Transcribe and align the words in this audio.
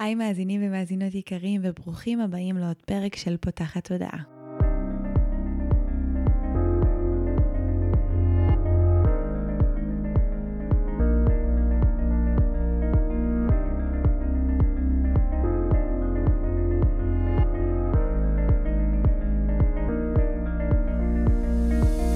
היי 0.00 0.14
מאזינים 0.14 0.60
ומאזינות 0.64 1.14
יקרים 1.14 1.60
וברוכים 1.64 2.20
הבאים 2.20 2.56
לעוד 2.56 2.76
פרק 2.86 3.16
של 3.16 3.36
פותחת 3.36 3.88
תודעה. 3.88 4.22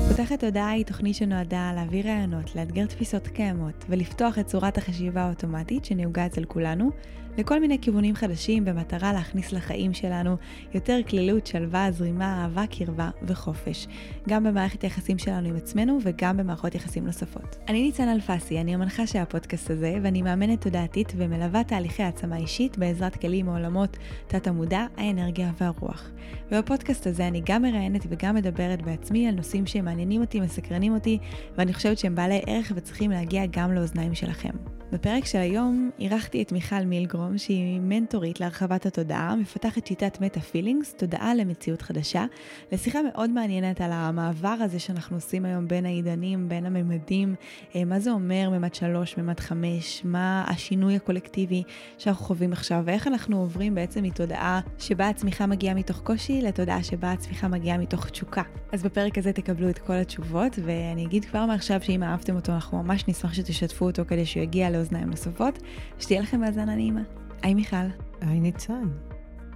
פותחת 0.08 0.40
תודעה 0.40 0.70
היא 0.70 0.84
תוכנית 0.84 1.14
שנועדה 1.16 1.72
להביא 1.76 2.04
רעיונות, 2.04 2.56
לאתגר 2.56 2.86
תפיסות 2.86 3.28
קיימות 3.28 3.84
ולפתוח 3.88 4.38
את 4.38 4.46
צורת 4.46 4.78
החשיבה 4.78 5.22
האוטומטית 5.22 5.84
שנהוגה 5.84 6.26
אצל 6.26 6.44
כולנו 6.44 6.90
לכל 7.38 7.60
מיני 7.60 7.78
כיוונים 7.80 8.14
חדשים 8.14 8.64
במטרה 8.64 9.12
להכניס 9.12 9.52
לחיים 9.52 9.94
שלנו 9.94 10.36
יותר 10.74 11.00
כלילות, 11.08 11.46
שלווה, 11.46 11.92
זרימה, 11.92 12.42
אהבה, 12.42 12.66
קרבה 12.66 13.10
וחופש. 13.22 13.86
גם 14.28 14.44
במערכת 14.44 14.82
היחסים 14.82 15.18
שלנו 15.18 15.48
עם 15.48 15.56
עצמנו 15.56 15.98
וגם 16.02 16.36
במערכות 16.36 16.74
יחסים 16.74 17.06
נוספות. 17.06 17.56
אני 17.68 17.82
ניצן 17.82 18.08
אלפסי, 18.08 18.60
אני 18.60 18.74
המנחה 18.74 19.06
של 19.06 19.18
הפודקאסט 19.18 19.70
הזה 19.70 19.96
ואני 20.02 20.22
מאמנת 20.22 20.60
תודעתית 20.60 21.12
ומלווה 21.16 21.64
תהליכי 21.64 22.02
העצמה 22.02 22.36
אישית 22.36 22.78
בעזרת 22.78 23.16
כלים 23.16 23.46
מעולמות 23.46 23.96
תת 24.26 24.46
המודע, 24.46 24.86
האנרגיה 24.96 25.52
והרוח. 25.60 26.10
ובפודקאסט 26.52 27.06
הזה 27.06 27.28
אני 27.28 27.42
גם 27.44 27.62
מראיינת 27.62 28.06
וגם 28.08 28.34
מדברת 28.34 28.82
בעצמי 28.82 29.28
על 29.28 29.34
נושאים 29.34 29.66
שמעניינים 29.66 30.20
אותי, 30.20 30.40
מסקרנים 30.40 30.94
אותי, 30.94 31.18
ואני 31.58 31.74
חושבת 31.74 31.98
שהם 31.98 32.14
בעלי 32.14 32.40
ערך 32.46 32.72
וצריכים 32.74 33.10
להגיע 33.10 33.42
גם 33.50 33.72
לאוזניים 33.72 34.14
שלכם. 34.14 34.50
בפרק 34.92 35.24
של 35.24 35.38
היום 35.38 35.90
אירחתי 35.98 36.42
את 36.42 36.52
מיכל 36.52 36.84
מילגרום, 37.24 37.38
שהיא 37.38 37.80
מנטורית 37.80 38.40
להרחבת 38.40 38.86
התודעה, 38.86 39.36
מפתחת 39.36 39.86
שיטת 39.86 40.20
מטה 40.20 40.40
פילינגס, 40.40 40.94
תודעה 40.94 41.34
למציאות 41.34 41.82
חדשה, 41.82 42.24
לשיחה 42.72 42.98
מאוד 43.02 43.30
מעניינת 43.30 43.80
על 43.80 43.90
המעבר 43.92 44.56
הזה 44.60 44.78
שאנחנו 44.78 45.16
עושים 45.16 45.44
היום 45.44 45.68
בין 45.68 45.86
העידנים, 45.86 46.48
בין 46.48 46.66
הממדים, 46.66 47.34
אה, 47.76 47.84
מה 47.84 48.00
זה 48.00 48.10
אומר 48.10 48.50
ממד 48.52 48.74
שלוש, 48.74 49.18
ממד 49.18 49.40
חמש, 49.40 50.02
מה 50.04 50.44
השינוי 50.46 50.96
הקולקטיבי 50.96 51.62
שאנחנו 51.98 52.24
חווים 52.24 52.52
עכשיו, 52.52 52.82
ואיך 52.84 53.06
אנחנו 53.06 53.40
עוברים 53.40 53.74
בעצם 53.74 54.02
מתודעה 54.02 54.60
שבה 54.78 55.08
הצמיחה 55.08 55.46
מגיעה 55.46 55.74
מתוך 55.74 56.00
קושי, 56.00 56.42
לתודעה 56.42 56.82
שבה 56.82 57.12
הצמיחה 57.12 57.48
מגיעה 57.48 57.78
מתוך 57.78 58.06
תשוקה. 58.08 58.42
אז 58.72 58.82
בפרק 58.82 59.18
הזה 59.18 59.32
תקבלו 59.32 59.70
את 59.70 59.78
כל 59.78 59.92
התשובות, 59.92 60.58
ואני 60.64 61.04
אגיד 61.04 61.24
כבר 61.24 61.46
מעכשיו 61.46 61.82
שאם 61.82 62.02
אהבתם 62.02 62.36
אותו, 62.36 62.52
אנחנו 62.52 62.82
ממש 62.82 63.04
נשמח 63.08 63.34
שתשתפו 63.34 63.84
אותו 63.86 64.02
כדי 64.08 64.26
שהוא 64.26 64.42
יגיע 64.42 64.70
לאוזניים 64.70 65.10
נוספות. 65.10 65.58
שתהיה 65.98 66.20
לכם 66.20 66.42
האזנה 66.42 66.74
נעימה. 66.74 67.13
היי 67.44 67.54
מיכל. 67.54 67.76
היי 68.20 68.40
ניצן. 68.40 68.88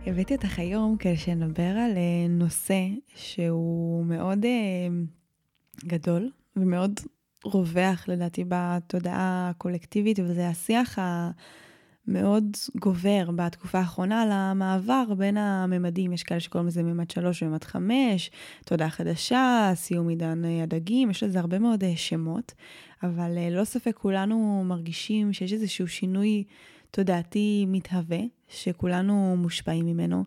הבאתי 0.07 0.35
אותך 0.35 0.59
היום 0.59 0.97
כדי 0.97 1.17
שנדבר 1.17 1.63
על 1.63 1.97
אה, 1.97 2.29
נושא 2.29 2.81
שהוא 3.15 4.05
מאוד 4.05 4.45
uh, 4.45 5.87
גדול 5.87 6.31
ומאוד 6.57 7.01
רווח 7.45 8.09
לדעתי 8.09 8.45
בתודעה 8.49 9.51
הקולקטיבית, 9.51 10.19
וזה 10.19 10.49
השיח 10.49 10.99
המאוד 10.99 12.57
גובר 12.77 13.31
בתקופה 13.37 13.79
האחרונה 13.79 14.23
על 14.23 14.29
המעבר 14.33 15.15
בין 15.19 15.37
הממדים. 15.37 16.13
יש 16.13 16.23
כאלה 16.23 16.41
שקוראים 16.41 16.69
לזה 16.69 16.83
ממד 16.83 17.11
שלוש 17.11 17.43
וממד 17.43 17.65
חמש, 17.65 18.31
תודעה 18.65 18.91
חדשה, 18.91 19.73
סיום 19.75 20.09
עידן 20.09 20.45
אה, 20.45 20.63
הדגים, 20.63 21.11
יש 21.11 21.23
לזה 21.23 21.41
הרבה 21.41 21.59
מאוד 21.59 21.85
שמות, 21.97 22.55
אבל 23.03 23.31
ללא 23.31 23.65
ספק 23.65 23.97
כולנו 23.97 24.65
מרגישים 24.65 25.33
שיש 25.33 25.53
איזשהו 25.53 25.89
שינוי. 25.89 26.45
תודעתי 26.91 27.65
מתהווה, 27.69 28.21
שכולנו 28.49 29.37
מושפעים 29.39 29.87
ממנו, 29.87 30.25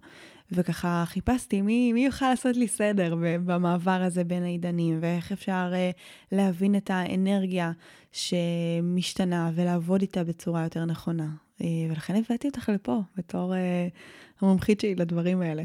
וככה 0.52 1.04
חיפשתי 1.06 1.62
מי, 1.62 1.94
מי 1.94 2.06
יוכל 2.06 2.30
לעשות 2.30 2.56
לי 2.56 2.68
סדר 2.68 3.16
במעבר 3.46 4.02
הזה 4.02 4.24
בין 4.24 4.44
העידנים, 4.44 4.98
ואיך 5.02 5.32
אפשר 5.32 5.72
uh, 5.74 5.98
להבין 6.32 6.76
את 6.76 6.90
האנרגיה 6.90 7.72
שמשתנה 8.12 9.52
ולעבוד 9.56 10.02
איתה 10.02 10.24
בצורה 10.24 10.64
יותר 10.64 10.86
נכונה. 10.86 11.30
Uh, 11.60 11.64
ולכן 11.90 12.16
הבאתי 12.16 12.48
אותך 12.48 12.70
לפה, 12.74 13.00
בתור 13.18 13.54
uh, 13.54 13.58
המומחית 14.42 14.80
שלי 14.80 14.96
לדברים 14.96 15.42
האלה. 15.42 15.64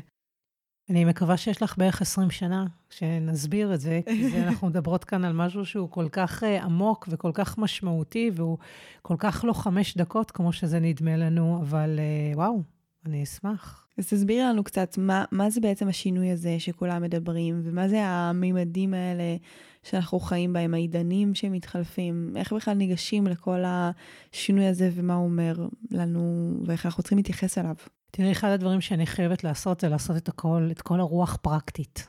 אני 0.91 1.05
מקווה 1.05 1.37
שיש 1.37 1.63
לך 1.63 1.79
בערך 1.79 2.03
20 2.03 2.31
שנה 2.31 2.65
שנסביר 2.91 3.75
את 3.75 3.81
זה, 3.81 4.01
כי 4.05 4.43
אנחנו 4.43 4.67
מדברות 4.71 5.05
כאן 5.05 5.25
על 5.25 5.33
משהו 5.33 5.67
שהוא 5.67 5.91
כל 5.91 6.09
כך 6.13 6.43
uh, 6.43 6.65
עמוק 6.65 7.09
וכל 7.11 7.31
כך 7.35 7.59
משמעותי, 7.59 8.31
והוא 8.35 8.59
כל 9.03 9.17
כך 9.19 9.45
לא 9.49 9.53
חמש 9.53 9.97
דקות 9.97 10.31
כמו 10.31 10.53
שזה 10.53 10.81
נדמה 10.81 11.17
לנו, 11.17 11.59
אבל 11.63 11.99
uh, 11.99 12.37
וואו, 12.37 12.63
אני 13.07 13.23
אשמח. 13.23 13.87
אז 13.99 14.07
תסבירי 14.09 14.43
לנו 14.43 14.65
קצת, 14.65 14.99
מה, 14.99 15.25
מה 15.33 15.51
זה 15.51 15.61
בעצם 15.61 15.89
השינוי 15.89 16.31
הזה 16.31 16.57
שכולם 16.59 17.03
מדברים, 17.03 17.61
ומה 17.65 17.89
זה 17.89 18.03
המימדים 18.07 18.95
האלה 18.95 19.37
שאנחנו 19.83 20.21
חיים 20.21 20.53
בהם, 20.53 20.75
העידנים 20.75 21.35
שמתחלפים, 21.35 22.33
איך 22.37 22.53
בכלל 22.53 22.75
ניגשים 22.75 23.27
לכל 23.27 23.63
השינוי 23.67 24.67
הזה 24.67 24.91
ומה 24.95 25.15
הוא 25.15 25.25
אומר 25.25 25.67
לנו, 25.91 26.55
ואיך 26.67 26.87
אנחנו 26.87 27.03
צריכים 27.03 27.19
להתייחס 27.19 27.59
אליו. 27.59 27.75
תראי, 28.17 28.33
אחד 28.33 28.49
הדברים 28.49 28.81
שאני 28.81 29.07
חייבת 29.07 29.45
לעשות 29.45 29.81
זה 29.81 29.89
לעשות 29.89 30.17
את 30.17 30.29
הכל, 30.29 30.69
את 30.71 30.83
כל 30.83 31.01
הרוח 31.01 31.37
פרקטית. 31.43 32.07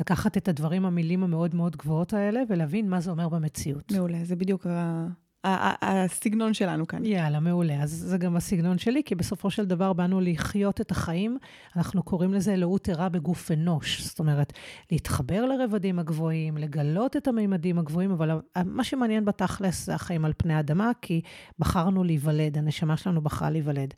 לקחת 0.00 0.36
את 0.36 0.48
הדברים, 0.48 0.86
המילים 0.86 1.24
המאוד 1.24 1.54
מאוד 1.54 1.76
גבוהות 1.76 2.12
האלה, 2.12 2.40
ולהבין 2.48 2.90
מה 2.90 3.00
זה 3.00 3.10
אומר 3.10 3.28
במציאות. 3.28 3.92
מעולה, 3.92 4.24
זה 4.24 4.36
בדיוק 4.36 4.66
ה... 4.66 5.06
הסגנון 5.44 6.54
שלנו 6.54 6.86
כאן. 6.86 7.04
יאללה, 7.04 7.40
מעולה. 7.40 7.82
אז 7.82 7.90
זה 7.90 8.18
גם 8.18 8.36
הסגנון 8.36 8.78
שלי, 8.78 9.02
כי 9.04 9.14
בסופו 9.14 9.50
של 9.50 9.66
דבר 9.66 9.92
באנו 9.92 10.20
לחיות 10.20 10.80
את 10.80 10.90
החיים. 10.90 11.38
אנחנו 11.76 12.02
קוראים 12.02 12.34
לזה 12.34 12.54
אלוהות 12.54 12.88
ערה 12.88 13.08
בגוף 13.08 13.50
אנוש. 13.50 14.02
זאת 14.02 14.18
אומרת, 14.18 14.52
להתחבר 14.92 15.46
לרבדים 15.46 15.98
הגבוהים, 15.98 16.56
לגלות 16.56 17.16
את 17.16 17.28
המימדים 17.28 17.78
הגבוהים, 17.78 18.10
אבל 18.10 18.40
מה 18.64 18.84
שמעניין 18.84 19.24
בתכלס 19.24 19.86
זה 19.86 19.94
החיים 19.94 20.24
על 20.24 20.32
פני 20.36 20.54
האדמה, 20.54 20.90
כי 21.02 21.20
בחרנו 21.58 22.04
להיוולד, 22.04 22.58
הנשמה 22.58 22.96
שלנו 22.96 23.20
בחרה 23.20 23.50
להיוולד. 23.50 23.94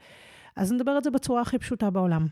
אז 0.56 0.72
נדבר 0.72 0.98
את 0.98 1.04
זה 1.04 1.10
בצורה 1.10 1.40
הכי 1.42 1.58
פשוטה 1.58 1.90
בעולם. 1.90 2.26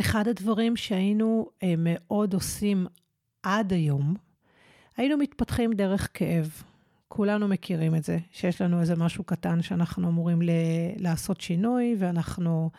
אחד 0.00 0.28
הדברים 0.28 0.76
שהיינו 0.76 1.46
אה, 1.62 1.74
מאוד 1.78 2.34
עושים 2.34 2.86
עד 3.42 3.72
היום, 3.72 4.14
היינו 4.96 5.16
מתפתחים 5.16 5.72
דרך 5.72 6.08
כאב. 6.14 6.62
כולנו 7.08 7.48
מכירים 7.48 7.94
את 7.94 8.04
זה, 8.04 8.18
שיש 8.30 8.60
לנו 8.60 8.80
איזה 8.80 8.96
משהו 8.96 9.24
קטן 9.24 9.62
שאנחנו 9.62 10.08
אמורים 10.08 10.42
ל- 10.42 10.50
לעשות 10.96 11.40
שינוי, 11.40 11.96
ואנחנו, 11.98 12.70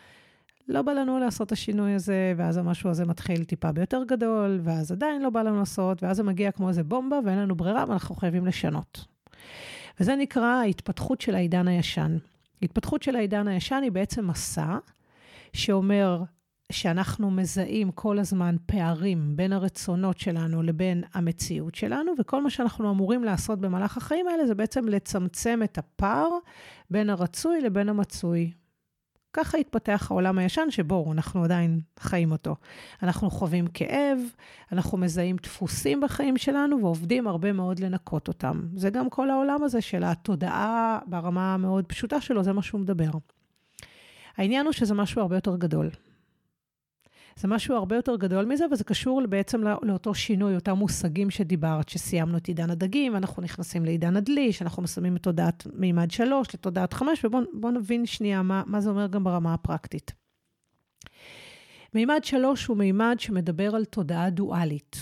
לא 0.68 0.82
בא 0.82 0.92
לנו 0.92 1.18
לעשות 1.18 1.46
את 1.46 1.52
השינוי 1.52 1.92
הזה, 1.92 2.34
ואז 2.36 2.56
המשהו 2.56 2.90
הזה 2.90 3.04
מתחיל 3.04 3.44
טיפה 3.44 3.72
ביותר 3.72 4.02
גדול, 4.08 4.60
ואז 4.64 4.92
עדיין 4.92 5.22
לא 5.22 5.30
בא 5.30 5.42
לנו 5.42 5.58
לעשות, 5.58 6.02
ואז 6.02 6.16
זה 6.16 6.22
מגיע 6.22 6.50
כמו 6.50 6.68
איזה 6.68 6.82
בומבה, 6.84 7.18
ואין 7.24 7.38
לנו 7.38 7.54
ברירה, 7.54 7.84
ואנחנו 7.88 8.14
חייבים 8.14 8.46
לשנות. 8.46 9.04
וזה 10.00 10.16
נקרא 10.16 10.44
ההתפתחות 10.44 11.20
של 11.20 11.34
העידן 11.34 11.68
הישן. 11.68 12.16
התפתחות 12.64 13.02
של 13.02 13.16
העידן 13.16 13.48
הישן 13.48 13.80
היא 13.82 13.92
בעצם 13.92 14.26
מסע 14.26 14.78
שאומר 15.52 16.22
שאנחנו 16.72 17.30
מזהים 17.30 17.90
כל 17.90 18.18
הזמן 18.18 18.56
פערים 18.66 19.36
בין 19.36 19.52
הרצונות 19.52 20.18
שלנו 20.18 20.62
לבין 20.62 21.04
המציאות 21.14 21.74
שלנו, 21.74 22.12
וכל 22.18 22.42
מה 22.42 22.50
שאנחנו 22.50 22.90
אמורים 22.90 23.24
לעשות 23.24 23.60
במהלך 23.60 23.96
החיים 23.96 24.28
האלה 24.28 24.46
זה 24.46 24.54
בעצם 24.54 24.88
לצמצם 24.88 25.60
את 25.64 25.78
הפער 25.78 26.28
בין 26.90 27.10
הרצוי 27.10 27.60
לבין 27.60 27.88
המצוי. 27.88 28.52
ככה 29.34 29.58
התפתח 29.58 30.06
העולם 30.10 30.38
הישן 30.38 30.70
שבו 30.70 31.12
אנחנו 31.12 31.44
עדיין 31.44 31.80
חיים 32.00 32.32
אותו. 32.32 32.56
אנחנו 33.02 33.30
חווים 33.30 33.66
כאב, 33.66 34.18
אנחנו 34.72 34.98
מזהים 34.98 35.36
דפוסים 35.42 36.00
בחיים 36.00 36.36
שלנו 36.36 36.80
ועובדים 36.82 37.26
הרבה 37.26 37.52
מאוד 37.52 37.78
לנקות 37.78 38.28
אותם. 38.28 38.62
זה 38.76 38.90
גם 38.90 39.10
כל 39.10 39.30
העולם 39.30 39.64
הזה 39.64 39.80
של 39.80 40.04
התודעה 40.04 40.98
ברמה 41.06 41.54
המאוד 41.54 41.86
פשוטה 41.86 42.20
שלו, 42.20 42.42
זה 42.42 42.52
מה 42.52 42.62
שהוא 42.62 42.80
מדבר. 42.80 43.10
העניין 44.36 44.66
הוא 44.66 44.72
שזה 44.72 44.94
משהו 44.94 45.20
הרבה 45.20 45.36
יותר 45.36 45.56
גדול. 45.56 45.90
זה 47.36 47.48
משהו 47.48 47.76
הרבה 47.76 47.96
יותר 47.96 48.16
גדול 48.16 48.44
מזה, 48.44 48.64
וזה 48.70 48.84
קשור 48.84 49.26
בעצם 49.26 49.62
לא, 49.62 49.70
לאותו 49.82 50.14
שינוי, 50.14 50.54
אותם 50.54 50.72
מושגים 50.72 51.30
שדיברת, 51.30 51.88
שסיימנו 51.88 52.36
את 52.36 52.46
עידן 52.46 52.70
הדגים, 52.70 53.16
אנחנו 53.16 53.42
נכנסים 53.42 53.84
לעידן 53.84 54.16
הדלי, 54.16 54.52
שאנחנו 54.52 54.82
מסיימים 54.82 55.16
את 55.16 55.22
תודעת 55.22 55.66
מימד 55.72 56.10
שלוש 56.10 56.54
לתודעת 56.54 56.92
חמש, 56.92 57.24
ובואו 57.24 57.72
נבין 57.72 58.06
שנייה 58.06 58.42
מה, 58.42 58.62
מה 58.66 58.80
זה 58.80 58.90
אומר 58.90 59.06
גם 59.06 59.24
ברמה 59.24 59.54
הפרקטית. 59.54 60.12
מימד 61.94 62.20
שלוש 62.24 62.66
הוא 62.66 62.76
מימד 62.76 63.16
שמדבר 63.18 63.74
על 63.74 63.84
תודעה 63.84 64.30
דואלית. 64.30 64.96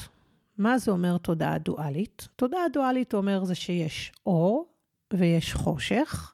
מה 0.58 0.78
זה 0.78 0.90
אומר 0.90 1.18
תודעה 1.18 1.58
דואלית? 1.58 2.28
תודעה 2.36 2.68
דואלית 2.72 3.14
אומר 3.14 3.44
זה 3.44 3.54
שיש 3.54 4.12
אור 4.26 4.66
ויש 5.12 5.54
חושך, 5.54 6.32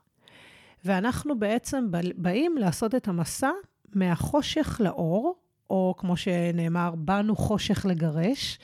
ואנחנו 0.84 1.38
בעצם 1.38 1.86
באים 2.16 2.58
לעשות 2.58 2.94
את 2.94 3.08
המסע 3.08 3.50
מהחושך 3.94 4.80
לאור, 4.84 5.34
או 5.70 5.94
כמו 5.98 6.16
שנאמר, 6.16 6.94
באנו 6.94 7.36
חושך 7.36 7.86
לגרש, 7.86 8.58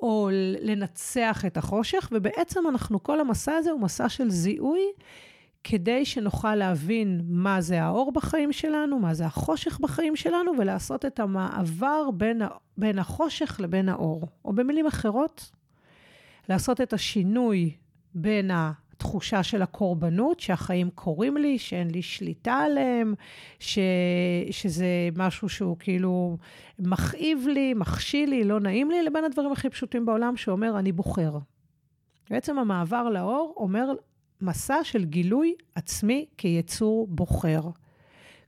או 0.00 0.30
לנצח 0.60 1.44
את 1.44 1.56
החושך, 1.56 2.08
ובעצם 2.12 2.60
אנחנו, 2.68 3.02
כל 3.02 3.20
המסע 3.20 3.52
הזה 3.52 3.70
הוא 3.70 3.80
מסע 3.80 4.08
של 4.08 4.30
זיהוי, 4.30 4.80
כדי 5.64 6.04
שנוכל 6.04 6.54
להבין 6.54 7.20
מה 7.28 7.60
זה 7.60 7.82
האור 7.82 8.12
בחיים 8.12 8.52
שלנו, 8.52 8.98
מה 8.98 9.14
זה 9.14 9.26
החושך 9.26 9.80
בחיים 9.80 10.16
שלנו, 10.16 10.52
ולעשות 10.58 11.04
את 11.04 11.20
המעבר 11.20 12.10
בין, 12.10 12.42
בין 12.76 12.98
החושך 12.98 13.60
לבין 13.60 13.88
האור. 13.88 14.28
או 14.44 14.52
במילים 14.52 14.86
אחרות, 14.86 15.50
לעשות 16.48 16.80
את 16.80 16.92
השינוי 16.92 17.76
בין 18.14 18.50
התחושה 18.96 19.42
של 19.42 19.62
הקורבנות, 19.62 20.40
שהחיים 20.40 20.90
קורים 20.90 21.36
לי, 21.36 21.58
שאין 21.58 21.90
לי 21.90 22.02
שליטה 22.02 22.54
עליהם, 22.54 23.14
ש, 23.58 23.78
שזה 24.50 24.86
משהו 25.16 25.48
שהוא 25.48 25.76
כאילו 25.78 26.38
מכאיב 26.78 27.46
לי, 27.46 27.74
מכשיל 27.74 28.30
לי, 28.30 28.44
לא 28.44 28.60
נעים 28.60 28.90
לי, 28.90 29.02
לבין 29.02 29.24
הדברים 29.24 29.52
הכי 29.52 29.70
פשוטים 29.70 30.06
בעולם, 30.06 30.36
שאומר, 30.36 30.78
אני 30.78 30.92
בוחר. 30.92 31.38
בעצם 32.30 32.58
המעבר 32.58 33.08
לאור 33.08 33.54
אומר 33.56 33.92
מסע 34.40 34.78
של 34.82 35.04
גילוי 35.04 35.54
עצמי 35.74 36.26
כיצור 36.36 37.06
בוחר. 37.06 37.60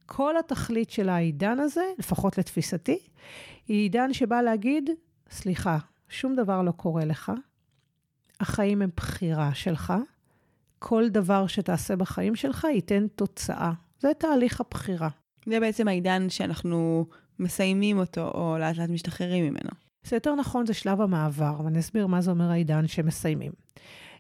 כל 0.06 0.37
התכלית 0.37 0.91
של 0.91 1.09
העידן 1.09 1.59
הזה, 1.59 1.85
לפחות 1.99 2.39
לתפיסתי, 2.39 2.99
היא 3.69 3.77
עידן 3.77 4.12
שבא 4.12 4.41
להגיד, 4.41 4.91
סליחה, 5.31 5.79
שום 6.09 6.37
דבר 6.37 6.62
לא 6.62 6.71
קורה 6.71 7.05
לך, 7.05 7.33
החיים 8.41 8.83
הם 8.83 8.91
בחירה 8.97 9.55
שלך, 9.55 9.93
כל 10.78 11.08
דבר 11.08 11.46
שתעשה 11.46 11.96
בחיים 11.96 12.36
שלך 12.36 12.66
ייתן 12.75 13.06
תוצאה. 13.14 13.72
זה 14.00 14.08
תהליך 14.19 14.60
הבחירה. 14.60 15.08
זה 15.46 15.60
בעצם 15.60 15.88
העידן 15.88 16.30
שאנחנו 16.30 17.06
מסיימים 17.38 17.98
אותו, 17.98 18.30
או 18.34 18.56
לאט 18.58 18.76
לאט 18.76 18.90
משתחררים 18.90 19.44
ממנו. 19.44 19.70
זה 20.02 20.16
יותר 20.16 20.34
נכון, 20.34 20.66
זה 20.66 20.75
שלב 20.75 21.00
המעבר, 21.00 21.60
ואני 21.64 21.78
אסביר 21.78 22.06
מה 22.06 22.20
זה 22.20 22.30
אומר 22.30 22.50
העידן 22.50 22.86
שמסיימים. 22.86 23.52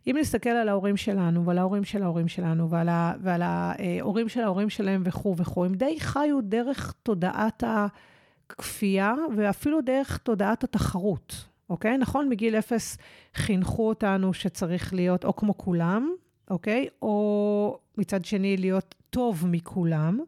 אם 0.06 0.16
נסתכל 0.20 0.50
על 0.50 0.68
ההורים 0.68 0.96
שלנו, 0.96 1.44
ועל 1.44 1.58
ההורים 1.58 1.84
של 1.84 2.02
ההורים 2.02 2.28
שלנו, 2.28 2.70
ועל, 2.70 2.88
ה, 2.88 3.12
ועל 3.20 3.42
ההורים 3.42 4.28
של 4.28 4.40
ההורים 4.40 4.70
שלהם 4.70 5.02
וכו' 5.04 5.36
וכו', 5.36 5.64
הם 5.64 5.74
די 5.74 6.00
חיו 6.00 6.40
דרך 6.42 6.94
תודעת 7.02 7.64
הכפייה, 7.66 9.14
ואפילו 9.36 9.80
דרך 9.80 10.16
תודעת 10.16 10.64
התחרות, 10.64 11.44
אוקיי? 11.70 11.98
נכון, 11.98 12.28
מגיל 12.28 12.54
אפס 12.54 12.98
חינכו 13.34 13.88
אותנו 13.88 14.34
שצריך 14.34 14.94
להיות 14.94 15.24
או 15.24 15.36
כמו 15.36 15.58
כולם, 15.58 16.10
אוקיי? 16.50 16.86
או 17.02 17.78
מצד 17.98 18.24
שני 18.24 18.56
להיות 18.56 18.94
טוב 19.10 19.46
מכולם. 19.46 20.20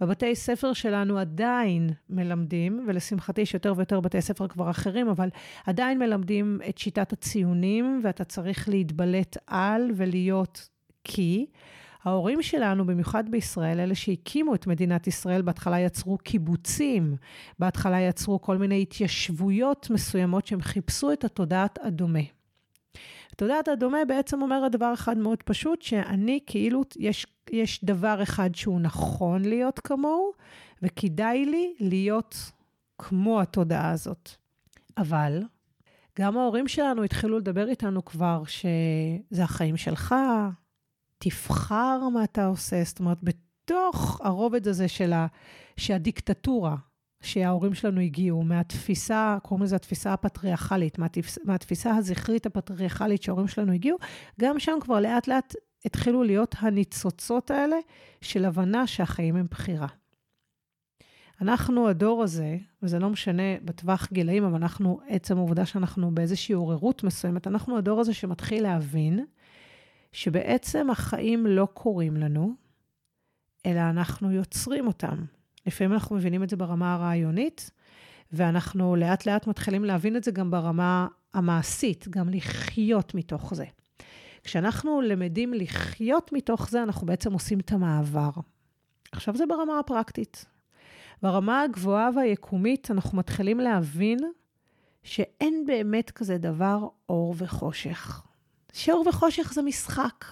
בבתי 0.00 0.34
ספר 0.34 0.72
שלנו 0.72 1.18
עדיין 1.18 1.90
מלמדים, 2.10 2.84
ולשמחתי 2.88 3.40
יש 3.40 3.54
יותר 3.54 3.74
ויותר 3.76 4.00
בתי 4.00 4.20
ספר 4.20 4.48
כבר 4.48 4.70
אחרים, 4.70 5.08
אבל 5.08 5.28
עדיין 5.66 5.98
מלמדים 5.98 6.60
את 6.68 6.78
שיטת 6.78 7.12
הציונים, 7.12 8.00
ואתה 8.04 8.24
צריך 8.24 8.68
להתבלט 8.68 9.36
על 9.46 9.90
ולהיות 9.94 10.68
כי. 11.04 11.46
ההורים 12.04 12.42
שלנו, 12.42 12.86
במיוחד 12.86 13.24
בישראל, 13.30 13.80
אלה 13.80 13.94
שהקימו 13.94 14.54
את 14.54 14.66
מדינת 14.66 15.06
ישראל, 15.06 15.42
בהתחלה 15.42 15.80
יצרו 15.80 16.18
קיבוצים, 16.18 17.16
בהתחלה 17.58 18.00
יצרו 18.00 18.40
כל 18.40 18.56
מיני 18.56 18.82
התיישבויות 18.82 19.90
מסוימות 19.90 20.46
שהם 20.46 20.62
חיפשו 20.62 21.12
את 21.12 21.24
התודעת 21.24 21.78
הדומה. 21.82 22.35
תודעת 23.36 23.68
הדומה 23.68 24.04
בעצם 24.08 24.42
אומרת 24.42 24.72
דבר 24.72 24.94
אחד 24.94 25.18
מאוד 25.18 25.42
פשוט, 25.42 25.82
שאני 25.82 26.40
כאילו, 26.46 26.82
יש, 26.96 27.26
יש 27.50 27.84
דבר 27.84 28.22
אחד 28.22 28.54
שהוא 28.54 28.80
נכון 28.80 29.42
להיות 29.42 29.78
כמוהו, 29.78 30.32
וכדאי 30.82 31.44
לי 31.44 31.74
להיות 31.80 32.36
כמו 32.98 33.40
התודעה 33.40 33.90
הזאת. 33.90 34.30
אבל 34.98 35.42
גם 36.18 36.38
ההורים 36.38 36.68
שלנו 36.68 37.02
התחילו 37.02 37.38
לדבר 37.38 37.68
איתנו 37.68 38.04
כבר 38.04 38.42
שזה 38.46 39.44
החיים 39.44 39.76
שלך, 39.76 40.14
תבחר 41.18 42.08
מה 42.12 42.24
אתה 42.24 42.46
עושה. 42.46 42.84
זאת 42.84 43.00
אומרת, 43.00 43.18
בתוך 43.22 44.20
הרובד 44.24 44.68
הזה 44.68 44.88
של 44.88 45.12
ה, 45.12 45.26
שהדיקטטורה, 45.76 46.76
שההורים 47.26 47.74
שלנו 47.74 48.00
הגיעו, 48.00 48.42
מהתפיסה, 48.42 49.36
קוראים 49.42 49.64
לזה 49.64 49.76
התפיסה 49.76 50.12
הפטריארכלית, 50.12 50.98
מהתפיס, 50.98 51.38
מהתפיסה 51.44 51.96
הזכרית 51.96 52.46
הפטריארכלית 52.46 53.22
שההורים 53.22 53.48
שלנו 53.48 53.72
הגיעו, 53.72 53.98
גם 54.40 54.58
שם 54.58 54.78
כבר 54.80 55.00
לאט 55.00 55.28
לאט 55.28 55.54
התחילו 55.84 56.22
להיות 56.22 56.54
הניצוצות 56.58 57.50
האלה 57.50 57.76
של 58.20 58.44
הבנה 58.44 58.86
שהחיים 58.86 59.36
הם 59.36 59.46
בחירה. 59.50 59.86
אנחנו, 61.40 61.88
הדור 61.88 62.22
הזה, 62.22 62.56
וזה 62.82 62.98
לא 62.98 63.10
משנה 63.10 63.58
בטווח 63.64 64.08
גילאים, 64.12 64.44
אבל 64.44 64.54
אנחנו, 64.54 65.00
עצם 65.08 65.36
העובדה 65.36 65.66
שאנחנו 65.66 66.14
באיזושהי 66.14 66.54
עוררות 66.54 67.04
מסוימת, 67.04 67.46
אנחנו 67.46 67.78
הדור 67.78 68.00
הזה 68.00 68.14
שמתחיל 68.14 68.62
להבין 68.62 69.24
שבעצם 70.12 70.90
החיים 70.90 71.46
לא 71.46 71.68
קורים 71.74 72.16
לנו, 72.16 72.54
אלא 73.66 73.80
אנחנו 73.80 74.32
יוצרים 74.32 74.86
אותם. 74.86 75.35
לפעמים 75.66 75.92
אנחנו 75.92 76.16
מבינים 76.16 76.42
את 76.42 76.50
זה 76.50 76.56
ברמה 76.56 76.94
הרעיונית, 76.94 77.70
ואנחנו 78.32 78.96
לאט 78.96 79.26
לאט 79.26 79.46
מתחילים 79.46 79.84
להבין 79.84 80.16
את 80.16 80.24
זה 80.24 80.30
גם 80.30 80.50
ברמה 80.50 81.06
המעשית, 81.34 82.08
גם 82.08 82.28
לחיות 82.28 83.14
מתוך 83.14 83.54
זה. 83.54 83.64
כשאנחנו 84.44 85.00
למדים 85.00 85.54
לחיות 85.54 86.32
מתוך 86.32 86.70
זה, 86.70 86.82
אנחנו 86.82 87.06
בעצם 87.06 87.32
עושים 87.32 87.60
את 87.60 87.72
המעבר. 87.72 88.30
עכשיו 89.12 89.36
זה 89.36 89.44
ברמה 89.46 89.78
הפרקטית. 89.78 90.44
ברמה 91.22 91.62
הגבוהה 91.62 92.10
והיקומית, 92.16 92.90
אנחנו 92.90 93.18
מתחילים 93.18 93.60
להבין 93.60 94.18
שאין 95.02 95.64
באמת 95.66 96.10
כזה 96.10 96.38
דבר 96.38 96.88
אור 97.08 97.34
וחושך. 97.38 98.22
שאור 98.72 99.04
וחושך 99.08 99.52
זה 99.54 99.62
משחק. 99.62 100.24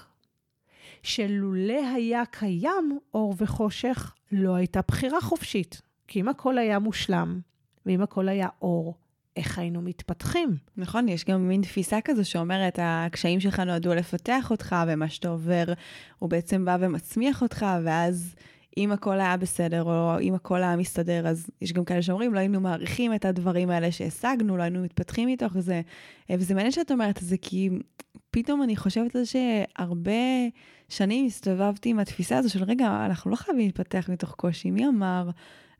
שלולא 1.04 1.94
היה 1.94 2.22
קיים 2.30 2.98
אור 3.14 3.34
וחושך, 3.38 4.14
לא 4.32 4.54
הייתה 4.54 4.80
בחירה 4.88 5.20
חופשית. 5.20 5.82
כי 6.08 6.20
אם 6.20 6.28
הכל 6.28 6.58
היה 6.58 6.78
מושלם, 6.78 7.40
ואם 7.86 8.02
הכל 8.02 8.28
היה 8.28 8.48
אור, 8.62 8.94
איך 9.36 9.58
היינו 9.58 9.82
מתפתחים? 9.82 10.56
נכון, 10.76 11.08
יש 11.08 11.24
גם 11.24 11.48
מין 11.48 11.62
תפיסה 11.62 12.00
כזו 12.04 12.30
שאומרת, 12.30 12.78
הקשיים 12.82 13.40
שלך 13.40 13.60
נועדו 13.60 13.94
לפתח 13.94 14.50
אותך, 14.50 14.76
ומה 14.88 15.08
שאתה 15.08 15.28
עובר, 15.28 15.64
הוא 16.18 16.30
בעצם 16.30 16.64
בא 16.64 16.76
ומצמיח 16.80 17.42
אותך, 17.42 17.66
ואז 17.84 18.34
אם 18.76 18.92
הכל 18.92 19.20
היה 19.20 19.36
בסדר, 19.36 19.82
או 19.82 20.20
אם 20.20 20.34
הכל 20.34 20.62
היה 20.62 20.76
מסתדר, 20.76 21.28
אז 21.28 21.46
יש 21.60 21.72
גם 21.72 21.84
כאלה 21.84 22.02
שאומרים, 22.02 22.34
לא 22.34 22.38
היינו 22.38 22.60
מעריכים 22.60 23.14
את 23.14 23.24
הדברים 23.24 23.70
האלה 23.70 23.92
שהשגנו, 23.92 24.56
לא 24.56 24.62
היינו 24.62 24.82
מתפתחים 24.82 25.28
מתוך 25.28 25.58
זה. 25.58 25.80
וזה 26.30 26.54
מעניין 26.54 26.72
שאת 26.72 26.90
אומרת 26.90 27.18
את 27.18 27.22
זה, 27.22 27.36
כי 27.42 27.70
פתאום 28.34 28.62
אני 28.62 28.76
חושבת 28.76 29.16
על 29.16 29.24
שהרבה 29.24 30.12
שנים 30.88 31.26
הסתובבתי 31.26 31.88
עם 31.88 31.98
התפיסה 31.98 32.38
הזו 32.38 32.50
של, 32.50 32.64
רגע, 32.64 33.06
אנחנו 33.06 33.30
לא 33.30 33.36
חייבים 33.36 33.66
להתפתח 33.66 34.08
מתוך 34.12 34.34
קושי, 34.34 34.70
מי 34.70 34.88
אמר? 34.88 35.30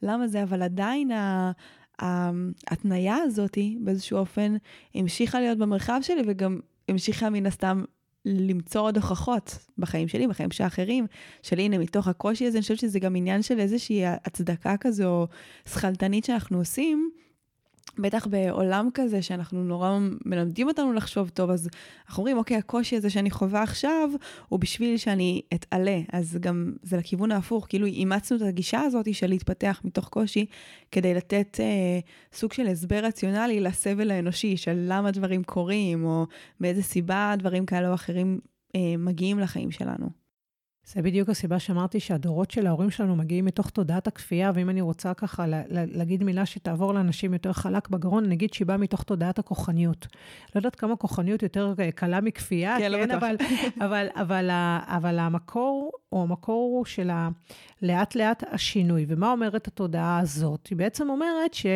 למה 0.02 0.28
זה? 0.28 0.42
אבל 0.42 0.62
עדיין 0.62 1.12
ה... 1.12 1.52
ההתניה 1.98 3.16
הזאת 3.16 3.58
באיזשהו 3.80 4.18
אופן 4.18 4.56
המשיכה 4.94 5.40
להיות 5.40 5.58
במרחב 5.58 5.98
שלי 6.02 6.22
וגם 6.26 6.60
המשיכה 6.88 7.30
מן 7.30 7.46
הסתם 7.46 7.84
למצוא 8.24 8.80
עוד 8.80 8.96
הוכחות 8.96 9.58
בחיים 9.78 10.08
שלי, 10.08 10.26
בחיים 10.26 10.50
של 10.50 10.64
האחרים, 10.64 11.06
של 11.42 11.58
הנה, 11.58 11.78
מתוך 11.78 12.08
הקושי 12.08 12.46
הזה, 12.46 12.58
אני 12.58 12.62
חושבת 12.62 12.78
שזה 12.78 12.98
גם 12.98 13.16
עניין 13.16 13.42
של 13.42 13.60
איזושהי 13.60 14.02
הצדקה 14.06 14.76
כזו 14.76 15.26
שכלתנית 15.68 16.24
שאנחנו 16.24 16.58
עושים. 16.58 17.10
בטח 17.98 18.26
בעולם 18.26 18.88
כזה 18.94 19.22
שאנחנו 19.22 19.64
נורא 19.64 19.98
מלמדים 20.24 20.68
אותנו 20.68 20.92
לחשוב 20.92 21.28
טוב, 21.28 21.50
אז 21.50 21.68
אנחנו 22.06 22.20
אומרים, 22.20 22.36
אוקיי, 22.38 22.56
הקושי 22.56 22.96
הזה 22.96 23.10
שאני 23.10 23.30
חווה 23.30 23.62
עכשיו, 23.62 24.10
הוא 24.48 24.60
בשביל 24.60 24.96
שאני 24.96 25.42
אתעלה. 25.54 26.00
אז 26.12 26.38
גם 26.40 26.72
זה 26.82 26.96
לכיוון 26.96 27.32
ההפוך, 27.32 27.66
כאילו 27.68 27.86
אימצנו 27.86 28.36
את 28.36 28.42
הגישה 28.42 28.80
הזאת 28.80 29.14
של 29.14 29.26
להתפתח 29.26 29.80
מתוך 29.84 30.08
קושי, 30.08 30.46
כדי 30.90 31.14
לתת 31.14 31.60
אה, 31.60 31.98
סוג 32.32 32.52
של 32.52 32.66
הסבר 32.66 33.04
רציונלי 33.04 33.60
לסבל 33.60 34.10
האנושי, 34.10 34.56
של 34.56 34.84
למה 34.88 35.10
דברים 35.10 35.44
קורים, 35.44 36.04
או 36.04 36.26
באיזה 36.60 36.82
סיבה 36.82 37.34
דברים 37.38 37.66
כאלה 37.66 37.88
או 37.88 37.94
אחרים 37.94 38.40
אה, 38.76 38.96
מגיעים 38.98 39.38
לחיים 39.38 39.70
שלנו. 39.70 40.23
זה 40.86 41.02
בדיוק 41.02 41.28
הסיבה 41.28 41.58
שאמרתי 41.58 42.00
שהדורות 42.00 42.50
של 42.50 42.66
ההורים 42.66 42.90
שלנו 42.90 43.16
מגיעים 43.16 43.44
מתוך 43.44 43.70
תודעת 43.70 44.06
הכפייה, 44.06 44.52
ואם 44.54 44.70
אני 44.70 44.80
רוצה 44.80 45.14
ככה 45.14 45.44
להגיד 45.68 46.24
מילה 46.24 46.46
שתעבור 46.46 46.94
לאנשים 46.94 47.32
יותר 47.32 47.52
חלק 47.52 47.88
בגרון, 47.88 48.28
נגיד 48.28 48.54
שהיא 48.54 48.66
באה 48.66 48.76
מתוך 48.76 49.02
תודעת 49.02 49.38
הכוחניות. 49.38 50.06
לא 50.54 50.58
יודעת 50.58 50.76
כמה 50.76 50.96
כוחניות 50.96 51.42
יותר 51.42 51.74
קלה 51.94 52.20
מכפייה, 52.20 52.76
כן, 52.78 52.92
לא 52.92 52.98
כן, 52.98 53.08
לא 53.08 53.14
אבל, 53.18 53.36
אבל, 53.80 54.06
אבל, 54.14 54.50
אבל 54.86 55.18
המקור, 55.18 55.92
או 56.12 56.22
המקור 56.22 56.76
הוא 56.76 56.84
של 56.84 57.10
לאט 57.82 58.14
לאט 58.14 58.44
השינוי. 58.50 59.04
ומה 59.08 59.32
אומרת 59.32 59.68
התודעה 59.68 60.18
הזאת? 60.18 60.66
היא 60.66 60.78
בעצם 60.78 61.10
אומרת 61.10 61.54
ש... 61.54 61.66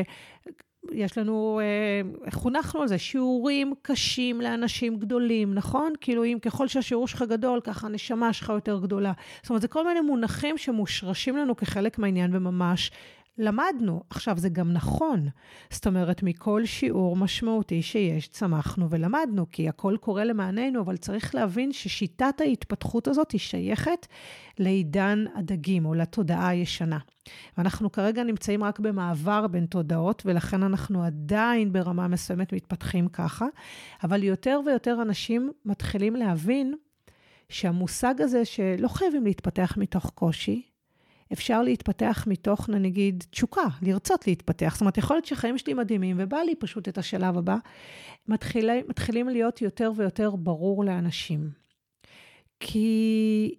יש 0.92 1.18
לנו, 1.18 1.60
אה, 1.62 2.30
חונכנו 2.30 2.82
על 2.82 2.88
זה, 2.88 2.98
שיעורים 2.98 3.74
קשים 3.82 4.40
לאנשים 4.40 4.96
גדולים, 4.96 5.54
נכון? 5.54 5.92
כאילו, 6.00 6.24
אם 6.24 6.38
ככל 6.42 6.68
שהשיעור 6.68 7.08
שלך 7.08 7.22
גדול, 7.22 7.60
ככה 7.60 7.86
הנשמה 7.86 8.32
שלך 8.32 8.48
יותר 8.48 8.78
גדולה. 8.78 9.12
זאת 9.42 9.50
אומרת, 9.50 9.62
זה 9.62 9.68
כל 9.68 9.86
מיני 9.86 10.00
מונחים 10.00 10.58
שמושרשים 10.58 11.36
לנו 11.36 11.56
כחלק 11.56 11.98
מהעניין, 11.98 12.36
וממש 12.36 12.90
למדנו. 13.38 14.02
עכשיו, 14.10 14.38
זה 14.38 14.48
גם 14.48 14.72
נכון. 14.72 15.28
זאת 15.70 15.86
אומרת, 15.86 16.22
מכל 16.22 16.64
שיעור 16.64 17.16
משמעותי 17.16 17.82
שיש, 17.82 18.28
צמחנו 18.28 18.90
ולמדנו, 18.90 19.46
כי 19.52 19.68
הכל 19.68 19.96
קורה 20.00 20.24
למעננו, 20.24 20.80
אבל 20.80 20.96
צריך 20.96 21.34
להבין 21.34 21.72
ששיטת 21.72 22.40
ההתפתחות 22.40 23.08
הזאת 23.08 23.30
היא 23.30 23.40
שייכת 23.40 24.06
לעידן 24.58 25.24
הדגים, 25.34 25.86
או 25.86 25.94
לתודעה 25.94 26.48
הישנה. 26.48 26.98
ואנחנו 27.58 27.92
כרגע 27.92 28.22
נמצאים 28.22 28.64
רק 28.64 28.78
במעבר 28.78 29.46
בין 29.46 29.66
תודעות, 29.66 30.22
ולכן 30.26 30.62
אנחנו 30.62 31.04
עדיין 31.04 31.72
ברמה 31.72 32.08
מסוימת 32.08 32.52
מתפתחים 32.52 33.08
ככה, 33.08 33.46
אבל 34.04 34.22
יותר 34.22 34.60
ויותר 34.66 35.02
אנשים 35.02 35.52
מתחילים 35.64 36.16
להבין 36.16 36.74
שהמושג 37.48 38.14
הזה 38.18 38.44
שלא 38.44 38.88
חייבים 38.88 39.24
להתפתח 39.24 39.74
מתוך 39.76 40.10
קושי, 40.14 40.62
אפשר 41.32 41.62
להתפתח 41.62 42.24
מתוך, 42.26 42.68
נגיד, 42.68 43.24
תשוקה, 43.30 43.62
לרצות 43.82 44.26
להתפתח. 44.26 44.72
זאת 44.72 44.80
אומרת, 44.80 44.98
יכול 44.98 45.16
להיות 45.16 45.24
שחיים 45.24 45.58
שלי 45.58 45.74
מדהימים, 45.74 46.16
ובא 46.20 46.38
לי 46.38 46.54
פשוט 46.54 46.88
את 46.88 46.98
השלב 46.98 47.38
הבא, 47.38 47.56
מתחילים, 48.28 48.84
מתחילים 48.88 49.28
להיות 49.28 49.62
יותר 49.62 49.92
ויותר 49.96 50.36
ברור 50.36 50.84
לאנשים. 50.84 51.50
כי 52.60 53.54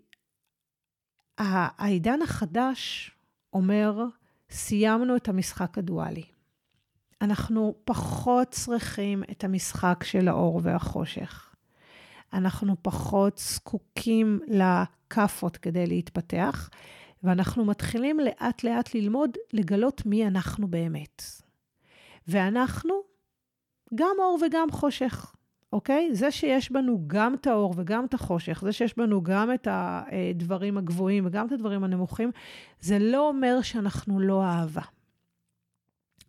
העידן 1.38 2.22
החדש 2.22 3.12
אומר, 3.54 4.04
סיימנו 4.50 5.16
את 5.16 5.28
המשחק 5.28 5.78
הדואלי. 5.78 6.24
אנחנו 7.22 7.76
פחות 7.86 8.52
צריכים 8.52 9.24
את 9.32 9.44
המשחק 9.44 10.04
של 10.04 10.28
האור 10.28 10.60
והחושך. 10.64 11.56
אנחנו 12.34 12.76
פחות 12.82 13.38
זקוקים 13.38 14.40
לכאפות 14.48 15.58
כדי 15.58 15.88
להתפתח, 15.88 16.70
ואנחנו 17.24 17.66
מתחילים 17.66 18.20
לאט-לאט 18.20 18.96
ללמוד 18.96 19.38
לגלות 19.54 20.06
מי 20.06 20.28
אנחנו 20.28 20.68
באמת. 20.68 21.24
ואנחנו 22.28 22.94
גם 23.96 24.16
אור 24.20 24.40
וגם 24.46 24.72
חושך, 24.72 25.36
אוקיי? 25.74 26.10
זה 26.14 26.32
שיש 26.32 26.72
בנו 26.72 27.04
גם 27.08 27.34
את 27.34 27.48
האור 27.48 27.74
וגם 27.78 28.06
את 28.06 28.14
החושך, 28.14 28.62
זה 28.66 28.72
שיש 28.72 28.98
בנו 28.98 29.24
גם 29.24 29.54
את 29.54 29.68
הדברים 29.72 30.78
הגבוהים 30.78 31.26
וגם 31.26 31.48
את 31.48 31.52
הדברים 31.52 31.84
הנמוכים, 31.84 32.32
זה 32.82 33.00
לא 33.00 33.28
אומר 33.28 33.62
שאנחנו 33.62 34.20
לא 34.20 34.44
אהבה. 34.44 34.82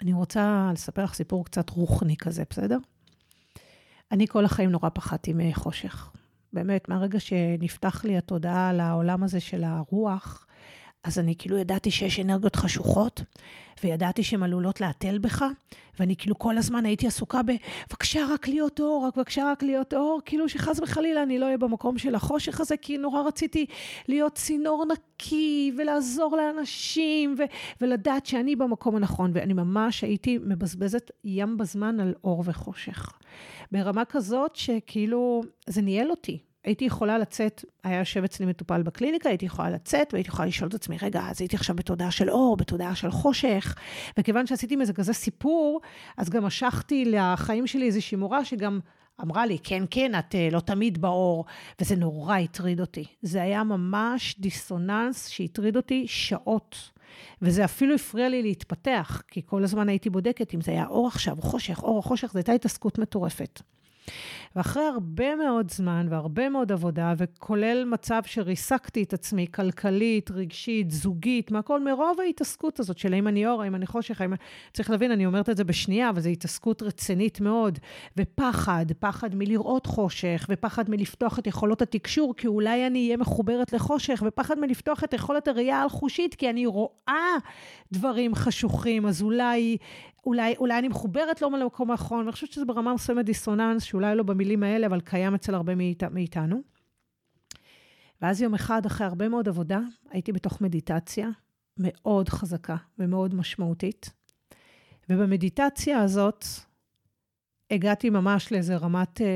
אני 0.02 0.12
רוצה 0.12 0.70
לספר 0.72 1.04
לך 1.04 1.14
סיפור 1.14 1.44
קצת 1.44 1.70
רוחני 1.70 2.16
כזה, 2.16 2.42
בסדר? 2.50 2.78
אני 4.12 4.26
כל 4.26 4.44
החיים 4.44 4.70
נורא 4.70 4.88
פחדתי 4.88 5.32
מחושך. 5.34 6.10
באמת, 6.52 6.88
מהרגע 6.88 7.20
שנפתח 7.20 8.04
לי 8.04 8.16
התודעה 8.16 8.68
על 8.68 8.80
העולם 8.80 9.22
הזה 9.22 9.40
של 9.40 9.64
הרוח, 9.64 10.46
אז 11.04 11.18
אני 11.18 11.34
כאילו 11.38 11.58
ידעתי 11.58 11.90
שיש 11.90 12.20
אנרגיות 12.20 12.56
חשוכות, 12.56 13.22
וידעתי 13.84 14.22
שהן 14.22 14.42
עלולות 14.42 14.80
להתל 14.80 15.18
בך, 15.18 15.44
ואני 15.98 16.16
כאילו 16.16 16.38
כל 16.38 16.58
הזמן 16.58 16.86
הייתי 16.86 17.06
עסוקה 17.06 17.42
ב, 17.42 17.52
בבקשה 17.90 18.26
רק 18.30 18.48
להיות 18.48 18.80
אור, 18.80 19.06
רק 19.06 19.16
בבקשה 19.16 19.52
רק 19.52 19.62
להיות 19.62 19.94
אור, 19.94 20.20
כאילו 20.24 20.48
שחס 20.48 20.80
וחלילה 20.80 21.22
אני 21.22 21.38
לא 21.38 21.46
אהיה 21.46 21.58
במקום 21.58 21.98
של 21.98 22.14
החושך 22.14 22.60
הזה, 22.60 22.76
כי 22.76 22.98
נורא 22.98 23.22
רציתי 23.22 23.66
להיות 24.08 24.34
צינור 24.34 24.84
נקי, 24.92 25.72
ולעזור 25.78 26.36
לאנשים, 26.36 27.34
ו- 27.38 27.42
ולדעת 27.80 28.26
שאני 28.26 28.56
במקום 28.56 28.96
הנכון, 28.96 29.30
ואני 29.34 29.52
ממש 29.52 30.04
הייתי 30.04 30.38
מבזבזת 30.38 31.10
ים 31.24 31.56
בזמן 31.56 32.00
על 32.00 32.14
אור 32.24 32.42
וחושך. 32.46 33.18
ברמה 33.72 34.04
כזאת 34.04 34.56
שכאילו, 34.56 35.42
זה 35.66 35.82
ניהל 35.82 36.10
אותי. 36.10 36.49
הייתי 36.64 36.84
יכולה 36.84 37.18
לצאת, 37.18 37.64
היה 37.84 37.98
יושב 37.98 38.24
אצלי 38.24 38.46
מטופל 38.46 38.82
בקליניקה, 38.82 39.28
הייתי 39.28 39.46
יכולה 39.46 39.70
לצאת 39.70 40.12
והייתי 40.12 40.28
יכולה 40.28 40.48
לשאול 40.48 40.68
את 40.68 40.74
עצמי, 40.74 40.96
רגע, 41.02 41.22
אז 41.30 41.40
הייתי 41.40 41.56
עכשיו 41.56 41.76
בתודעה 41.76 42.10
של 42.10 42.30
אור, 42.30 42.56
בתודעה 42.56 42.94
של 42.94 43.10
חושך, 43.10 43.74
וכיוון 44.18 44.46
שעשיתי 44.46 44.76
מזה 44.76 44.92
כזה 44.92 45.12
סיפור, 45.12 45.80
אז 46.16 46.30
גם 46.30 46.44
משכתי 46.44 47.04
לחיים 47.04 47.66
שלי 47.66 47.86
איזושהי 47.86 48.16
מורה 48.16 48.44
שגם 48.44 48.80
אמרה 49.22 49.46
לי, 49.46 49.58
כן, 49.62 49.84
כן, 49.90 50.18
את 50.18 50.34
uh, 50.34 50.54
לא 50.54 50.60
תמיד 50.60 51.00
באור, 51.00 51.44
וזה 51.80 51.96
נורא 51.96 52.38
הטריד 52.38 52.80
אותי. 52.80 53.04
זה 53.22 53.42
היה 53.42 53.64
ממש 53.64 54.36
דיסוננס 54.38 55.28
שהטריד 55.28 55.76
אותי 55.76 56.04
שעות. 56.08 56.90
וזה 57.42 57.64
אפילו 57.64 57.94
הפריע 57.94 58.28
לי 58.28 58.42
להתפתח, 58.42 59.22
כי 59.28 59.42
כל 59.46 59.64
הזמן 59.64 59.88
הייתי 59.88 60.10
בודקת 60.10 60.54
אם 60.54 60.60
זה 60.60 60.70
היה 60.70 60.86
אור 60.86 61.06
עכשיו, 61.06 61.36
חושך, 61.40 61.82
אור 61.82 61.96
או 61.96 62.02
חושך, 62.02 62.32
זו 62.32 62.38
הייתה 62.38 62.52
התעסקות 62.52 62.98
מטורפת. 62.98 63.62
ואחרי 64.56 64.82
הרבה 64.82 65.36
מאוד 65.36 65.70
זמן 65.70 66.06
והרבה 66.10 66.48
מאוד 66.48 66.72
עבודה, 66.72 67.14
וכולל 67.16 67.84
מצב 67.84 68.20
שריסקתי 68.24 69.02
את 69.02 69.12
עצמי 69.12 69.46
כלכלית, 69.54 70.30
רגשית, 70.30 70.90
זוגית, 70.90 71.50
מהכל, 71.50 71.84
מרוב 71.84 72.20
ההתעסקות 72.20 72.80
הזאת 72.80 72.98
של 72.98 73.12
האם 73.12 73.28
אני 73.28 73.46
אור, 73.46 73.62
האם 73.62 73.74
אני 73.74 73.86
חושך, 73.86 74.20
האם... 74.20 74.32
צריך 74.72 74.90
להבין, 74.90 75.10
אני 75.10 75.26
אומרת 75.26 75.50
את 75.50 75.56
זה 75.56 75.64
בשנייה, 75.64 76.10
אבל 76.10 76.20
זו 76.20 76.28
התעסקות 76.28 76.82
רצינית 76.82 77.40
מאוד. 77.40 77.78
ופחד, 78.16 78.86
פחד 78.98 79.34
מלראות 79.34 79.86
חושך, 79.86 80.46
ופחד 80.50 80.90
מלפתוח 80.90 81.38
את 81.38 81.46
יכולות 81.46 81.82
התקשור, 81.82 82.34
כי 82.36 82.46
אולי 82.46 82.86
אני 82.86 83.04
אהיה 83.04 83.16
מחוברת 83.16 83.72
לחושך, 83.72 84.22
ופחד 84.26 84.58
מלפתוח 84.58 85.04
את 85.04 85.12
יכולת 85.12 85.48
הראייה 85.48 85.84
החושית, 85.84 86.34
כי 86.34 86.50
אני 86.50 86.66
רואה 86.66 87.36
דברים 87.92 88.34
חשוכים, 88.34 89.06
אז 89.06 89.22
אולי 89.22 89.76
אולי, 90.26 90.56
אולי 90.56 90.78
אני 90.78 90.88
מחוברת 90.88 91.42
לא 91.42 91.50
למקום 91.50 91.90
האחרון, 91.90 92.20
ואני 92.20 92.32
חושבת 92.32 92.52
שזה 92.52 92.64
ברמה 92.64 92.94
מסוימת 92.94 93.24
דיסוננס, 93.24 93.82
שאולי 93.82 94.14
לא 94.14 94.22
במילים 94.22 94.62
האלה, 94.62 94.86
אבל 94.86 95.00
קיים 95.00 95.34
אצל 95.34 95.54
הרבה 95.54 95.74
מאית, 95.74 96.02
מאיתנו. 96.02 96.62
ואז 98.22 98.42
יום 98.42 98.54
אחד, 98.54 98.86
אחרי 98.86 99.06
הרבה 99.06 99.28
מאוד 99.28 99.48
עבודה, 99.48 99.80
הייתי 100.10 100.32
בתוך 100.32 100.60
מדיטציה 100.60 101.28
מאוד 101.78 102.28
חזקה 102.28 102.76
ומאוד 102.98 103.34
משמעותית. 103.34 104.10
ובמדיטציה 105.10 106.02
הזאת, 106.02 106.44
הגעתי 107.70 108.10
ממש 108.10 108.52
לאיזה 108.52 108.76
רמת, 108.76 109.20
אה, 109.20 109.26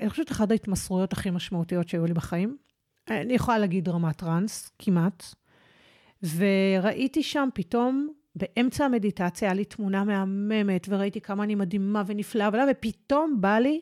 אני 0.00 0.10
חושבת 0.10 0.32
אחת 0.32 0.50
ההתמסרויות 0.50 1.12
הכי 1.12 1.30
משמעותיות 1.30 1.88
שהיו 1.88 2.06
לי 2.06 2.14
בחיים. 2.14 2.56
אני 3.10 3.32
יכולה 3.32 3.58
להגיד 3.58 3.88
רמת 3.88 4.16
טראנס, 4.16 4.70
כמעט. 4.78 5.24
וראיתי 6.22 7.22
שם 7.22 7.48
פתאום 7.54 8.12
באמצע 8.40 8.84
המדיטציה 8.84 9.48
היה 9.48 9.54
לי 9.54 9.64
תמונה 9.64 10.04
מהממת, 10.04 10.86
וראיתי 10.90 11.20
כמה 11.20 11.44
אני 11.44 11.54
מדהימה 11.54 12.02
ונפלאה, 12.06 12.48
ופתאום 12.70 13.40
בא 13.40 13.58
לי 13.58 13.80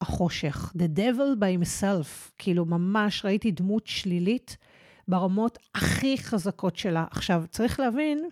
החושך, 0.00 0.72
the 0.78 0.98
devil 0.98 1.40
by 1.40 1.62
himself, 1.62 2.30
כאילו 2.38 2.64
ממש 2.64 3.24
ראיתי 3.24 3.50
דמות 3.50 3.86
שלילית 3.86 4.56
ברמות 5.08 5.58
הכי 5.74 6.18
חזקות 6.18 6.76
שלה. 6.76 7.04
עכשיו, 7.10 7.44
צריך 7.50 7.80
להבין 7.80 8.28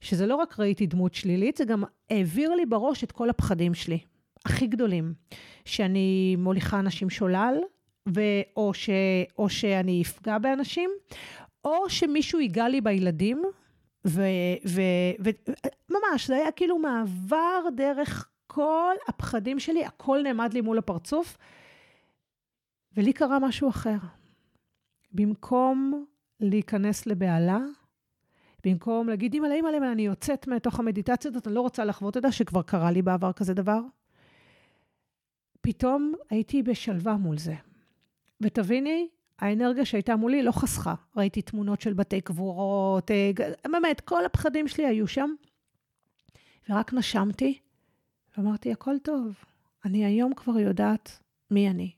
שזה 0.00 0.26
לא 0.26 0.34
רק 0.36 0.60
ראיתי 0.60 0.86
דמות 0.86 1.14
שלילית, 1.14 1.56
זה 1.56 1.64
גם 1.64 1.84
העביר 2.10 2.54
לי 2.54 2.66
בראש 2.66 3.04
את 3.04 3.12
כל 3.12 3.30
הפחדים 3.30 3.74
שלי, 3.74 3.98
הכי 4.44 4.66
גדולים. 4.66 5.14
שאני 5.64 6.36
מוליכה 6.38 6.78
אנשים 6.78 7.10
שולל, 7.10 7.54
ו- 8.14 8.40
או, 8.56 8.74
ש- 8.74 8.90
או 9.38 9.48
שאני 9.48 10.02
אפגע 10.02 10.38
באנשים, 10.38 10.90
או 11.64 11.90
שמישהו 11.90 12.40
ייגע 12.40 12.68
לי 12.68 12.80
בילדים, 12.80 13.42
וממש, 14.04 14.66
זה 16.26 16.36
היה 16.36 16.52
כאילו 16.52 16.78
מעבר 16.78 17.64
דרך 17.76 18.28
כל 18.46 18.94
הפחדים 19.08 19.60
שלי, 19.60 19.84
הכל 19.84 20.20
נעמד 20.22 20.54
לי 20.54 20.60
מול 20.60 20.78
הפרצוף, 20.78 21.38
ולי 22.96 23.12
קרה 23.12 23.38
משהו 23.38 23.68
אחר. 23.68 23.96
במקום 25.12 26.04
להיכנס 26.40 27.06
לבהלה, 27.06 27.58
במקום 28.64 29.08
להגיד, 29.08 29.34
אימא'לה, 29.34 29.54
אימא'לה, 29.54 29.92
אני 29.92 30.02
יוצאת 30.02 30.48
מתוך 30.48 30.80
המדיטציה 30.80 31.30
הזאת, 31.30 31.46
אני 31.46 31.54
לא 31.54 31.60
רוצה 31.60 31.84
לחוות 31.84 32.16
את 32.16 32.22
זה, 32.22 32.32
שכבר 32.32 32.62
קרה 32.62 32.90
לי 32.90 33.02
בעבר 33.02 33.32
כזה 33.32 33.54
דבר, 33.54 33.80
פתאום 35.60 36.12
הייתי 36.30 36.62
בשלווה 36.62 37.16
מול 37.16 37.38
זה. 37.38 37.54
ותביני, 38.40 39.08
האנרגיה 39.40 39.84
שהייתה 39.84 40.16
מולי 40.16 40.42
לא 40.42 40.52
חסכה. 40.52 40.94
ראיתי 41.16 41.42
תמונות 41.42 41.80
של 41.80 41.92
בתי 41.92 42.20
קבורות, 42.20 43.10
אה, 43.10 43.30
באמת, 43.72 44.00
כל 44.00 44.24
הפחדים 44.24 44.68
שלי 44.68 44.86
היו 44.86 45.06
שם. 45.06 45.30
ורק 46.68 46.92
נשמתי, 46.92 47.58
ואמרתי, 48.36 48.72
הכל 48.72 48.98
טוב. 49.02 49.34
אני 49.84 50.04
היום 50.04 50.34
כבר 50.34 50.58
יודעת 50.58 51.18
מי 51.50 51.70
אני. 51.70 51.90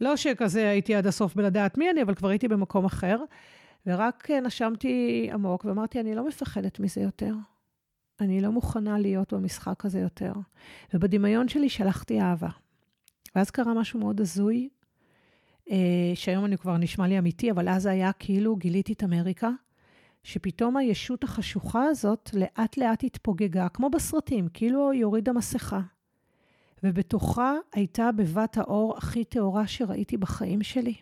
לא 0.00 0.16
שכזה 0.16 0.68
הייתי 0.68 0.94
עד 0.94 1.06
הסוף 1.06 1.34
בלדעת 1.34 1.78
מי 1.78 1.90
אני, 1.90 2.02
אבל 2.02 2.14
כבר 2.14 2.28
הייתי 2.28 2.48
במקום 2.48 2.84
אחר. 2.84 3.18
ורק 3.86 4.30
אה, 4.30 4.40
נשמתי 4.40 5.28
עמוק 5.32 5.64
ואמרתי, 5.64 6.00
אני 6.00 6.14
לא 6.14 6.28
מפחדת 6.28 6.80
מזה 6.80 7.00
יותר. 7.00 7.34
אני 8.20 8.40
לא 8.40 8.50
מוכנה 8.50 8.98
להיות 8.98 9.32
במשחק 9.32 9.84
הזה 9.84 10.00
יותר. 10.00 10.32
ובדמיון 10.94 11.48
שלי 11.48 11.68
שלחתי 11.68 12.20
אהבה. 12.20 12.48
ואז 13.36 13.50
קרה 13.50 13.74
משהו 13.74 14.00
מאוד 14.00 14.20
הזוי, 14.20 14.68
שהיום 16.14 16.44
אני 16.44 16.58
כבר 16.58 16.76
נשמע 16.76 17.06
לי 17.06 17.18
אמיתי, 17.18 17.50
אבל 17.50 17.68
אז 17.68 17.86
היה 17.86 18.12
כאילו 18.12 18.56
גיליתי 18.56 18.92
את 18.92 19.04
אמריקה, 19.04 19.50
שפתאום 20.22 20.76
הישות 20.76 21.24
החשוכה 21.24 21.84
הזאת 21.84 22.30
לאט 22.34 22.76
לאט 22.76 23.04
התפוגגה, 23.04 23.68
כמו 23.68 23.90
בסרטים, 23.90 24.48
כאילו 24.54 24.90
היא 24.90 25.04
הורידה 25.04 25.32
מסכה. 25.32 25.80
ובתוכה 26.82 27.54
הייתה 27.72 28.12
בבת 28.12 28.56
האור 28.56 28.94
הכי 28.96 29.24
טהורה 29.24 29.66
שראיתי 29.66 30.16
בחיים 30.16 30.62
שלי. 30.62 30.94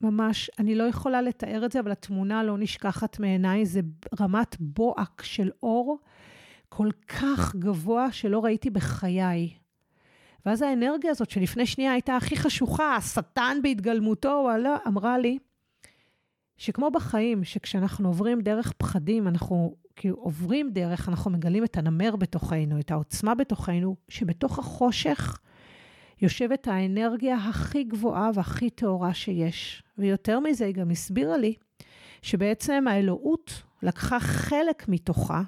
ממש, 0.00 0.50
אני 0.58 0.74
לא 0.74 0.84
יכולה 0.84 1.22
לתאר 1.22 1.64
את 1.64 1.72
זה, 1.72 1.80
אבל 1.80 1.92
התמונה 1.92 2.42
לא 2.42 2.58
נשכחת 2.58 3.20
מעיניי, 3.20 3.66
זה 3.66 3.80
רמת 4.20 4.56
בוהק 4.60 5.22
של 5.22 5.50
אור 5.62 5.98
כל 6.68 6.88
כך 7.08 7.56
גבוה 7.56 8.12
שלא 8.12 8.44
ראיתי 8.44 8.70
בחיי. 8.70 9.50
ואז 10.46 10.62
האנרגיה 10.62 11.10
הזאת, 11.10 11.30
שלפני 11.30 11.66
שנייה 11.66 11.92
הייתה 11.92 12.16
הכי 12.16 12.36
חשוכה, 12.36 12.96
השטן 12.96 13.58
בהתגלמותו, 13.62 14.40
וואלה, 14.44 14.76
אמרה 14.86 15.18
לי, 15.18 15.38
שכמו 16.56 16.90
בחיים, 16.90 17.44
שכשאנחנו 17.44 18.08
עוברים 18.08 18.40
דרך 18.40 18.72
פחדים, 18.72 19.28
אנחנו 19.28 19.76
כאילו 19.96 20.16
עוברים 20.16 20.70
דרך, 20.72 21.08
אנחנו 21.08 21.30
מגלים 21.30 21.64
את 21.64 21.76
הנמר 21.76 22.16
בתוכנו, 22.16 22.80
את 22.80 22.90
העוצמה 22.90 23.34
בתוכנו, 23.34 23.96
שבתוך 24.08 24.58
החושך 24.58 25.38
יושבת 26.22 26.68
האנרגיה 26.68 27.36
הכי 27.36 27.84
גבוהה 27.84 28.30
והכי 28.34 28.70
טהורה 28.70 29.14
שיש. 29.14 29.82
ויותר 29.98 30.40
מזה, 30.40 30.66
היא 30.66 30.74
גם 30.74 30.90
הסבירה 30.90 31.36
לי 31.36 31.54
שבעצם 32.22 32.84
האלוהות 32.88 33.62
לקחה 33.82 34.20
חלק 34.20 34.88
מתוכה, 34.88 35.42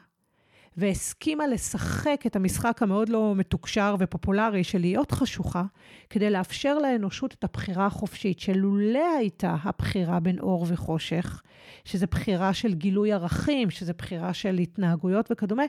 והסכימה 0.76 1.46
לשחק 1.46 2.22
את 2.26 2.36
המשחק 2.36 2.82
המאוד 2.82 3.08
לא 3.08 3.34
מתוקשר 3.36 3.96
ופופולרי 3.98 4.64
של 4.64 4.78
להיות 4.78 5.12
חשוכה, 5.12 5.64
כדי 6.10 6.30
לאפשר 6.30 6.78
לאנושות 6.78 7.34
את 7.34 7.44
הבחירה 7.44 7.86
החופשית, 7.86 8.40
שלולא 8.40 9.16
הייתה 9.18 9.56
הבחירה 9.62 10.20
בין 10.20 10.38
אור 10.38 10.66
וחושך, 10.68 11.42
שזה 11.84 12.06
בחירה 12.06 12.54
של 12.54 12.74
גילוי 12.74 13.12
ערכים, 13.12 13.70
שזה 13.70 13.92
בחירה 13.92 14.34
של 14.34 14.58
התנהגויות 14.58 15.28
וכדומה, 15.32 15.62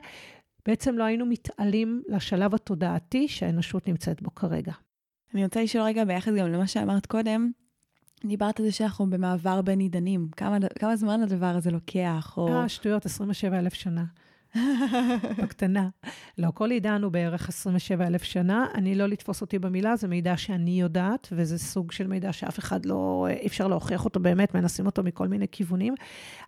בעצם 0.66 0.98
לא 0.98 1.04
היינו 1.04 1.26
מתעלים 1.26 2.02
לשלב 2.08 2.54
התודעתי 2.54 3.28
שהאנושות 3.28 3.88
נמצאת 3.88 4.22
בו 4.22 4.34
כרגע. 4.34 4.72
אני 5.34 5.44
רוצה 5.44 5.62
לשאול 5.62 5.84
רגע 5.84 6.04
ביחד 6.04 6.34
גם 6.34 6.52
למה 6.52 6.66
שאמרת 6.66 7.06
קודם. 7.06 7.50
דיברת 8.24 8.60
על 8.60 8.66
זה 8.66 8.72
שאנחנו 8.72 9.10
במעבר 9.10 9.62
בין 9.62 9.80
עידנים. 9.80 10.28
כמה, 10.36 10.58
כמה 10.78 10.96
זמן 10.96 11.22
הדבר 11.22 11.46
הזה 11.46 11.70
לוקח? 11.70 12.34
או... 12.36 12.48
אה, 12.48 12.68
שטויות, 12.68 13.06
27 13.06 13.58
אלף 13.58 13.74
שנה. 13.74 14.04
בקטנה. 15.38 15.88
לא, 16.38 16.48
כל 16.54 16.70
עידן 16.70 17.02
הוא 17.02 17.12
בערך 17.12 17.48
27 17.48 18.06
אלף 18.06 18.22
שנה. 18.22 18.66
אני 18.74 18.94
לא 18.94 19.06
לתפוס 19.06 19.40
אותי 19.40 19.58
במילה, 19.58 19.96
זה 19.96 20.08
מידע 20.08 20.36
שאני 20.36 20.80
יודעת, 20.80 21.28
וזה 21.32 21.58
סוג 21.58 21.92
של 21.92 22.06
מידע 22.06 22.32
שאף 22.32 22.58
אחד 22.58 22.86
לא, 22.86 23.26
אי 23.30 23.46
אפשר 23.46 23.68
להוכיח 23.68 24.04
אותו 24.04 24.20
באמת, 24.20 24.54
מנסים 24.54 24.86
אותו 24.86 25.02
מכל 25.02 25.28
מיני 25.28 25.46
כיוונים. 25.52 25.94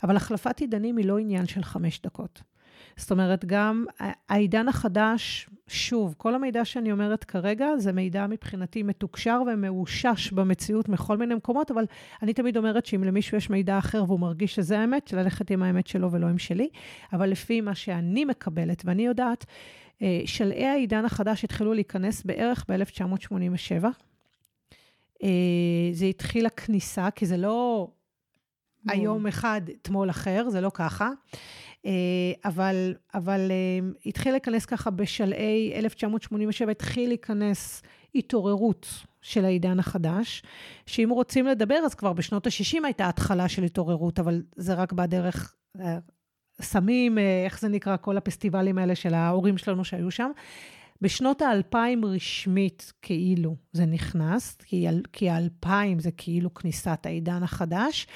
אבל 0.03 0.17
החלפת 0.17 0.61
עידנים 0.61 0.97
היא 0.97 1.07
לא 1.07 1.19
עניין 1.19 1.47
של 1.47 1.63
חמש 1.63 2.01
דקות. 2.03 2.43
זאת 2.97 3.11
אומרת, 3.11 3.45
גם 3.45 3.85
העידן 4.29 4.69
החדש, 4.69 5.49
שוב, 5.67 6.15
כל 6.19 6.35
המידע 6.35 6.65
שאני 6.65 6.93
אומרת 6.93 7.25
כרגע, 7.25 7.69
זה 7.77 7.93
מידע 7.93 8.27
מבחינתי 8.27 8.83
מתוקשר 8.83 9.43
ומאושש 9.53 10.33
במציאות 10.33 10.89
מכל 10.89 11.17
מיני 11.17 11.35
מקומות, 11.35 11.71
אבל 11.71 11.85
אני 12.23 12.33
תמיד 12.33 12.57
אומרת 12.57 12.87
שאם 12.87 13.05
למישהו 13.05 13.37
יש 13.37 13.51
מידע 13.51 13.79
אחר 13.79 14.05
והוא 14.07 14.21
מרגיש 14.21 14.55
שזה 14.55 14.79
האמת, 14.79 15.13
ללכת 15.13 15.51
עם 15.51 15.63
האמת 15.63 15.87
שלו 15.87 16.13
ולא 16.13 16.27
עם 16.27 16.39
שלי. 16.39 16.69
אבל 17.13 17.31
לפי 17.31 17.61
מה 17.61 17.75
שאני 17.75 18.25
מקבלת, 18.25 18.83
ואני 18.85 19.07
יודעת, 19.07 19.47
אה, 20.03 20.21
שלהי 20.27 20.67
העידן 20.67 21.05
החדש 21.05 21.45
התחילו 21.45 21.75
להיכנס 21.75 22.23
בערך 22.25 22.65
ב-1987. 22.69 23.85
אה, 25.23 25.29
זה 25.93 26.07
התחיל 26.07 26.47
הכניסה, 26.47 27.11
כי 27.11 27.27
זה 27.27 27.37
לא 27.37 27.89
היום 28.89 29.27
אחד, 29.27 29.61
אתמול 29.83 30.11
אחר, 30.11 30.49
זה 30.49 30.61
לא 30.61 30.71
ככה. 30.75 31.11
אה, 31.87 31.91
אבל, 32.45 32.95
אבל 33.15 33.51
אה, 33.51 33.89
התחיל 34.07 34.33
להיכנס 34.33 34.67
ככה 34.67 34.91
בשלהי 34.91 35.73
1987, 35.75 36.71
התחיל 36.71 37.09
להיכנס 37.09 37.83
התעוררות 38.15 38.87
של 39.23 39.45
העידן 39.45 39.79
החדש, 39.79 40.43
שאם 40.87 41.09
רוצים 41.11 41.47
לדבר, 41.47 41.79
אז 41.85 41.95
כבר 41.95 42.13
בשנות 42.13 42.47
ה-60 42.47 42.79
הייתה 42.85 43.09
התחלה 43.09 43.49
של 43.49 43.63
התעוררות, 43.63 44.19
אבל 44.19 44.43
זה 44.57 44.75
רק 44.75 44.93
בדרך, 44.93 45.55
אה, 45.81 45.99
סמים, 46.61 47.19
איך 47.19 47.61
זה 47.61 47.69
נקרא, 47.69 47.97
כל 47.97 48.17
הפסטיבלים 48.17 48.79
האלה 48.79 48.95
של 48.95 49.15
ההורים 49.15 49.59
שלנו 49.59 49.85
שהיו 49.85 50.11
שם. 50.11 50.31
בשנות 51.01 51.43
האלפיים 51.43 52.05
רשמית 52.05 52.93
כאילו 53.03 53.57
זה 53.73 53.87
נכנס, 53.87 54.57
כי, 54.65 54.87
כי 55.13 55.31
האלפיים 55.31 55.99
זה 55.99 56.11
כאילו 56.11 56.55
כניסת 56.55 57.07
העידן 57.07 57.43
החדש, 57.43 58.07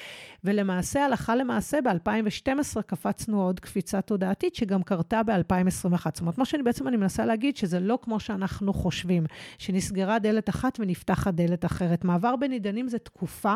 ולמעשה, 0.43 1.05
הלכה 1.05 1.35
למעשה, 1.35 1.79
ב-2012 1.81 2.81
קפצנו 2.81 3.43
עוד 3.43 3.59
קפיצה 3.59 4.01
תודעתית 4.01 4.55
שגם 4.55 4.83
קרתה 4.83 5.23
ב-2021. 5.23 6.09
זאת 6.13 6.21
אומרת, 6.21 6.37
מה 6.37 6.45
שאני 6.45 6.63
בעצם 6.63 6.87
אני 6.87 6.97
מנסה 6.97 7.25
להגיד, 7.25 7.57
שזה 7.57 7.79
לא 7.79 7.99
כמו 8.01 8.19
שאנחנו 8.19 8.73
חושבים, 8.73 9.25
שנסגרה 9.57 10.19
דלת 10.19 10.49
אחת 10.49 10.79
ונפתחת 10.79 11.33
דלת 11.33 11.65
אחרת. 11.65 12.05
מעבר 12.05 12.35
בין 12.35 12.51
עידנים 12.51 12.87
זה 12.87 12.99
תקופה, 12.99 13.55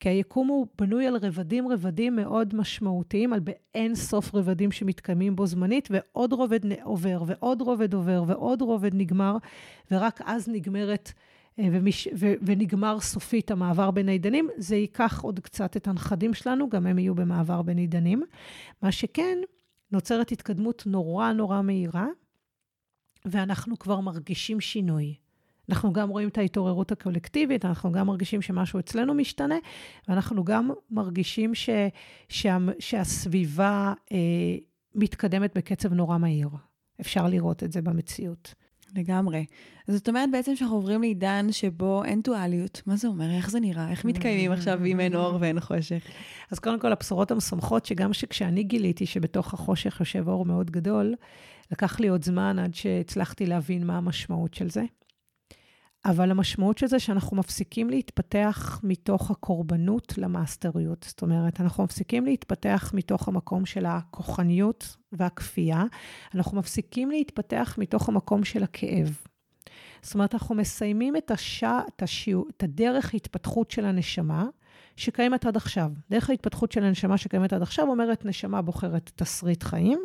כי 0.00 0.08
היקום 0.08 0.48
הוא 0.48 0.66
בנוי 0.78 1.06
על 1.06 1.16
רבדים 1.16 1.68
רבדים 1.68 2.16
מאוד 2.16 2.54
משמעותיים, 2.54 3.32
על 3.32 3.40
באין 3.40 3.94
סוף 3.94 4.34
רבדים 4.34 4.72
שמתקיימים 4.72 5.36
בו 5.36 5.46
זמנית, 5.46 5.88
ועוד 5.90 6.32
רובד 6.32 6.60
עובר, 6.82 7.22
ועוד 7.26 7.62
רובד 7.62 7.94
עובר, 7.94 8.24
ועוד 8.26 8.62
רובד 8.62 8.94
נגמר, 8.94 9.36
ורק 9.90 10.20
אז 10.24 10.48
נגמרת... 10.48 11.12
אה, 11.60 11.68
ומש, 11.72 12.08
ו, 12.16 12.32
ונגמר 12.42 13.00
סופית 13.00 13.50
המעבר 13.50 13.90
בין 13.90 14.08
העידנים, 14.08 14.48
זה 14.56 14.76
ייקח 14.76 15.20
עוד 15.22 15.40
קצת 15.40 15.76
את 15.76 15.88
הנכדים 15.88 16.34
שלנו, 16.34 16.68
גם 16.68 16.86
הם 16.86 16.98
יהיו 16.98 17.14
במעבר 17.14 17.62
בין 17.62 17.78
עידנים. 17.78 18.22
מה 18.82 18.92
שכן, 18.92 19.38
נוצרת 19.92 20.32
התקדמות 20.32 20.82
נורא 20.86 21.32
נורא 21.32 21.62
מהירה, 21.62 22.06
ואנחנו 23.24 23.78
כבר 23.78 24.00
מרגישים 24.00 24.60
שינוי. 24.60 25.14
אנחנו 25.68 25.92
גם 25.92 26.08
רואים 26.08 26.28
את 26.28 26.38
ההתעוררות 26.38 26.92
הקולקטיבית, 26.92 27.64
אנחנו 27.64 27.92
גם 27.92 28.06
מרגישים 28.06 28.42
שמשהו 28.42 28.78
אצלנו 28.78 29.14
משתנה, 29.14 29.54
ואנחנו 30.08 30.44
גם 30.44 30.70
מרגישים 30.90 31.54
ש, 31.54 31.70
שה, 32.28 32.56
שהסביבה 32.78 33.94
אה, 34.12 34.18
מתקדמת 34.94 35.56
בקצב 35.56 35.92
נורא 35.92 36.18
מהיר. 36.18 36.48
אפשר 37.00 37.26
לראות 37.26 37.62
את 37.62 37.72
זה 37.72 37.82
במציאות. 37.82 38.54
לגמרי. 38.96 39.44
זאת 39.88 40.08
אומרת 40.08 40.30
בעצם 40.32 40.56
שאנחנו 40.56 40.76
עוברים 40.76 41.00
לעידן 41.00 41.52
שבו 41.52 42.04
אין 42.04 42.20
דואליות. 42.22 42.82
מה 42.86 42.96
זה 42.96 43.08
אומר? 43.08 43.30
איך 43.30 43.50
זה 43.50 43.60
נראה? 43.60 43.90
איך 43.90 44.04
מתקיימים 44.04 44.52
עכשיו 44.52 44.84
אם 44.84 45.00
אין 45.00 45.14
אור 45.14 45.36
ואין 45.40 45.60
חושך? 45.60 46.02
אז 46.50 46.58
קודם 46.58 46.80
כל, 46.80 46.92
הבשורות 46.92 47.30
המשמחות, 47.30 47.86
שגם 47.86 48.12
שכשאני 48.12 48.62
גיליתי 48.62 49.06
שבתוך 49.06 49.54
החושך 49.54 50.00
יושב 50.00 50.28
אור 50.28 50.44
מאוד 50.44 50.70
גדול, 50.70 51.14
לקח 51.70 52.00
לי 52.00 52.08
עוד 52.08 52.24
זמן 52.24 52.58
עד 52.58 52.74
שהצלחתי 52.74 53.46
להבין 53.46 53.86
מה 53.86 53.96
המשמעות 53.96 54.54
של 54.54 54.70
זה. 54.70 54.84
אבל 56.04 56.30
המשמעות 56.30 56.78
של 56.78 56.86
זה 56.86 56.98
שאנחנו 56.98 57.36
מפסיקים 57.36 57.90
להתפתח 57.90 58.80
מתוך 58.82 59.30
הקורבנות 59.30 60.18
למאסטריות. 60.18 61.06
זאת 61.08 61.22
אומרת, 61.22 61.60
אנחנו 61.60 61.84
מפסיקים 61.84 62.24
להתפתח 62.24 62.90
מתוך 62.94 63.28
המקום 63.28 63.66
של 63.66 63.86
הכוחניות 63.86 64.96
והכפייה, 65.12 65.84
אנחנו 66.34 66.58
מפסיקים 66.58 67.10
להתפתח 67.10 67.74
מתוך 67.78 68.08
המקום 68.08 68.44
של 68.44 68.62
הכאב. 68.62 69.20
זאת 70.02 70.14
אומרת, 70.14 70.34
אנחנו 70.34 70.54
מסיימים 70.54 71.16
את, 71.16 71.30
השע, 71.30 71.78
את, 71.88 72.02
השיעור, 72.02 72.46
את 72.56 72.62
הדרך 72.62 73.14
ההתפתחות 73.14 73.70
של 73.70 73.84
הנשמה, 73.84 74.46
שקיימת 74.96 75.46
עד 75.46 75.56
עכשיו. 75.56 75.90
דרך 76.10 76.30
ההתפתחות 76.30 76.72
של 76.72 76.84
הנשמה 76.84 77.18
שקיימת 77.18 77.52
עד 77.52 77.62
עכשיו 77.62 77.88
אומרת, 77.88 78.24
נשמה 78.24 78.62
בוחרת 78.62 79.10
תסריט 79.14 79.62
חיים, 79.62 80.00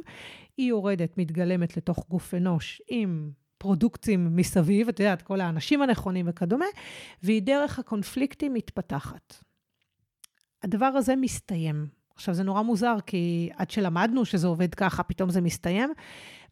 היא 0.58 0.70
יורדת, 0.70 1.18
מתגלמת 1.18 1.78
לתוך 1.78 2.06
גוף 2.10 2.34
אנוש 2.34 2.82
עם 2.88 3.32
פרודוקטים 3.66 4.36
מסביב, 4.36 4.90
את 4.90 5.00
יודעת, 5.00 5.22
כל 5.22 5.42
האנשים 5.42 5.82
הנכונים 5.82 6.26
וכדומה, 6.30 6.66
והיא 7.24 7.42
דרך 7.42 7.80
הקונפליקטים 7.80 8.54
מתפתחת. 8.54 9.36
הדבר 10.64 10.86
הזה 10.86 11.16
מסתיים. 11.16 11.88
עכשיו, 12.16 12.34
זה 12.34 12.44
נורא 12.44 12.62
מוזר, 12.62 12.96
כי 13.06 13.50
עד 13.56 13.72
שלמדנו 13.72 14.26
שזה 14.26 14.48
עובד 14.48 14.76
ככה, 14.76 15.04
פתאום 15.04 15.30
זה 15.30 15.42
מסתיים, 15.42 15.90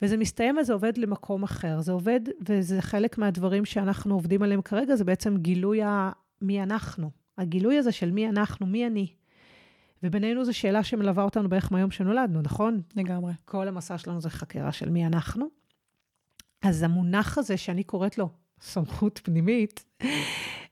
וזה 0.02 0.18
מסתיים 0.18 0.58
וזה 0.58 0.74
עובד 0.74 0.98
למקום 0.98 1.44
אחר. 1.44 1.82
זה 1.82 1.92
עובד, 1.92 2.20
וזה 2.50 2.82
חלק 2.82 3.18
מהדברים 3.18 3.66
שאנחנו 3.66 4.14
עובדים 4.14 4.44
עליהם 4.44 4.62
כרגע, 4.62 4.96
זה 4.96 5.04
בעצם 5.04 5.38
גילוי 5.38 5.84
ה... 5.84 6.12
מי 6.42 6.64
אנחנו. 6.64 7.12
הגילוי 7.38 7.78
הזה 7.78 7.92
של 7.92 8.12
מי 8.12 8.30
אנחנו, 8.30 8.66
מי 8.66 8.88
אני. 8.88 9.08
ובינינו 10.04 10.46
זו 10.46 10.54
שאלה 10.54 10.84
שמלווה 10.84 11.24
אותנו 11.24 11.50
בערך 11.50 11.72
מהיום 11.72 11.92
שנולדנו, 11.92 12.42
נכון? 12.42 12.82
לגמרי. 12.96 13.34
כל 13.46 13.68
המסע 13.68 13.98
שלנו 13.98 14.22
זה 14.22 14.30
חקירה 14.30 14.72
של 14.72 14.90
מי 14.90 15.06
אנחנו. 15.06 15.63
אז 16.64 16.84
המונח 16.84 17.38
הזה 17.38 17.58
שאני 17.58 17.84
קוראת 17.84 18.18
לו 18.18 18.30
סמכות 18.62 19.20
פנימית, 19.24 19.86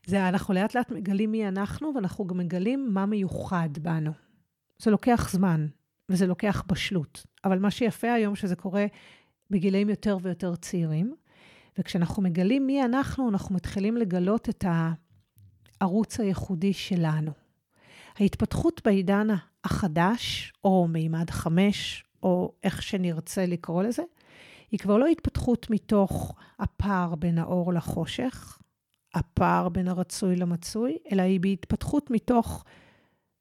זה 0.05 0.29
אנחנו 0.29 0.53
לאט 0.53 0.75
לאט 0.75 0.91
מגלים 0.91 1.31
מי 1.31 1.47
אנחנו, 1.47 1.91
ואנחנו 1.95 2.27
גם 2.27 2.37
מגלים 2.37 2.89
מה 2.93 3.05
מיוחד 3.05 3.69
בנו. 3.81 4.11
זה 4.77 4.91
לוקח 4.91 5.29
זמן, 5.31 5.67
וזה 6.09 6.27
לוקח 6.27 6.63
בשלות. 6.67 7.25
אבל 7.45 7.59
מה 7.59 7.71
שיפה 7.71 8.13
היום, 8.13 8.35
שזה 8.35 8.55
קורה 8.55 8.85
בגילאים 9.49 9.89
יותר 9.89 10.17
ויותר 10.21 10.55
צעירים, 10.55 11.15
וכשאנחנו 11.79 12.23
מגלים 12.23 12.67
מי 12.67 12.85
אנחנו, 12.85 13.29
אנחנו 13.29 13.55
מתחילים 13.55 13.97
לגלות 13.97 14.49
את 14.49 14.65
הערוץ 15.81 16.19
הייחודי 16.19 16.73
שלנו. 16.73 17.31
ההתפתחות 18.19 18.81
בעידן 18.85 19.27
החדש, 19.63 20.53
או 20.63 20.87
מימד 20.87 21.29
חמש, 21.29 22.03
או 22.23 22.53
איך 22.63 22.81
שנרצה 22.81 23.45
לקרוא 23.45 23.83
לזה, 23.83 24.03
היא 24.71 24.79
כבר 24.79 24.97
לא 24.97 25.05
התפתחות 25.07 25.69
מתוך 25.69 26.35
הפער 26.59 27.15
בין 27.15 27.37
האור 27.37 27.73
לחושך, 27.73 28.61
הפער 29.13 29.69
בין 29.69 29.87
הרצוי 29.87 30.35
למצוי, 30.35 30.97
אלא 31.11 31.21
היא 31.21 31.39
בהתפתחות 31.39 32.11
מתוך 32.11 32.65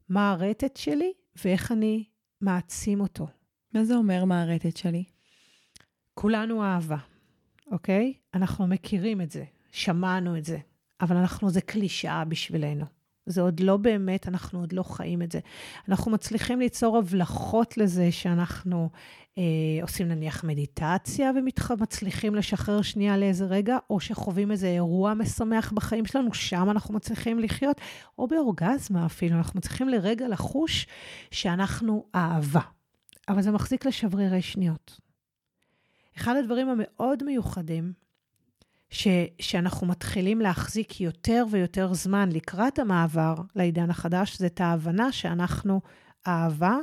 מה 0.08 0.30
הרטט 0.30 0.76
שלי 0.76 1.12
ואיך 1.44 1.72
אני 1.72 2.04
מעצים 2.40 3.00
אותו. 3.00 3.26
מה 3.74 3.84
זה 3.84 3.94
אומר 3.94 4.24
מה 4.24 4.42
הרטט 4.42 4.76
שלי? 4.76 5.04
כולנו 6.14 6.64
אהבה, 6.64 6.96
אוקיי? 7.72 8.14
אנחנו 8.34 8.66
מכירים 8.66 9.20
את 9.20 9.30
זה, 9.30 9.44
שמענו 9.72 10.38
את 10.38 10.44
זה, 10.44 10.58
אבל 11.00 11.16
אנחנו, 11.16 11.50
זה 11.50 11.60
קלישאה 11.60 12.24
בשבילנו. 12.24 12.84
זה 13.26 13.40
עוד 13.40 13.60
לא 13.60 13.76
באמת, 13.76 14.28
אנחנו 14.28 14.60
עוד 14.60 14.72
לא 14.72 14.82
חיים 14.82 15.22
את 15.22 15.32
זה. 15.32 15.40
אנחנו 15.88 16.10
מצליחים 16.10 16.60
ליצור 16.60 16.98
הבלחות 16.98 17.76
לזה 17.76 18.12
שאנחנו 18.12 18.90
עושים 19.82 20.08
נניח 20.08 20.44
מדיטציה 20.44 21.30
ומצליחים 21.70 22.34
לשחרר 22.34 22.82
שנייה 22.82 23.16
לאיזה 23.16 23.44
רגע, 23.44 23.78
או 23.90 24.00
שחווים 24.00 24.50
איזה 24.50 24.66
אירוע 24.66 25.14
משמח 25.14 25.72
בחיים 25.72 26.06
שלנו, 26.06 26.34
שם 26.34 26.70
אנחנו 26.70 26.94
מצליחים 26.94 27.38
לחיות, 27.38 27.80
או 28.18 28.26
באורגזמה 28.26 29.06
אפילו, 29.06 29.36
אנחנו 29.36 29.58
מצליחים 29.58 29.88
לרגע 29.88 30.28
לחוש 30.28 30.86
שאנחנו 31.30 32.04
אהבה. 32.14 32.60
אבל 33.28 33.42
זה 33.42 33.50
מחזיק 33.50 33.86
לשברירי 33.86 34.42
שניות. 34.42 35.00
אחד 36.16 36.36
הדברים 36.36 36.68
המאוד 36.68 37.24
מיוחדים 37.24 37.92
ש, 38.90 39.08
שאנחנו 39.40 39.86
מתחילים 39.86 40.40
להחזיק 40.40 41.00
יותר 41.00 41.44
ויותר 41.50 41.94
זמן 41.94 42.32
לקראת 42.32 42.78
המעבר 42.78 43.34
לעידן 43.56 43.90
החדש, 43.90 44.38
זה 44.38 44.46
את 44.46 44.60
ההבנה 44.60 45.12
שאנחנו 45.12 45.80
אהבה, 46.26 46.76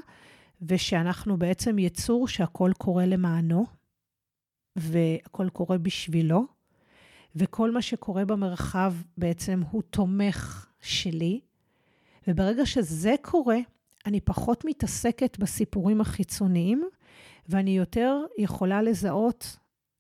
ושאנחנו 0.61 1.37
בעצם 1.37 1.79
יצור 1.79 2.27
שהכל 2.27 2.71
קורה 2.77 3.05
למענו, 3.05 3.65
והכל 4.75 5.49
קורה 5.49 5.77
בשבילו, 5.77 6.45
וכל 7.35 7.71
מה 7.71 7.81
שקורה 7.81 8.25
במרחב 8.25 8.93
בעצם 9.17 9.61
הוא 9.71 9.81
תומך 9.81 10.67
שלי. 10.81 11.39
וברגע 12.27 12.65
שזה 12.65 13.15
קורה, 13.21 13.57
אני 14.05 14.21
פחות 14.21 14.65
מתעסקת 14.65 15.37
בסיפורים 15.39 16.01
החיצוניים, 16.01 16.83
ואני 17.49 17.77
יותר 17.77 18.25
יכולה 18.37 18.81
לזהות 18.81 19.57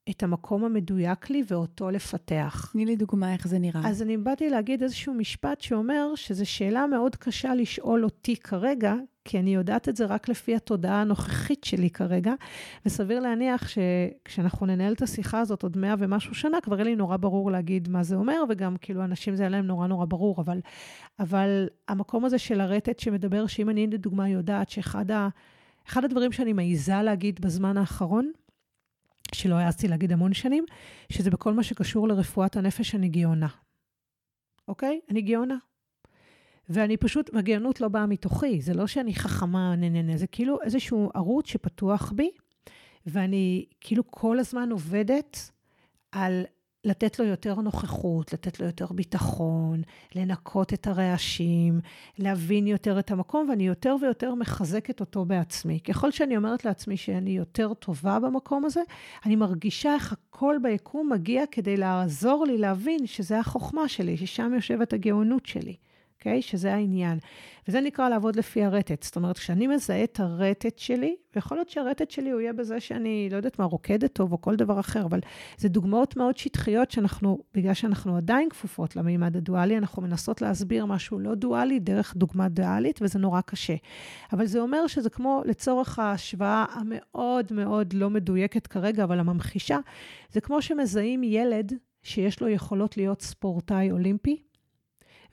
את 0.09 0.23
המקום 0.23 0.63
המדויק 0.63 1.29
לי 1.29 1.43
ואותו 1.47 1.91
לפתח. 1.91 2.69
תני 2.73 2.85
לי 2.85 2.95
דוגמה 2.95 3.33
איך 3.33 3.47
זה 3.47 3.59
נראה. 3.59 3.89
אז 3.89 4.01
אני 4.01 4.17
באתי 4.17 4.49
להגיד 4.49 4.83
איזשהו 4.83 5.13
משפט 5.13 5.61
שאומר 5.61 6.15
שזו 6.15 6.45
שאלה 6.45 6.87
מאוד 6.87 7.15
קשה 7.15 7.55
לשאול 7.55 8.03
אותי 8.03 8.35
כרגע, 8.35 8.95
כי 9.27 9.39
אני 9.39 9.55
יודעת 9.55 9.89
את 9.89 9.95
זה 9.95 10.05
רק 10.05 10.29
לפי 10.29 10.55
התודעה 10.55 11.01
הנוכחית 11.01 11.63
שלי 11.63 11.89
כרגע, 11.89 12.33
וסביר 12.85 13.19
להניח 13.19 13.67
שכשאנחנו 13.67 14.65
ננהל 14.65 14.93
את 14.93 15.01
השיחה 15.01 15.39
הזאת 15.39 15.63
עוד 15.63 15.77
מאה 15.77 15.95
ומשהו 15.99 16.35
שנה, 16.35 16.61
כבר 16.61 16.75
יהיה 16.75 16.83
לי 16.85 16.95
נורא 16.95 17.17
ברור 17.17 17.51
להגיד 17.51 17.89
מה 17.89 18.03
זה 18.03 18.15
אומר, 18.15 18.43
וגם 18.49 18.75
כאילו 18.77 19.03
אנשים 19.03 19.35
זה 19.35 19.43
היה 19.43 19.49
להם 19.49 19.65
נורא 19.65 19.87
נורא 19.87 20.05
ברור, 20.05 20.41
אבל, 20.41 20.59
אבל 21.19 21.67
המקום 21.87 22.25
הזה 22.25 22.37
של 22.37 22.61
הרטט 22.61 22.99
שמדבר, 22.99 23.47
שאם 23.47 23.69
אני 23.69 23.87
לדוגמה 23.87 24.29
יודעת 24.29 24.69
שאחד 24.69 25.11
ה, 25.11 25.27
הדברים 25.95 26.31
שאני 26.31 26.53
מעיזה 26.53 27.01
להגיד 27.01 27.41
בזמן 27.41 27.77
האחרון, 27.77 28.31
שלא 29.35 29.55
העזתי 29.55 29.87
להגיד 29.87 30.11
המון 30.11 30.33
שנים, 30.33 30.65
שזה 31.11 31.31
בכל 31.31 31.53
מה 31.53 31.63
שקשור 31.63 32.07
לרפואת 32.07 32.55
הנפש 32.55 32.95
אני 32.95 33.09
גאונה. 33.09 33.47
אוקיי? 34.67 34.99
אני 35.09 35.21
גאונה. 35.21 35.66
ואני 36.69 36.97
פשוט, 36.97 37.29
והגאונות 37.33 37.81
לא 37.81 37.87
באה 37.87 38.05
מתוכי, 38.05 38.61
זה 38.61 38.73
לא 38.73 38.87
שאני 38.87 39.15
חכמה, 39.15 39.75
נה 39.75 39.89
נה 39.89 40.01
נה, 40.01 40.17
זה 40.17 40.27
כאילו 40.27 40.61
איזשהו 40.61 41.09
ערוץ 41.13 41.47
שפתוח 41.47 42.11
בי, 42.15 42.29
ואני 43.05 43.65
כאילו 43.81 44.03
כל 44.11 44.39
הזמן 44.39 44.71
עובדת 44.71 45.51
על 46.11 46.43
לתת 46.87 47.19
לו 47.19 47.25
יותר 47.25 47.55
נוכחות, 47.55 48.33
לתת 48.33 48.59
לו 48.59 48.65
יותר 48.65 48.85
ביטחון, 48.85 49.81
לנקות 50.15 50.73
את 50.73 50.87
הרעשים, 50.87 51.79
להבין 52.17 52.67
יותר 52.67 52.99
את 52.99 53.11
המקום, 53.11 53.49
ואני 53.49 53.67
יותר 53.67 53.95
ויותר 54.01 54.35
מחזקת 54.35 54.99
אותו 54.99 55.25
בעצמי. 55.25 55.79
ככל 55.79 56.11
שאני 56.11 56.37
אומרת 56.37 56.65
לעצמי 56.65 56.97
שאני 56.97 57.31
יותר 57.31 57.73
טובה 57.73 58.19
במקום 58.19 58.65
הזה, 58.65 58.81
אני 59.25 59.35
מרגישה 59.35 59.93
איך 59.93 60.13
הכל 60.13 60.55
ביקום 60.61 61.09
מגיע 61.13 61.43
כדי 61.51 61.77
לעזור 61.77 62.45
לי 62.45 62.57
להבין 62.57 63.07
שזה 63.07 63.39
החוכמה 63.39 63.87
שלי, 63.87 64.17
ששם 64.17 64.51
יושבת 64.55 64.93
הגאונות 64.93 65.45
שלי. 65.45 65.75
אוקיי? 66.17 66.39
Okay? 66.39 66.41
שזה 66.41 66.73
העניין. 66.73 67.19
וזה 67.67 67.81
נקרא 67.81 68.09
לעבוד 68.09 68.35
לפי 68.35 68.63
הרטט. 68.63 69.03
זאת 69.03 69.15
אומרת, 69.15 69.37
כשאני 69.37 69.67
מזהה 69.67 70.03
את 70.03 70.19
הרטט 70.19 70.77
שלי, 70.77 71.15
ויכול 71.35 71.57
להיות 71.57 71.69
שהרטט 71.69 72.11
שלי 72.11 72.29
הוא 72.29 72.41
יהיה 72.41 72.53
בזה 72.53 72.79
שאני, 72.79 73.27
לא 73.31 73.37
יודעת 73.37 73.59
מה, 73.59 73.65
רוקדת 73.65 74.13
טוב 74.13 74.31
או 74.31 74.41
כל 74.41 74.55
דבר 74.55 74.79
אחר, 74.79 75.05
אבל 75.05 75.19
זה 75.57 75.69
דוגמאות 75.69 76.17
מאוד 76.17 76.37
שטחיות 76.37 76.91
שאנחנו, 76.91 77.37
בגלל 77.53 77.73
שאנחנו 77.73 78.17
עדיין 78.17 78.49
כפופות 78.49 78.95
למימד 78.95 79.37
הדואלי, 79.37 79.77
אנחנו 79.77 80.01
מנסות 80.01 80.41
להסביר 80.41 80.85
משהו 80.85 81.19
לא 81.19 81.35
דואלי 81.35 81.79
דרך 81.79 82.15
דוגמה 82.15 82.49
דואלית, 82.49 82.99
וזה 83.01 83.19
נורא 83.19 83.41
קשה. 83.41 83.75
אבל 84.33 84.45
זה 84.45 84.59
אומר 84.59 84.87
שזה 84.87 85.09
כמו 85.09 85.41
לצורך 85.45 85.99
ההשוואה 85.99 86.65
המאוד 86.73 87.53
מאוד 87.53 87.93
לא 87.93 88.09
מדויקת 88.09 88.67
כרגע, 88.67 89.03
אבל 89.03 89.19
הממחישה, 89.19 89.77
זה 90.31 90.41
כמו 90.41 90.61
שמזהים 90.61 91.23
ילד 91.23 91.73
שיש 92.03 92.41
לו 92.41 92.49
יכולות 92.49 92.97
להיות 92.97 93.21
ספורטאי 93.21 93.91
אולימפי, 93.91 94.46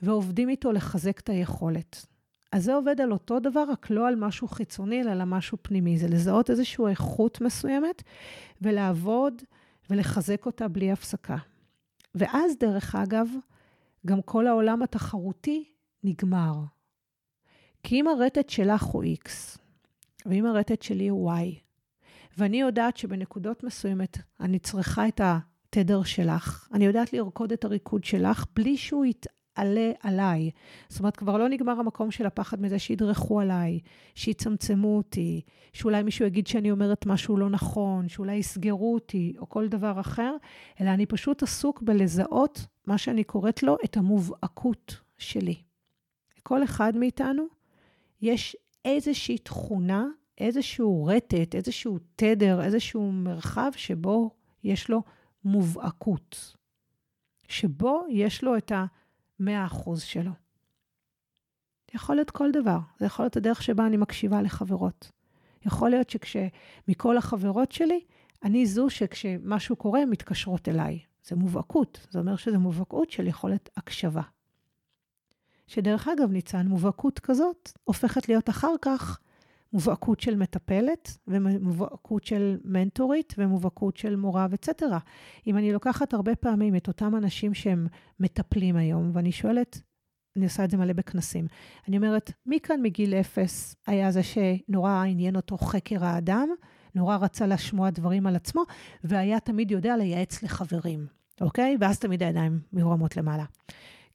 ועובדים 0.01 0.49
איתו 0.49 0.71
לחזק 0.71 1.19
את 1.19 1.29
היכולת. 1.29 2.05
אז 2.51 2.63
זה 2.63 2.75
עובד 2.75 3.01
על 3.01 3.11
אותו 3.11 3.39
דבר, 3.39 3.63
רק 3.71 3.89
לא 3.89 4.07
על 4.07 4.15
משהו 4.15 4.47
חיצוני, 4.47 5.01
אלא 5.01 5.11
על 5.11 5.23
משהו 5.23 5.57
פנימי. 5.61 5.97
זה 5.97 6.07
לזהות 6.07 6.49
איזושהי 6.49 6.85
איכות 6.87 7.41
מסוימת, 7.41 8.03
ולעבוד 8.61 9.41
ולחזק 9.89 10.45
אותה 10.45 10.67
בלי 10.67 10.91
הפסקה. 10.91 11.37
ואז, 12.15 12.57
דרך 12.59 12.95
אגב, 12.95 13.27
גם 14.05 14.21
כל 14.21 14.47
העולם 14.47 14.83
התחרותי 14.83 15.63
נגמר. 16.03 16.53
כי 17.83 18.01
אם 18.01 18.07
הרטט 18.07 18.49
שלך 18.49 18.83
הוא 18.83 19.03
X, 19.03 19.29
ואם 20.25 20.45
הרטט 20.45 20.81
שלי 20.81 21.07
הוא 21.07 21.31
Y, 21.31 21.65
ואני 22.37 22.61
יודעת 22.61 22.97
שבנקודות 22.97 23.63
מסוימת 23.63 24.17
אני 24.39 24.59
צריכה 24.59 25.07
את 25.07 25.21
התדר 25.23 26.03
שלך, 26.03 26.67
אני 26.73 26.85
יודעת 26.85 27.13
לרקוד 27.13 27.51
את 27.51 27.65
הריקוד 27.65 28.03
שלך 28.03 28.45
בלי 28.55 28.77
שהוא 28.77 29.05
ית... 29.05 29.25
עלה 29.55 29.91
עליי. 29.99 30.51
זאת 30.89 30.99
אומרת, 30.99 31.17
כבר 31.17 31.37
לא 31.37 31.49
נגמר 31.49 31.79
המקום 31.79 32.11
של 32.11 32.25
הפחד 32.25 32.61
מזה 32.61 32.79
שידרכו 32.79 33.39
עליי, 33.39 33.79
שיצמצמו 34.15 34.97
אותי, 34.97 35.41
שאולי 35.73 36.03
מישהו 36.03 36.25
יגיד 36.25 36.47
שאני 36.47 36.71
אומרת 36.71 37.05
משהו 37.05 37.37
לא 37.37 37.49
נכון, 37.49 38.09
שאולי 38.09 38.35
יסגרו 38.35 38.93
אותי, 38.93 39.33
או 39.39 39.49
כל 39.49 39.67
דבר 39.67 39.99
אחר, 39.99 40.35
אלא 40.81 40.89
אני 40.89 41.05
פשוט 41.05 41.43
עסוק 41.43 41.81
בלזהות 41.81 42.65
מה 42.85 42.97
שאני 42.97 43.23
קוראת 43.23 43.63
לו 43.63 43.77
את 43.85 43.97
המובהקות 43.97 45.01
שלי. 45.17 45.55
לכל 46.39 46.63
אחד 46.63 46.97
מאיתנו 46.97 47.45
יש 48.21 48.57
איזושהי 48.85 49.37
תכונה, 49.37 50.05
איזשהו 50.37 51.05
רטט, 51.05 51.55
איזשהו 51.55 51.97
תדר, 52.15 52.63
איזשהו 52.63 53.11
מרחב 53.11 53.71
שבו 53.75 54.31
יש 54.63 54.89
לו 54.89 55.03
מובהקות. 55.43 56.55
שבו 57.47 58.05
יש 58.09 58.43
לו 58.43 58.57
את 58.57 58.71
ה... 58.71 58.85
100% 59.41 59.43
שלו. 59.99 60.31
יכול 61.93 62.15
להיות 62.15 62.31
כל 62.31 62.51
דבר, 62.51 62.77
זה 62.99 63.05
יכול 63.05 63.25
להיות 63.25 63.37
הדרך 63.37 63.63
שבה 63.63 63.87
אני 63.87 63.97
מקשיבה 63.97 64.41
לחברות. 64.41 65.11
יכול 65.65 65.89
להיות 65.89 66.09
שכשמכל 66.09 67.17
החברות 67.17 67.71
שלי, 67.71 67.99
אני 68.43 68.65
זו 68.65 68.89
שכשמשהו 68.89 69.75
קורה, 69.75 70.05
מתקשרות 70.05 70.69
אליי. 70.69 70.99
זה 71.23 71.35
מובהקות, 71.35 72.07
זה 72.09 72.19
אומר 72.19 72.35
שזה 72.35 72.57
מובהקות 72.57 73.11
של 73.11 73.27
יכולת 73.27 73.69
הקשבה. 73.77 74.21
שדרך 75.67 76.07
אגב, 76.07 76.31
ניצן, 76.31 76.67
מובהקות 76.67 77.19
כזאת 77.19 77.71
הופכת 77.83 78.29
להיות 78.29 78.49
אחר 78.49 78.73
כך 78.81 79.19
מובהקות 79.75 80.19
של 80.19 80.35
מטפלת, 80.35 81.17
ומובהקות 81.27 82.23
של 82.23 82.57
מנטורית, 82.63 83.33
ומובהקות 83.37 83.97
של 83.97 84.15
מורה, 84.15 84.47
וצטרה. 84.49 84.99
אם 85.47 85.57
אני 85.57 85.73
לוקחת 85.73 86.13
הרבה 86.13 86.35
פעמים 86.35 86.75
את 86.75 86.87
אותם 86.87 87.15
אנשים 87.15 87.53
שהם 87.53 87.87
מטפלים 88.19 88.75
היום, 88.75 89.11
ואני 89.13 89.31
שואלת, 89.31 89.81
אני 90.37 90.45
עושה 90.45 90.63
את 90.63 90.71
זה 90.71 90.77
מלא 90.77 90.93
בכנסים, 90.93 91.47
אני 91.87 91.97
אומרת, 91.97 92.31
מי 92.45 92.59
כאן 92.59 92.81
מגיל 92.81 93.13
אפס 93.13 93.75
היה 93.87 94.11
זה 94.11 94.21
שנורא 94.23 95.03
עניין 95.07 95.35
אותו 95.35 95.57
חקר 95.57 96.05
האדם, 96.05 96.49
נורא 96.95 97.17
רצה 97.17 97.47
לשמוע 97.47 97.89
דברים 97.89 98.27
על 98.27 98.35
עצמו, 98.35 98.63
והיה 99.03 99.39
תמיד 99.39 99.71
יודע 99.71 99.97
לייעץ 99.97 100.43
לחברים, 100.43 101.07
אוקיי? 101.41 101.77
ואז 101.79 101.99
תמיד 101.99 102.23
הידיים 102.23 102.59
מרומות 102.73 103.17
למעלה. 103.17 103.45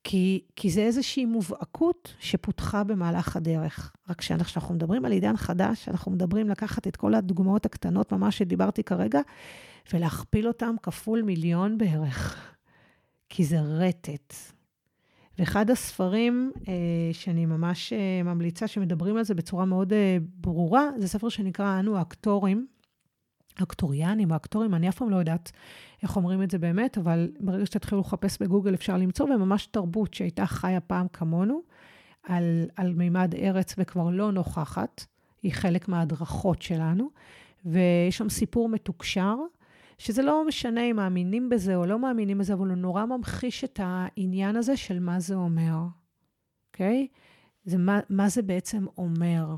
כי, 0.04 0.44
כי 0.56 0.70
זה 0.70 0.80
איזושהי 0.80 1.24
מובהקות 1.24 2.14
שפותחה 2.20 2.84
במהלך 2.84 3.36
הדרך. 3.36 3.92
רק 4.08 4.18
כשאנחנו 4.18 4.74
מדברים 4.74 5.04
על 5.04 5.12
עידן 5.12 5.36
חדש, 5.36 5.88
אנחנו 5.88 6.12
מדברים 6.12 6.48
לקחת 6.48 6.86
את 6.86 6.96
כל 6.96 7.14
הדוגמאות 7.14 7.66
הקטנות 7.66 8.12
ממש 8.12 8.38
שדיברתי 8.38 8.82
כרגע, 8.82 9.20
ולהכפיל 9.92 10.48
אותן 10.48 10.74
כפול 10.82 11.22
מיליון 11.22 11.78
בערך. 11.78 12.50
כי 13.28 13.44
זה 13.44 13.60
רטט. 13.60 14.34
ואחד 15.38 15.70
הספרים 15.70 16.52
אה, 16.68 16.74
שאני 17.12 17.46
ממש 17.46 17.92
אה, 17.92 18.22
ממליצה, 18.22 18.66
שמדברים 18.66 19.16
על 19.16 19.24
זה 19.24 19.34
בצורה 19.34 19.64
מאוד 19.64 19.92
אה, 19.92 20.16
ברורה, 20.34 20.88
זה 20.98 21.08
ספר 21.08 21.28
שנקרא 21.28 21.80
"אנו 21.80 21.96
האקטורים", 21.96 22.66
האקטוריאנים 23.60 24.30
או 24.30 24.34
האקטורים, 24.34 24.74
אני 24.74 24.88
אף 24.88 24.98
פעם 24.98 25.10
לא 25.10 25.16
יודעת 25.16 25.52
איך 26.02 26.16
אומרים 26.16 26.42
את 26.42 26.50
זה 26.50 26.58
באמת, 26.58 26.98
אבל 26.98 27.32
ברגע 27.40 27.66
שתתחילו 27.66 28.00
לחפש 28.00 28.42
בגוגל 28.42 28.74
אפשר 28.74 28.96
למצוא, 28.96 29.26
וממש 29.26 29.66
תרבות 29.66 30.14
שהייתה 30.14 30.46
חיה 30.46 30.80
פעם 30.80 31.06
כמונו, 31.12 31.60
על, 32.22 32.66
על 32.76 32.94
מימד 32.94 33.34
ארץ 33.34 33.74
וכבר 33.78 34.10
לא 34.10 34.32
נוכחת, 34.32 35.04
היא 35.42 35.52
חלק 35.52 35.88
מההדרכות 35.88 36.62
שלנו, 36.62 37.10
ויש 37.64 38.18
שם 38.18 38.28
סיפור 38.28 38.68
מתוקשר, 38.68 39.36
שזה 39.98 40.22
לא 40.22 40.46
משנה 40.46 40.80
אם 40.90 40.96
מאמינים 40.96 41.48
בזה 41.48 41.76
או 41.76 41.86
לא 41.86 41.98
מאמינים 41.98 42.38
בזה, 42.38 42.54
אבל 42.54 42.68
הוא 42.68 42.76
נורא 42.76 43.04
ממחיש 43.04 43.64
את 43.64 43.80
העניין 43.82 44.56
הזה 44.56 44.76
של 44.76 44.98
מה 44.98 45.20
זה 45.20 45.34
אומר, 45.34 45.76
אוקיי? 46.68 47.06
Okay? 47.10 47.16
זה 47.64 47.78
מה, 47.78 48.00
מה 48.10 48.28
זה 48.28 48.42
בעצם 48.42 48.86
אומר. 48.98 49.54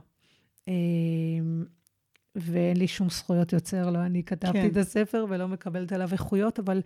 ואין 2.36 2.76
לי 2.76 2.88
שום 2.88 3.10
זכויות 3.10 3.52
יוצר, 3.52 3.90
לא 3.90 3.98
אני 3.98 4.24
כתבתי 4.24 4.52
כן. 4.52 4.66
את 4.66 4.76
הספר 4.76 5.26
ולא 5.28 5.48
מקבלת 5.48 5.92
עליו 5.92 6.08
איכויות, 6.12 6.58
אבל 6.58 6.80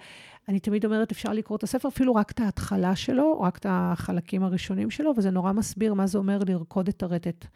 אני 0.49 0.61
תמיד 0.61 0.85
אומרת, 0.85 1.11
אפשר 1.11 1.33
לקרוא 1.33 1.57
את 1.57 1.63
הספר, 1.63 1.89
אפילו 1.89 2.15
רק 2.15 2.31
את 2.31 2.41
ההתחלה 2.41 2.97
שלו, 2.97 3.41
רק 3.41 3.59
את 3.59 3.67
החלקים 3.69 4.43
הראשונים 4.43 4.91
שלו, 4.91 5.13
וזה 5.17 5.31
נורא 5.31 5.53
מסביר 5.53 5.95
מה 5.95 6.07
זה 6.07 6.19
אומר 6.19 6.39
לרקוד 6.49 6.89
את 6.89 7.03
הרטט. 7.03 7.47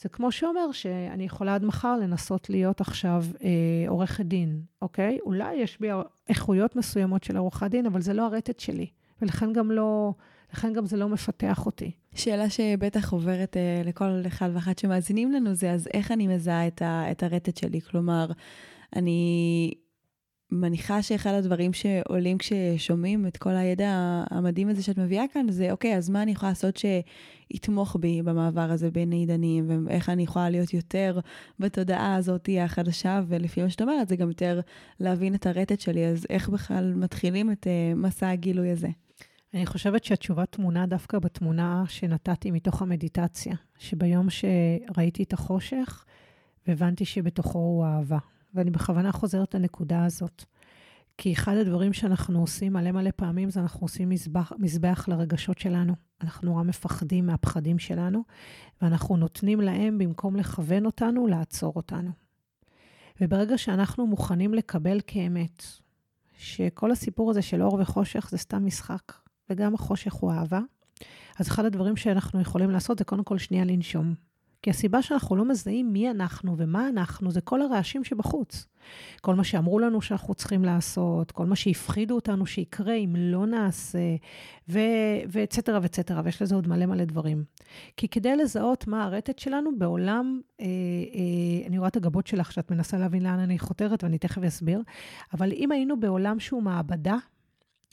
זה 0.00 0.08
כמו 0.08 0.32
שאומר 0.32 0.72
שאני 0.72 1.24
יכולה 1.24 1.54
עד 1.54 1.64
מחר 1.64 1.96
לנסות 1.96 2.50
להיות 2.50 2.80
עכשיו 2.80 3.24
אה, 3.44 3.88
עורכת 3.88 4.24
דין, 4.24 4.60
אוקיי? 4.82 5.18
אולי 5.22 5.54
יש 5.54 5.80
בי 5.80 5.88
איכויות 6.28 6.76
מסוימות 6.76 7.24
של 7.24 7.36
עורכת 7.36 7.70
דין, 7.70 7.86
אבל 7.86 8.00
זה 8.00 8.12
לא 8.12 8.26
הרטט 8.26 8.60
שלי, 8.60 8.86
ולכן 9.22 9.52
גם 9.52 9.70
לא... 9.70 10.12
לכן 10.52 10.72
גם 10.72 10.86
זה 10.86 10.96
לא 10.96 11.08
מפתח 11.08 11.66
אותי. 11.66 11.90
שאלה 12.14 12.50
שבטח 12.50 13.12
עוברת 13.12 13.56
אה, 13.56 13.82
לכל 13.84 14.22
אחד 14.26 14.50
ואחת 14.54 14.78
שמאזינים 14.78 15.32
לנו 15.32 15.54
זה, 15.54 15.72
אז 15.72 15.88
איך 15.94 16.12
אני 16.12 16.26
מזהה 16.26 16.66
את, 16.66 16.82
ה, 16.82 17.10
את 17.10 17.22
הרטט 17.22 17.56
שלי? 17.56 17.80
כלומר, 17.80 18.30
אני 18.96 19.72
מניחה 20.50 21.02
שאחד 21.02 21.30
הדברים 21.30 21.72
שעולים 21.72 22.38
כששומעים 22.38 23.26
את 23.26 23.36
כל 23.36 23.56
הידע 23.56 24.24
המדהים 24.30 24.68
הזה 24.68 24.82
שאת 24.82 24.98
מביאה 24.98 25.24
כאן, 25.32 25.46
זה 25.50 25.72
אוקיי, 25.72 25.96
אז 25.96 26.10
מה 26.10 26.22
אני 26.22 26.30
יכולה 26.30 26.50
לעשות 26.50 26.76
שיתמוך 26.76 27.96
בי 28.00 28.22
במעבר 28.22 28.70
הזה 28.70 28.90
בין 28.90 29.12
עידנים, 29.12 29.86
ואיך 29.86 30.08
אני 30.08 30.22
יכולה 30.22 30.50
להיות 30.50 30.74
יותר 30.74 31.20
בתודעה 31.58 32.14
הזאת 32.14 32.48
החדשה, 32.60 33.20
ולפי 33.28 33.62
מה 33.62 33.70
שאת 33.70 33.82
אומרת, 33.82 34.08
זה 34.08 34.16
גם 34.16 34.28
יותר 34.28 34.60
להבין 35.00 35.34
את 35.34 35.46
הרטט 35.46 35.80
שלי, 35.80 36.06
אז 36.06 36.26
איך 36.30 36.48
בכלל 36.48 36.94
מתחילים 36.94 37.52
את 37.52 37.66
uh, 37.66 37.98
מסע 37.98 38.30
הגילוי 38.30 38.70
הזה? 38.70 38.88
אני 39.54 39.66
חושבת 39.66 40.04
שהתשובה 40.04 40.46
טמונה 40.46 40.86
דווקא 40.86 41.18
בתמונה 41.18 41.84
שנתתי 41.88 42.50
מתוך 42.50 42.82
המדיטציה, 42.82 43.54
שביום 43.78 44.26
שראיתי 44.30 45.22
את 45.22 45.32
החושך, 45.32 46.04
והבנתי 46.66 47.04
שבתוכו 47.04 47.58
הוא 47.58 47.86
אהבה. 47.86 48.18
ואני 48.54 48.70
בכוונה 48.70 49.12
חוזרת 49.12 49.54
לנקודה 49.54 50.04
הזאת. 50.04 50.44
כי 51.18 51.32
אחד 51.32 51.56
הדברים 51.56 51.92
שאנחנו 51.92 52.40
עושים 52.40 52.72
מלא 52.72 52.92
מלא 52.92 53.10
פעמים, 53.16 53.50
זה 53.50 53.60
אנחנו 53.60 53.84
עושים 53.84 54.08
מזבח, 54.08 54.52
מזבח 54.58 55.08
לרגשות 55.08 55.58
שלנו. 55.58 55.94
אנחנו 56.20 56.48
נורא 56.50 56.62
מפחדים 56.62 57.26
מהפחדים 57.26 57.78
שלנו, 57.78 58.24
ואנחנו 58.82 59.16
נותנים 59.16 59.60
להם, 59.60 59.98
במקום 59.98 60.36
לכוון 60.36 60.86
אותנו, 60.86 61.26
לעצור 61.26 61.72
אותנו. 61.76 62.10
וברגע 63.20 63.58
שאנחנו 63.58 64.06
מוכנים 64.06 64.54
לקבל 64.54 65.00
כאמת, 65.06 65.62
שכל 66.38 66.90
הסיפור 66.90 67.30
הזה 67.30 67.42
של 67.42 67.62
אור 67.62 67.78
וחושך 67.80 68.28
זה 68.30 68.38
סתם 68.38 68.66
משחק, 68.66 69.12
וגם 69.50 69.74
החושך 69.74 70.12
הוא 70.12 70.32
אהבה. 70.32 70.60
אז 71.38 71.48
אחד 71.48 71.64
הדברים 71.64 71.96
שאנחנו 71.96 72.40
יכולים 72.40 72.70
לעשות 72.70 72.98
זה 72.98 73.04
קודם 73.04 73.24
כל 73.24 73.38
שנייה 73.38 73.64
לנשום. 73.64 74.14
כי 74.62 74.70
הסיבה 74.70 75.02
שאנחנו 75.02 75.36
לא 75.36 75.44
מזהים 75.44 75.92
מי 75.92 76.10
אנחנו 76.10 76.54
ומה 76.58 76.88
אנחנו, 76.88 77.30
זה 77.30 77.40
כל 77.40 77.62
הרעשים 77.62 78.04
שבחוץ. 78.04 78.66
כל 79.20 79.34
מה 79.34 79.44
שאמרו 79.44 79.78
לנו 79.78 80.02
שאנחנו 80.02 80.34
צריכים 80.34 80.64
לעשות, 80.64 81.32
כל 81.32 81.46
מה 81.46 81.56
שהפחידו 81.56 82.14
אותנו 82.14 82.46
שיקרה 82.46 82.94
אם 82.94 83.16
לא 83.18 83.46
נעשה, 83.46 84.16
ואצטרה 85.28 85.78
ואצטרה, 85.82 86.20
ויש 86.24 86.42
לזה 86.42 86.54
עוד 86.54 86.68
מלא 86.68 86.86
מלא 86.86 87.04
דברים. 87.04 87.44
כי 87.96 88.08
כדי 88.08 88.36
לזהות 88.36 88.86
מה 88.86 89.04
הרטט 89.04 89.38
שלנו 89.38 89.70
בעולם, 89.78 90.40
אה, 90.60 90.66
אה, 90.66 91.66
אני 91.66 91.78
רואה 91.78 91.88
את 91.88 91.96
הגבות 91.96 92.26
שלך 92.26 92.52
שאת 92.52 92.70
מנסה 92.70 92.98
להבין 92.98 93.22
לאן 93.22 93.38
אני 93.38 93.58
חותרת, 93.58 94.04
ואני 94.04 94.18
תכף 94.18 94.42
אסביר, 94.42 94.82
אבל 95.34 95.52
אם 95.52 95.72
היינו 95.72 96.00
בעולם 96.00 96.40
שהוא 96.40 96.62
מעבדה, 96.62 97.16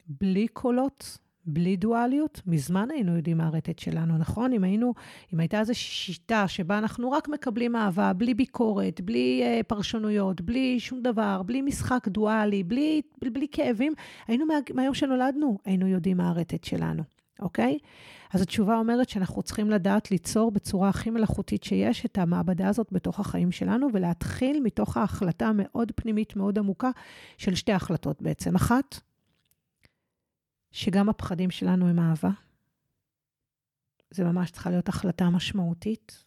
בלי 0.07 0.47
קולות, 0.47 1.17
בלי 1.47 1.75
דואליות, 1.75 2.41
מזמן 2.47 2.87
היינו 2.91 3.15
יודעים 3.15 3.37
מה 3.37 3.47
הרטט 3.47 3.79
שלנו, 3.79 4.17
נכון? 4.17 4.53
אם 4.53 4.63
היינו, 4.63 4.93
אם 5.33 5.39
הייתה 5.39 5.59
איזו 5.59 5.75
שיטה 5.75 6.47
שבה 6.47 6.77
אנחנו 6.77 7.11
רק 7.11 7.27
מקבלים 7.27 7.75
אהבה, 7.75 8.13
בלי 8.13 8.33
ביקורת, 8.33 9.01
בלי 9.01 9.43
uh, 9.43 9.63
פרשנויות, 9.63 10.41
בלי 10.41 10.79
שום 10.79 11.01
דבר, 11.01 11.41
בלי 11.45 11.61
משחק 11.61 12.07
דואלי, 12.07 12.63
בלי, 12.63 13.01
בלי, 13.21 13.29
בלי 13.29 13.47
כאבים, 13.51 13.93
היינו 14.27 14.45
מה, 14.45 14.53
מהיום 14.73 14.93
שנולדנו, 14.93 15.57
היינו 15.65 15.87
יודעים 15.87 16.17
מה 16.17 16.29
הרטט 16.29 16.63
שלנו, 16.63 17.03
אוקיי? 17.39 17.77
אז 18.33 18.41
התשובה 18.41 18.77
אומרת 18.77 19.09
שאנחנו 19.09 19.41
צריכים 19.41 19.69
לדעת 19.69 20.11
ליצור 20.11 20.51
בצורה 20.51 20.89
הכי 20.89 21.09
מלאכותית 21.09 21.63
שיש 21.63 22.05
את 22.05 22.17
המעבדה 22.17 22.67
הזאת 22.67 22.87
בתוך 22.91 23.19
החיים 23.19 23.51
שלנו, 23.51 23.87
ולהתחיל 23.93 24.59
מתוך 24.63 24.97
ההחלטה 24.97 25.47
המאוד 25.47 25.91
פנימית, 25.95 26.35
מאוד 26.35 26.59
עמוקה, 26.59 26.89
של 27.37 27.55
שתי 27.55 27.71
החלטות 27.71 28.21
בעצם. 28.21 28.55
אחת, 28.55 28.99
שגם 30.75 31.09
הפחדים 31.09 31.51
שלנו 31.51 31.87
הם 31.87 31.99
אהבה. 31.99 32.29
זה 34.11 34.23
ממש 34.23 34.51
צריכה 34.51 34.69
להיות 34.69 34.89
החלטה 34.89 35.29
משמעותית. 35.29 36.23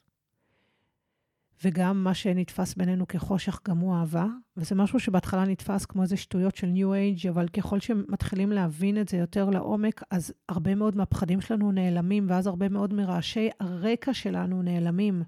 וגם 1.65 2.05
מה 2.05 2.15
שנתפס 2.15 2.75
בינינו 2.75 3.09
כחושך 3.09 3.61
גם 3.69 3.79
הוא 3.79 3.95
אהבה, 3.95 4.27
וזה 4.57 4.75
משהו 4.75 5.01
שבהתחלה 5.01 5.45
נתפס 5.45 5.85
כמו 5.85 6.03
איזה 6.03 6.17
שטויות 6.17 6.57
של 6.57 6.67
ניו 6.67 6.95
אייג', 6.95 7.27
אבל 7.29 7.49
ככל 7.49 7.81
שמתחילים 7.81 8.53
להבין 8.53 9.01
את 9.01 9.09
זה 9.09 9.17
יותר 9.17 9.51
לעומק, 9.51 10.03
אז 10.11 10.33
הרבה 10.49 10.75
מאוד 10.75 10.97
מהפחדים 10.97 11.41
שלנו 11.41 11.73
נעלמים, 11.73 12.27
ואז 12.31 12.47
הרבה 12.47 12.69
מאוד 12.69 12.95
מרעשי 12.95 13.49
הרקע 13.61 14.15
שלנו 14.15 14.63
נעלמים, 14.63 15.23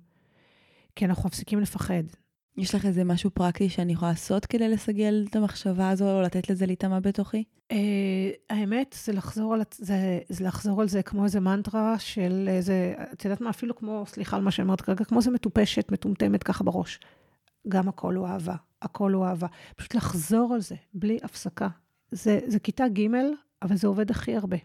כי 0.97 1.05
אנחנו 1.05 1.29
מפסיקים 1.29 1.61
לפחד. 1.61 2.05
יש 2.57 2.75
לך 2.75 2.87
איזה 2.87 3.05
משהו 3.05 3.31
פרקטי 3.31 3.69
שאני 3.69 3.93
יכולה 3.93 4.11
לעשות 4.11 4.47
כדי 4.47 4.69
לסגל 4.69 5.27
את 5.31 5.37
המחשבה 5.37 5.91
הזו, 5.91 6.17
או 6.17 6.23
לתת 6.23 6.51
לזה 6.51 6.67
להיטמע 6.67 7.01
בתוכי? 7.01 7.45
Uh, 7.73 7.75
האמת, 8.51 8.97
זה 9.05 9.13
לחזור, 9.13 9.55
על, 9.55 9.63
זה, 9.79 10.19
זה 10.29 10.45
לחזור 10.45 10.81
על 10.81 10.89
זה 10.89 11.03
כמו 11.03 11.25
איזה 11.25 11.41
מנטרה 11.41 11.99
של 11.99 12.47
איזה, 12.49 12.95
את 13.13 13.25
יודעת 13.25 13.41
מה, 13.41 13.51
אפילו 13.51 13.77
כמו, 13.77 14.05
סליחה 14.07 14.37
על 14.37 14.43
מה 14.43 14.51
שאמרת 14.51 14.81
כרגע, 14.81 15.05
כמו 15.05 15.19
איזה 15.19 15.31
מטופשת, 15.31 15.93
מטומטמת 15.93 16.43
ככה 16.43 16.65
בראש. 16.65 17.01
גם 17.69 17.89
הכל 17.89 18.15
הוא 18.15 18.27
אהבה, 18.27 18.55
הכל 18.83 19.13
הוא 19.13 19.27
אהבה. 19.27 19.47
פשוט 19.77 19.95
לחזור 19.95 20.55
על 20.55 20.61
זה, 20.61 20.75
בלי 20.95 21.19
הפסקה. 21.23 21.69
זה, 22.13 22.39
זה 22.47 22.59
כיתה 22.59 22.89
ג', 22.89 23.07
אבל 23.63 23.77
זה 23.77 23.87
עובד 23.87 24.11
הכי 24.11 24.37
הרבה. 24.37 24.57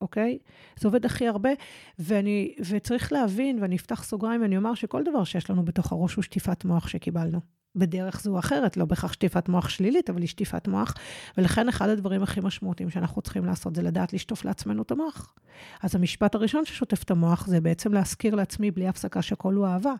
אוקיי? 0.00 0.38
זה 0.80 0.88
עובד 0.88 1.04
הכי 1.04 1.28
הרבה, 1.28 1.50
ואני, 1.98 2.54
וצריך 2.70 3.12
להבין, 3.12 3.58
ואני 3.62 3.76
אפתח 3.76 4.04
סוגריים 4.04 4.42
ואני 4.42 4.56
אומר 4.56 4.74
שכל 4.74 5.02
דבר 5.04 5.24
שיש 5.24 5.50
לנו 5.50 5.64
בתוך 5.64 5.92
הראש 5.92 6.14
הוא 6.14 6.22
שטיפת 6.22 6.64
מוח 6.64 6.88
שקיבלנו. 6.88 7.40
בדרך 7.76 8.20
זו 8.20 8.32
או 8.32 8.38
אחרת, 8.38 8.76
לא 8.76 8.84
בהכרח 8.84 9.12
שטיפת 9.12 9.48
מוח 9.48 9.68
שלילית, 9.68 10.10
אבל 10.10 10.20
היא 10.20 10.28
שטיפת 10.28 10.68
מוח. 10.68 10.94
ולכן 11.38 11.68
אחד 11.68 11.88
הדברים 11.88 12.22
הכי 12.22 12.40
משמעותיים 12.40 12.90
שאנחנו 12.90 13.22
צריכים 13.22 13.44
לעשות 13.44 13.74
זה 13.74 13.82
לדעת 13.82 14.12
לשטוף 14.12 14.44
לעצמנו 14.44 14.82
את 14.82 14.90
המוח. 14.90 15.34
אז 15.82 15.94
המשפט 15.94 16.34
הראשון 16.34 16.64
ששוטף 16.64 17.02
את 17.02 17.10
המוח 17.10 17.46
זה 17.46 17.60
בעצם 17.60 17.92
להזכיר 17.92 18.34
לעצמי 18.34 18.70
בלי 18.70 18.88
הפסקה 18.88 19.22
שהכל 19.22 19.54
הוא 19.54 19.66
אהבה. 19.66 19.92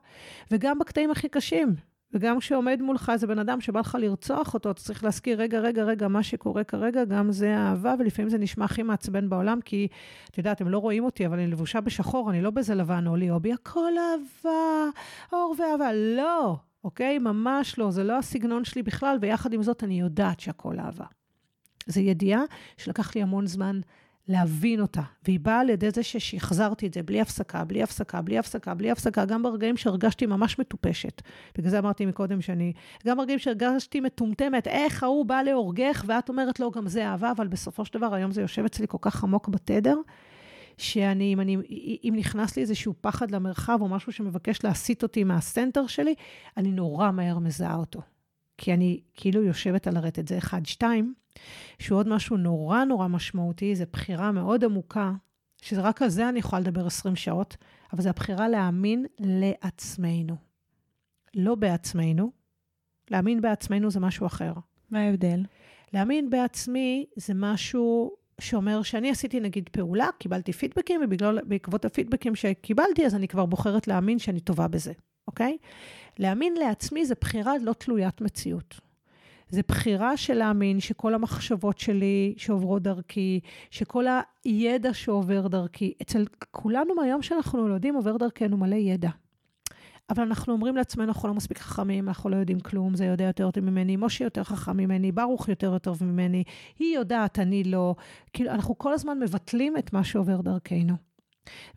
וגם 0.50 0.78
בקטעים 0.78 1.10
הכי 1.10 1.28
קשים, 1.28 1.74
וגם 2.12 2.38
כשעומד 2.38 2.82
מולך 2.82 3.10
איזה 3.12 3.26
בן 3.26 3.38
אדם 3.38 3.60
שבא 3.60 3.80
לך 3.80 3.96
לרצוח 4.00 4.54
אותו, 4.54 4.70
אתה 4.70 4.80
צריך 4.80 5.04
להזכיר, 5.04 5.40
רגע, 5.40 5.60
רגע, 5.60 5.84
רגע, 5.84 6.08
מה 6.08 6.22
שקורה 6.22 6.64
כרגע, 6.64 7.04
גם 7.04 7.32
זה 7.32 7.56
אהבה, 7.56 7.94
ולפעמים 7.98 8.28
זה 8.28 8.38
נשמע 8.38 8.64
הכי 8.64 8.82
מעצבן 8.82 9.28
בעולם, 9.28 9.60
כי, 9.60 9.88
את 10.30 10.38
יודעת, 10.38 10.60
הם 10.60 10.68
לא 10.68 10.78
רואים 10.78 11.04
אותי, 11.04 11.26
אבל 11.26 11.38
אני 11.38 11.46
לבושה 11.46 11.80
בשחור, 11.80 12.30
אני 12.30 12.42
לא 12.42 12.50
בזה 12.50 12.74
לבן 12.74 13.06
או 13.06 13.16
ליאובי, 13.16 13.52
הכל 13.52 13.92
אהבה, 13.98 14.90
אור 15.32 15.54
ואהבה. 15.58 15.92
לא, 15.92 16.56
אוקיי? 16.84 17.18
ממש 17.18 17.78
לא, 17.78 17.90
זה 17.90 18.04
לא 18.04 18.18
הסגנון 18.18 18.64
שלי 18.64 18.82
בכלל, 18.82 19.18
ויחד 19.20 19.52
עם 19.52 19.62
זאת 19.62 19.84
אני 19.84 20.00
יודעת 20.00 20.40
שהכל 20.40 20.78
אהבה. 20.78 21.06
זו 21.86 22.00
ידיעה 22.00 22.42
שלקח 22.76 23.14
לי 23.14 23.22
המון 23.22 23.46
זמן 23.46 23.80
להבין 24.28 24.80
אותה, 24.80 25.02
והיא 25.24 25.40
באה 25.40 25.60
על 25.60 25.70
ידי 25.70 25.90
זה 25.90 26.02
ששחזרתי 26.02 26.86
את 26.86 26.94
זה 26.94 27.02
בלי 27.02 27.20
הפסקה, 27.20 27.64
בלי 27.64 27.82
הפסקה, 27.82 28.22
בלי 28.22 28.38
הפסקה, 28.38 28.74
בלי 28.74 28.90
הפסקה, 28.90 29.24
גם 29.24 29.42
ברגעים 29.42 29.76
שהרגשתי 29.76 30.26
ממש 30.26 30.58
מטופשת. 30.58 31.22
בגלל 31.58 31.70
זה 31.70 31.78
אמרתי 31.78 32.06
מקודם 32.06 32.40
שאני, 32.40 32.72
גם 33.06 33.16
ברגעים 33.16 33.38
שהרגשתי 33.38 34.00
מטומטמת, 34.00 34.66
איך 34.66 35.02
ההוא 35.02 35.26
בא 35.26 35.42
להורגך, 35.42 36.04
ואת 36.06 36.28
אומרת 36.28 36.60
לו, 36.60 36.70
גם 36.70 36.88
זה 36.88 37.06
אהבה, 37.06 37.30
אבל 37.30 37.46
בסופו 37.46 37.84
של 37.84 37.98
דבר, 37.98 38.14
היום 38.14 38.32
זה 38.32 38.40
יושב 38.40 38.64
אצלי 38.64 38.86
כל 38.88 38.98
כך 39.00 39.24
עמוק 39.24 39.48
בתדר, 39.48 39.96
שאני, 40.78 41.32
אם, 41.32 41.40
אני, 41.40 41.56
אם 42.04 42.14
נכנס 42.16 42.56
לי 42.56 42.62
איזשהו 42.62 42.94
פחד 43.00 43.30
למרחב, 43.30 43.78
או 43.80 43.88
משהו 43.88 44.12
שמבקש 44.12 44.64
להסיט 44.64 45.02
אותי 45.02 45.24
מהסנטר 45.24 45.86
שלי, 45.86 46.14
אני 46.56 46.70
נורא 46.72 47.10
מהר 47.10 47.38
מזהה 47.38 47.76
אותו. 47.76 48.00
כי 48.58 48.74
אני 48.74 49.00
כאילו 49.14 49.42
יושבת 49.42 49.86
על 49.86 49.96
הרטט, 49.96 50.28
זה 50.28 50.38
אחד. 50.38 50.66
שתיים, 50.66 51.14
שהוא 51.78 51.98
עוד 51.98 52.08
משהו 52.08 52.36
נורא 52.36 52.84
נורא 52.84 53.08
משמעותי, 53.08 53.76
זו 53.76 53.84
בחירה 53.92 54.32
מאוד 54.32 54.64
עמוקה, 54.64 55.12
שרק 55.62 56.02
על 56.02 56.08
זה 56.08 56.28
אני 56.28 56.38
יכולה 56.38 56.60
לדבר 56.60 56.86
20 56.86 57.16
שעות, 57.16 57.56
אבל 57.92 58.02
זו 58.02 58.08
הבחירה 58.08 58.48
להאמין 58.48 59.06
לעצמנו. 59.20 60.36
לא 61.34 61.54
בעצמנו, 61.54 62.30
להאמין 63.10 63.40
בעצמנו 63.40 63.90
זה 63.90 64.00
משהו 64.00 64.26
אחר. 64.26 64.52
מה 64.90 65.00
ההבדל? 65.00 65.42
להאמין 65.92 66.30
בעצמי 66.30 67.06
זה 67.16 67.34
משהו 67.34 68.16
שאומר 68.40 68.82
שאני 68.82 69.10
עשיתי 69.10 69.40
נגיד 69.40 69.68
פעולה, 69.68 70.08
קיבלתי 70.18 70.52
פידבקים, 70.52 71.00
ובעקבות 71.04 71.84
הפידבקים 71.84 72.34
שקיבלתי, 72.34 73.06
אז 73.06 73.14
אני 73.14 73.28
כבר 73.28 73.46
בוחרת 73.46 73.88
להאמין 73.88 74.18
שאני 74.18 74.40
טובה 74.40 74.68
בזה, 74.68 74.92
אוקיי? 75.36 75.56
להאמין 76.18 76.54
לעצמי 76.54 77.06
זה 77.06 77.14
בחירה 77.20 77.52
לא 77.62 77.72
תלוית 77.72 78.20
מציאות. 78.20 78.80
זה 79.48 79.60
בחירה 79.68 80.16
של 80.16 80.34
להאמין 80.34 80.80
שכל 80.80 81.14
המחשבות 81.14 81.78
שלי 81.78 82.34
שעוברות 82.36 82.82
דרכי, 82.82 83.40
שכל 83.70 84.04
הידע 84.44 84.94
שעובר 84.94 85.48
דרכי, 85.48 85.92
אצל 86.02 86.24
כולנו 86.50 86.94
מהיום 86.94 87.22
שאנחנו 87.22 87.68
נולדים 87.68 87.94
עובר 87.94 88.16
דרכנו 88.16 88.56
מלא 88.56 88.74
ידע. 88.76 89.10
אבל 90.10 90.22
אנחנו 90.22 90.52
אומרים 90.52 90.76
לעצמנו, 90.76 91.08
אנחנו 91.08 91.28
לא 91.28 91.34
מספיק 91.34 91.58
חכמים, 91.58 92.08
אנחנו 92.08 92.30
לא 92.30 92.36
יודעים 92.36 92.60
כלום, 92.60 92.94
זה 92.94 93.04
יודע 93.04 93.24
יותר 93.24 93.50
טוב 93.50 93.64
ממני, 93.64 93.96
משה 93.96 94.24
יותר 94.24 94.44
חכם 94.44 94.76
ממני, 94.76 95.12
ברוך 95.12 95.48
יותר 95.48 95.78
טוב 95.78 96.04
ממני, 96.04 96.44
היא 96.78 96.96
יודעת, 96.96 97.38
אני 97.38 97.64
לא. 97.64 97.94
כאילו, 98.32 98.50
אנחנו 98.50 98.78
כל 98.78 98.92
הזמן 98.92 99.18
מבטלים 99.18 99.76
את 99.76 99.92
מה 99.92 100.04
שעובר 100.04 100.40
דרכנו. 100.40 100.94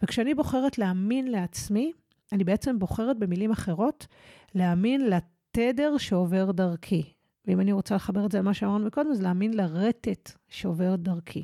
וכשאני 0.04 0.34
בוחרת 0.34 0.78
להאמין 0.78 1.32
לעצמי, 1.32 1.92
אני 2.32 2.44
בעצם 2.44 2.80
בוחרת 2.80 3.20
במילים 3.20 3.52
אחרות, 3.52 4.08
להאמין 4.56 5.10
לתדר 5.10 5.98
שעובר 5.98 6.52
דרכי. 6.52 7.14
ואם 7.46 7.62
אני 7.62 7.72
רוצה 7.72 7.96
לחבר 7.96 8.26
את 8.26 8.32
זה 8.32 8.38
למה 8.40 8.54
שאמרנו 8.54 8.92
קודם, 8.92 9.14
זה 9.14 9.24
להאמין 9.24 9.54
לרטט 9.54 10.32
שעובר 10.48 10.96
דרכי. 10.96 11.44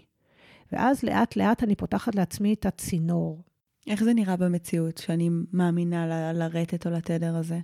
ואז 0.71 1.04
לאט-לאט 1.04 1.63
אני 1.63 1.76
פותחת 1.76 2.15
לעצמי 2.15 2.54
את 2.54 2.65
הצינור. 2.65 3.43
איך 3.88 4.04
זה 4.04 4.13
נראה 4.13 4.38
במציאות, 4.38 4.98
שאני 4.98 5.30
מאמינה 5.54 6.08
ל- 6.08 6.38
לרטט 6.38 6.88
או 6.88 6.91
לתדר 6.91 7.36
הזה? 7.36 7.60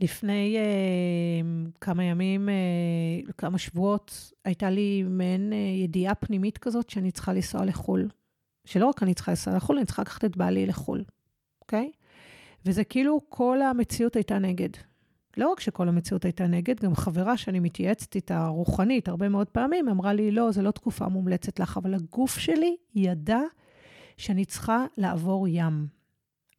לפני 0.00 0.56
אה, 0.56 1.70
כמה 1.80 2.04
ימים, 2.04 2.48
אה, 2.48 3.32
כמה 3.38 3.58
שבועות, 3.58 4.32
הייתה 4.44 4.70
לי 4.70 5.02
מעין 5.02 5.52
אה, 5.52 5.58
ידיעה 5.58 6.14
פנימית 6.14 6.58
כזאת 6.58 6.90
שאני 6.90 7.10
צריכה 7.10 7.32
לנסוע 7.32 7.64
לחו"ל. 7.64 8.08
שלא 8.64 8.86
רק 8.86 9.02
אני 9.02 9.14
צריכה 9.14 9.32
לנסוע 9.32 9.56
לחו"ל, 9.56 9.76
אני 9.76 9.86
צריכה 9.86 10.02
לקחת 10.02 10.24
את 10.24 10.36
בעלי 10.36 10.66
לחו"ל, 10.66 11.04
אוקיי? 11.62 11.90
וזה 12.66 12.84
כאילו 12.84 13.20
כל 13.28 13.62
המציאות 13.62 14.16
הייתה 14.16 14.38
נגד. 14.38 14.68
לא 15.36 15.52
רק 15.52 15.60
שכל 15.60 15.88
המציאות 15.88 16.24
הייתה 16.24 16.46
נגד, 16.46 16.80
גם 16.80 16.94
חברה 16.94 17.36
שאני 17.36 17.60
מתייעצת 17.60 18.14
איתה, 18.14 18.46
רוחנית, 18.46 19.08
הרבה 19.08 19.28
מאוד 19.28 19.48
פעמים, 19.48 19.88
אמרה 19.88 20.12
לי, 20.12 20.30
לא, 20.30 20.52
זו 20.52 20.62
לא 20.62 20.70
תקופה 20.70 21.08
מומלצת 21.08 21.60
לך, 21.60 21.76
אבל 21.76 21.94
הגוף 21.94 22.38
שלי 22.38 22.76
ידע 22.94 23.40
שאני 24.16 24.44
צריכה 24.44 24.86
לעבור 24.96 25.48
ים, 25.48 25.86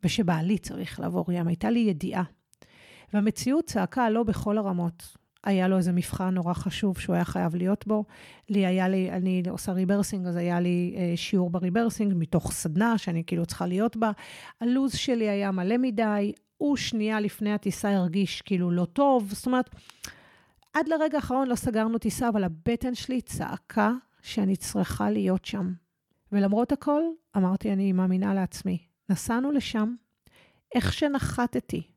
ושבעלי 0.04 0.58
צריך 0.58 1.00
לעבור 1.00 1.32
ים. 1.32 1.48
הייתה 1.48 1.70
לי 1.70 1.80
ידיעה. 1.80 2.24
והמציאות 3.14 3.66
צעקה 3.66 4.10
לא 4.10 4.24
בכל 4.24 4.58
הרמות. 4.58 5.18
היה 5.46 5.68
לו 5.68 5.78
איזה 5.78 5.92
מבחן 5.92 6.34
נורא 6.34 6.54
חשוב 6.54 7.00
שהוא 7.00 7.16
היה 7.16 7.26
חייב 7.26 7.56
להיות 7.56 7.88
בו. 7.88 8.04
לי 8.50 8.66
היה 8.66 8.88
לי, 8.88 9.12
אני 9.12 9.44
עושה 9.50 9.72
rebirthing, 9.72 10.28
אז 10.28 10.36
היה 10.36 10.60
לי 10.60 10.96
אה, 10.98 11.14
שיעור 11.16 11.50
ב 11.50 11.55
rebirthing 11.55 12.14
מתוך 12.16 12.52
סדנה 12.52 12.98
שאני 12.98 13.24
כאילו 13.28 13.46
צריכה 13.46 13.66
להיות 13.66 13.98
בה. 13.98 14.12
הלו"ז 14.62 14.96
שלי 14.96 15.30
היה 15.30 15.52
מלא 15.52 15.78
מדי, 15.78 16.32
הוא 16.58 16.78
שנייה 16.78 17.20
לפני 17.20 17.54
הטיסה 17.54 17.96
הרגיש 17.96 18.42
כאילו 18.42 18.72
לא 18.72 18.86
טוב. 18.86 19.34
זאת 19.34 19.46
אומרת, 19.46 19.70
עד 20.74 20.88
לרגע 20.88 21.18
האחרון 21.18 21.48
לא 21.48 21.56
סגרנו 21.56 21.98
טיסה, 21.98 22.30
אבל 22.30 22.44
הבטן 22.44 22.96
שלי 22.96 23.22
צעקה 23.22 23.92
שאני 24.22 24.56
צריכה 24.56 25.10
להיות 25.10 25.46
שם. 25.46 25.74
ולמרות 26.32 26.72
הכל, 26.72 27.02
אמרתי, 27.38 27.74
אני 27.74 27.92
מאמינה 27.92 28.34
לעצמי. 28.34 28.78
נסענו 29.10 29.52
לשם, 29.52 29.96
איך 30.76 30.94
שנחתתי, 30.94 31.88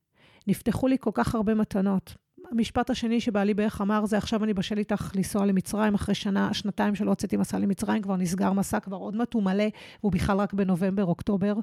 נפתחו 0.46 0.88
לי 0.88 0.96
כל 1.00 1.10
כך 1.14 1.34
הרבה 1.34 1.54
מתנות. 1.54 2.14
המשפט 2.50 2.90
השני 2.90 3.20
שבעלי 3.20 3.54
בערך 3.54 3.80
אמר 3.80 4.06
זה, 4.06 4.16
עכשיו 4.16 4.44
אני 4.44 4.54
בשל 4.54 4.78
איתך 4.78 5.10
לנסוע 5.14 5.46
למצרים, 5.46 5.94
אחרי 5.94 6.14
שנה, 6.14 6.54
שנתיים 6.54 6.94
שלא 6.94 7.10
הוצאתי 7.10 7.36
מסע 7.36 7.58
למצרים, 7.58 8.02
כבר 8.02 8.16
נסגר 8.16 8.52
מסע, 8.52 8.80
כבר 8.80 8.96
עוד 8.96 9.16
מעט 9.16 9.34
הוא 9.34 9.42
מלא, 9.42 9.64
והוא 10.00 10.12
בכלל 10.12 10.36
רק 10.36 10.54
בנובמבר, 10.54 11.04
אוקטובר, 11.04 11.54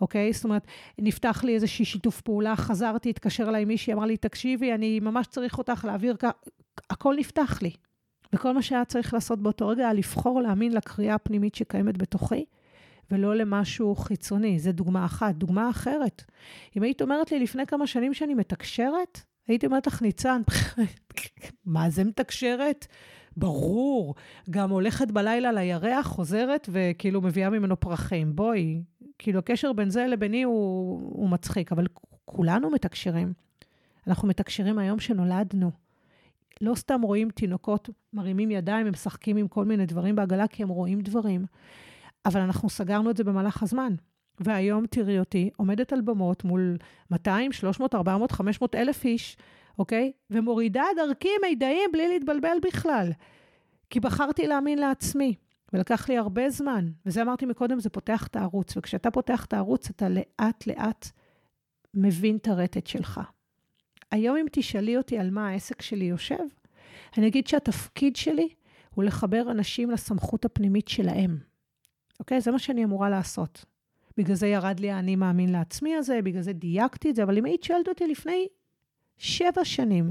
אוקיי? 0.00 0.32
זאת 0.32 0.44
אומרת, 0.44 0.66
נפתח 0.98 1.44
לי 1.44 1.54
איזשהו 1.54 1.86
שיתוף 1.86 2.20
פעולה, 2.20 2.56
חזרתי, 2.56 3.10
התקשר 3.10 3.48
אליי 3.48 3.64
מישהי, 3.64 3.92
אמר 3.92 4.04
לי, 4.04 4.16
תקשיבי, 4.16 4.74
אני 4.74 5.00
ממש 5.00 5.26
צריך 5.26 5.58
אותך 5.58 5.84
להעביר, 5.84 6.16
כ... 6.18 6.24
הכל 6.90 7.14
נפתח 7.18 7.58
לי. 7.62 7.70
וכל 8.32 8.52
מה 8.54 8.62
שהיה 8.62 8.84
צריך 8.84 9.14
לעשות 9.14 9.42
באותו 9.42 9.68
רגע 9.68 9.82
היה 9.82 9.92
לבחור 9.92 10.40
להאמין 10.40 10.72
לקריאה 10.72 11.14
הפנימית 11.14 11.54
שקיימת 11.54 11.98
בתוכי, 11.98 12.44
ולא 13.10 13.36
למשהו 13.36 13.96
חיצוני. 13.96 14.58
זו 14.58 14.72
דוגמה 14.72 15.04
אחת. 15.04 15.34
דוגמה 15.34 15.70
אחרת, 15.70 16.24
אם 16.76 16.82
היית 16.82 17.02
אומרת 17.02 17.32
לי 17.32 17.38
לפני 17.38 17.66
כמה 17.66 17.86
שנים 17.86 18.14
שאני 18.14 18.34
מתקשרת, 18.34 19.20
הייתי 19.48 19.66
אומרת 19.66 19.86
לך, 19.86 20.02
ניצן, 20.02 20.42
מה 21.64 21.90
זה 21.90 22.04
מתקשרת? 22.04 22.86
ברור. 23.36 24.14
גם 24.50 24.70
הולכת 24.70 25.10
בלילה 25.10 25.52
לירח, 25.52 26.06
חוזרת 26.06 26.68
וכאילו 26.72 27.20
מביאה 27.20 27.50
ממנו 27.50 27.80
פרחים. 27.80 28.36
בואי, 28.36 28.82
כאילו 29.18 29.38
הקשר 29.38 29.72
בין 29.72 29.90
זה 29.90 30.06
לביני 30.06 30.42
הוא, 30.42 31.00
הוא 31.14 31.28
מצחיק, 31.28 31.72
אבל 31.72 31.86
כולנו 32.24 32.70
מתקשרים. 32.70 33.32
אנחנו 34.06 34.28
מתקשרים 34.28 34.78
היום 34.78 35.00
שנולדנו. 35.00 35.70
לא 36.60 36.74
סתם 36.74 37.02
רואים 37.02 37.30
תינוקות 37.30 37.90
מרימים 38.12 38.50
ידיים, 38.50 38.86
הם 38.86 38.92
משחקים 38.92 39.36
עם 39.36 39.48
כל 39.48 39.64
מיני 39.64 39.86
דברים 39.86 40.16
בעגלה, 40.16 40.48
כי 40.48 40.62
הם 40.62 40.68
רואים 40.68 41.00
דברים. 41.00 41.46
אבל 42.26 42.40
אנחנו 42.40 42.70
סגרנו 42.70 43.10
את 43.10 43.16
זה 43.16 43.24
במהלך 43.24 43.62
הזמן. 43.62 43.94
והיום 44.40 44.86
תראי 44.86 45.18
אותי 45.18 45.50
עומדת 45.56 45.92
על 45.92 46.00
במות 46.00 46.44
מול 46.44 46.76
200, 47.10 47.52
300, 47.52 47.94
400, 47.94 48.32
500 48.32 48.74
אלף 48.74 49.04
איש, 49.04 49.36
אוקיי? 49.78 50.12
ומורידה 50.30 50.84
דרכי 50.96 51.28
מידעים 51.42 51.90
בלי 51.92 52.08
להתבלבל 52.08 52.56
בכלל. 52.62 53.12
כי 53.90 54.00
בחרתי 54.00 54.46
להאמין 54.46 54.78
לעצמי, 54.78 55.34
ולקח 55.72 56.08
לי 56.08 56.18
הרבה 56.18 56.50
זמן. 56.50 56.88
וזה 57.06 57.22
אמרתי 57.22 57.46
מקודם, 57.46 57.80
זה 57.80 57.90
פותח 57.90 58.26
את 58.26 58.36
הערוץ. 58.36 58.76
וכשאתה 58.76 59.10
פותח 59.10 59.44
את 59.44 59.52
הערוץ, 59.52 59.90
אתה 59.90 60.08
לאט-לאט 60.08 61.08
מבין 61.94 62.36
את 62.36 62.48
הרטט 62.48 62.86
שלך. 62.86 63.20
היום 64.10 64.36
אם 64.36 64.46
תשאלי 64.52 64.96
אותי 64.96 65.18
על 65.18 65.30
מה 65.30 65.48
העסק 65.48 65.82
שלי 65.82 66.04
יושב, 66.04 66.44
אני 67.18 67.26
אגיד 67.26 67.46
שהתפקיד 67.46 68.16
שלי 68.16 68.48
הוא 68.94 69.04
לחבר 69.04 69.50
אנשים 69.50 69.90
לסמכות 69.90 70.44
הפנימית 70.44 70.88
שלהם. 70.88 71.38
אוקיי? 72.20 72.40
זה 72.40 72.50
מה 72.50 72.58
שאני 72.58 72.84
אמורה 72.84 73.10
לעשות. 73.10 73.64
בגלל 74.16 74.34
זה 74.34 74.46
ירד 74.46 74.80
לי 74.80 74.90
האני 74.90 75.16
מאמין 75.16 75.52
לעצמי 75.52 75.94
הזה, 75.94 76.22
בגלל 76.22 76.42
זה 76.42 76.52
דייקתי 76.52 77.10
את 77.10 77.16
זה, 77.16 77.22
אבל 77.22 77.38
אם 77.38 77.44
היית 77.44 77.62
שואלת 77.62 77.88
אותי 77.88 78.06
לפני 78.06 78.46
שבע 79.16 79.64
שנים, 79.64 80.10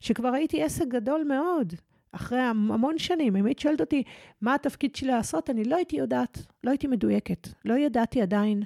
שכבר 0.00 0.28
הייתי 0.28 0.62
עסק 0.62 0.84
גדול 0.88 1.24
מאוד, 1.24 1.74
אחרי 2.12 2.38
המון 2.38 2.98
שנים, 2.98 3.36
אם 3.36 3.46
היית 3.46 3.58
שואלת 3.58 3.80
אותי 3.80 4.02
מה 4.40 4.54
התפקיד 4.54 4.96
שלי 4.96 5.08
לעשות, 5.08 5.50
אני 5.50 5.64
לא 5.64 5.76
הייתי 5.76 5.96
יודעת, 5.96 6.38
לא 6.64 6.70
הייתי 6.70 6.86
מדויקת. 6.86 7.48
לא 7.64 7.74
ידעתי 7.74 8.22
עדיין 8.22 8.62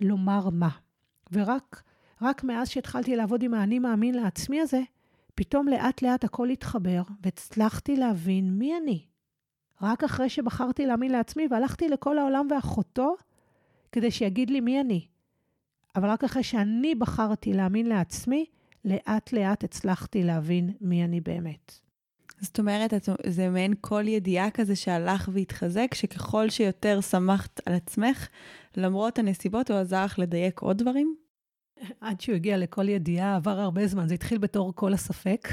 לומר 0.00 0.50
מה. 0.50 0.68
ורק 1.32 1.82
רק 2.22 2.44
מאז 2.44 2.68
שהתחלתי 2.68 3.16
לעבוד 3.16 3.42
עם 3.42 3.54
האני 3.54 3.78
מאמין 3.78 4.14
לעצמי 4.14 4.60
הזה, 4.60 4.80
פתאום 5.34 5.68
לאט 5.68 6.02
לאט 6.02 6.24
הכל 6.24 6.50
התחבר, 6.50 7.02
והצלחתי 7.22 7.96
להבין 7.96 8.50
מי 8.50 8.76
אני. 8.76 9.04
רק 9.82 10.04
אחרי 10.04 10.28
שבחרתי 10.28 10.86
להאמין 10.86 11.12
לעצמי 11.12 11.46
והלכתי 11.50 11.88
לכל 11.88 12.18
העולם 12.18 12.46
ואחותו 12.50 13.14
כדי 13.92 14.10
שיגיד 14.10 14.50
לי 14.50 14.60
מי 14.60 14.80
אני. 14.80 15.06
אבל 15.96 16.08
רק 16.08 16.24
אחרי 16.24 16.42
שאני 16.42 16.94
בחרתי 16.94 17.52
להאמין 17.52 17.86
לעצמי, 17.86 18.44
לאט 18.84 19.32
לאט 19.32 19.64
הצלחתי 19.64 20.22
להבין 20.22 20.70
מי 20.80 21.04
אני 21.04 21.20
באמת. 21.20 21.72
זאת 22.40 22.58
אומרת, 22.58 22.94
זה 23.26 23.48
מעין 23.50 23.74
כל 23.80 24.08
ידיעה 24.08 24.50
כזה 24.50 24.76
שהלך 24.76 25.28
והתחזק, 25.32 25.94
שככל 25.94 26.50
שיותר 26.50 27.00
שמחת 27.00 27.60
על 27.66 27.74
עצמך, 27.74 28.28
למרות 28.76 29.18
הנסיבות, 29.18 29.70
הוא 29.70 29.78
עזר 29.78 30.04
לך 30.04 30.18
לדייק 30.18 30.60
עוד 30.60 30.78
דברים? 30.78 31.14
עד 32.00 32.20
שהוא 32.20 32.34
הגיע 32.34 32.56
לכל 32.56 32.88
ידיעה 32.88 33.36
עבר 33.36 33.60
הרבה 33.60 33.86
זמן. 33.86 34.08
זה 34.08 34.14
התחיל 34.14 34.38
בתור 34.38 34.72
כל 34.74 34.92
הספק, 34.92 35.48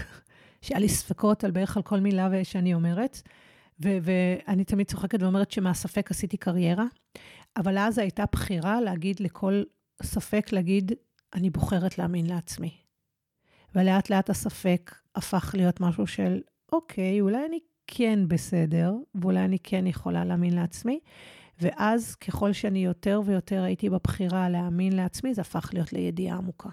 שהיה 0.62 0.80
לי 0.80 0.90
ספקות 0.90 1.44
על 1.44 1.52
בערך 1.52 1.78
על 1.78 1.84
כל 1.84 2.00
מילה 2.00 2.44
שאני 2.44 2.74
אומרת, 2.74 3.22
ו- 3.84 3.98
ואני 4.02 4.64
תמיד 4.64 4.88
צוחקת 4.88 5.22
ואומרת 5.22 5.52
שמהספק 5.52 6.12
עשיתי 6.12 6.38
קריירה, 6.38 6.86
אבל 7.60 7.78
אז 7.78 7.98
הייתה 7.98 8.24
בחירה 8.32 8.82
להגיד 8.82 9.20
לכל 9.20 9.64
ספק, 10.04 10.52
להגיד, 10.52 10.92
אני 11.34 11.50
בוחרת 11.50 11.98
להאמין 11.98 12.26
לעצמי. 12.26 12.78
ולאט 13.76 14.10
לאט 14.10 14.30
הספק 14.30 14.96
הפך 15.16 15.52
להיות 15.58 15.82
משהו 15.82 16.08
של, 16.08 16.42
אוקיי, 16.72 17.22
אולי 17.22 17.46
אני 17.46 17.60
כן 17.88 18.20
בסדר, 18.28 18.94
ואולי 19.16 19.46
אני 19.46 19.58
כן 19.64 19.88
יכולה 19.88 20.26
להאמין 20.26 20.56
לעצמי. 20.56 21.00
ואז 21.62 22.16
ככל 22.16 22.54
שאני 22.54 22.86
יותר 22.86 23.22
ויותר 23.26 23.64
הייתי 23.64 23.90
בבחירה 23.90 24.50
להאמין 24.50 24.96
לעצמי, 24.96 25.34
זה 25.34 25.42
הפך 25.42 25.70
להיות 25.74 25.94
לידיעה 25.94 26.38
עמוקה. 26.38 26.70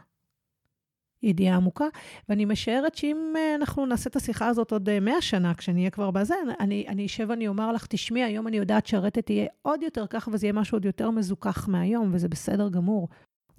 ידיעה 1.23 1.57
עמוקה, 1.57 1.85
ואני 2.29 2.45
משערת 2.45 2.95
שאם 2.95 3.33
אה, 3.37 3.55
אנחנו 3.55 3.87
נעשה 3.87 4.11
את 4.11 4.17
השיחה 4.17 4.49
הזאת 4.49 4.73
עוד 4.73 5.01
100 5.01 5.15
אה, 5.15 5.21
שנה, 5.21 5.55
כשאני 5.55 5.81
אהיה 5.81 5.91
כבר 5.91 6.11
בזה, 6.11 6.35
אני 6.61 7.07
אשב 7.07 7.27
ואני 7.29 7.49
אומר 7.49 7.73
לך, 7.73 7.87
תשמעי, 7.87 8.23
היום 8.23 8.49
אני 8.49 8.57
יודעת 8.57 8.87
שהרטט 8.87 9.19
תהיה 9.19 9.47
עוד 9.63 9.83
יותר 9.83 10.07
ככה, 10.07 10.31
וזה 10.31 10.47
יהיה 10.47 10.53
משהו 10.53 10.77
עוד 10.77 10.85
יותר 10.85 11.11
מזוכח 11.11 11.69
מהיום, 11.69 12.11
וזה 12.13 12.29
בסדר 12.29 12.69
גמור. 12.69 13.09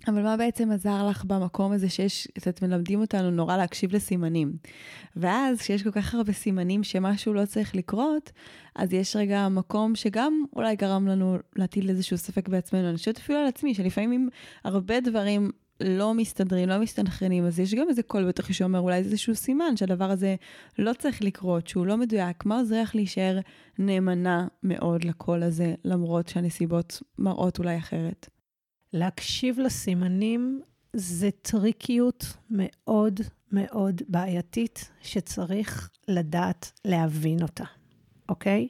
אבל 0.08 0.22
מה 0.22 0.38
בעצם 0.38 0.72
עזר 0.72 1.08
לך 1.10 1.26
במקום 1.26 1.72
הזה 1.72 1.90
שיש, 1.90 2.28
את 2.50 2.62
מלמדים 2.62 3.02
אותנו 3.02 3.32
נורא 3.32 3.58
להקשיב 3.58 3.96
לסימנים. 3.96 4.54
ואז 5.16 5.60
כשיש 5.60 5.84
כל 5.84 5.92
כך 5.92 6.16
הרבה 6.16 6.34
סימנים 6.34 6.84
שמשהו 6.84 7.34
לא 7.34 7.46
צריך 7.46 7.76
לקרות, 7.76 8.32
אז 8.76 8.94
יש 8.94 9.16
רגע 9.16 9.48
מקום 9.48 9.96
שגם 9.96 10.44
אולי 10.56 10.76
גרם 10.76 11.08
לנו 11.08 11.38
להטיל 11.56 11.90
איזשהו 11.90 12.18
ספק 12.18 12.50
בעצמנו. 12.50 12.90
אני 12.90 12.98
חושבת 12.98 13.18
אפילו 13.18 13.40
על 13.40 13.48
עצמי, 13.48 13.74
שלפעמים 13.74 14.30
הרבה 14.64 15.00
דברים 15.00 15.52
לא 15.82 16.14
מסתדרים, 16.14 16.70
לא 16.70 16.80
מסתנכרנים, 16.80 17.46
אז 17.46 17.60
יש 17.60 17.74
גם 17.74 17.90
איזה 17.90 18.04
קול 18.04 18.28
בתוכי 18.28 18.54
שאומר 18.54 18.80
אולי 18.80 19.04
זה 19.04 19.10
איזשהו 19.10 19.36
סימן 19.36 19.78
שהדבר 19.78 20.12
הזה 20.12 20.36
לא 20.80 20.94
צריך 20.94 21.22
לקרות, 21.22 21.68
שהוא 21.68 21.86
לא 21.86 21.98
מדויק. 21.98 22.46
מה 22.46 22.60
עוזר 22.60 22.82
לך 22.82 22.96
להישאר 22.96 23.40
נאמנה 23.80 24.48
מאוד 24.64 25.04
לקול 25.04 25.44
הזה, 25.44 25.76
למרות 25.86 26.28
שהנסיבות 26.28 27.02
מראות 27.20 27.60
אולי 27.60 27.78
אחרת? 27.78 28.30
להקשיב 28.94 29.60
לסימנים 29.60 30.62
זה 30.94 31.30
טריקיות 31.42 32.26
מאוד 32.50 33.20
מאוד 33.52 34.02
בעייתית, 34.08 34.92
שצריך 35.02 35.90
לדעת 36.08 36.72
להבין 36.86 37.42
אותה, 37.42 37.64
אוקיי? 38.30 38.68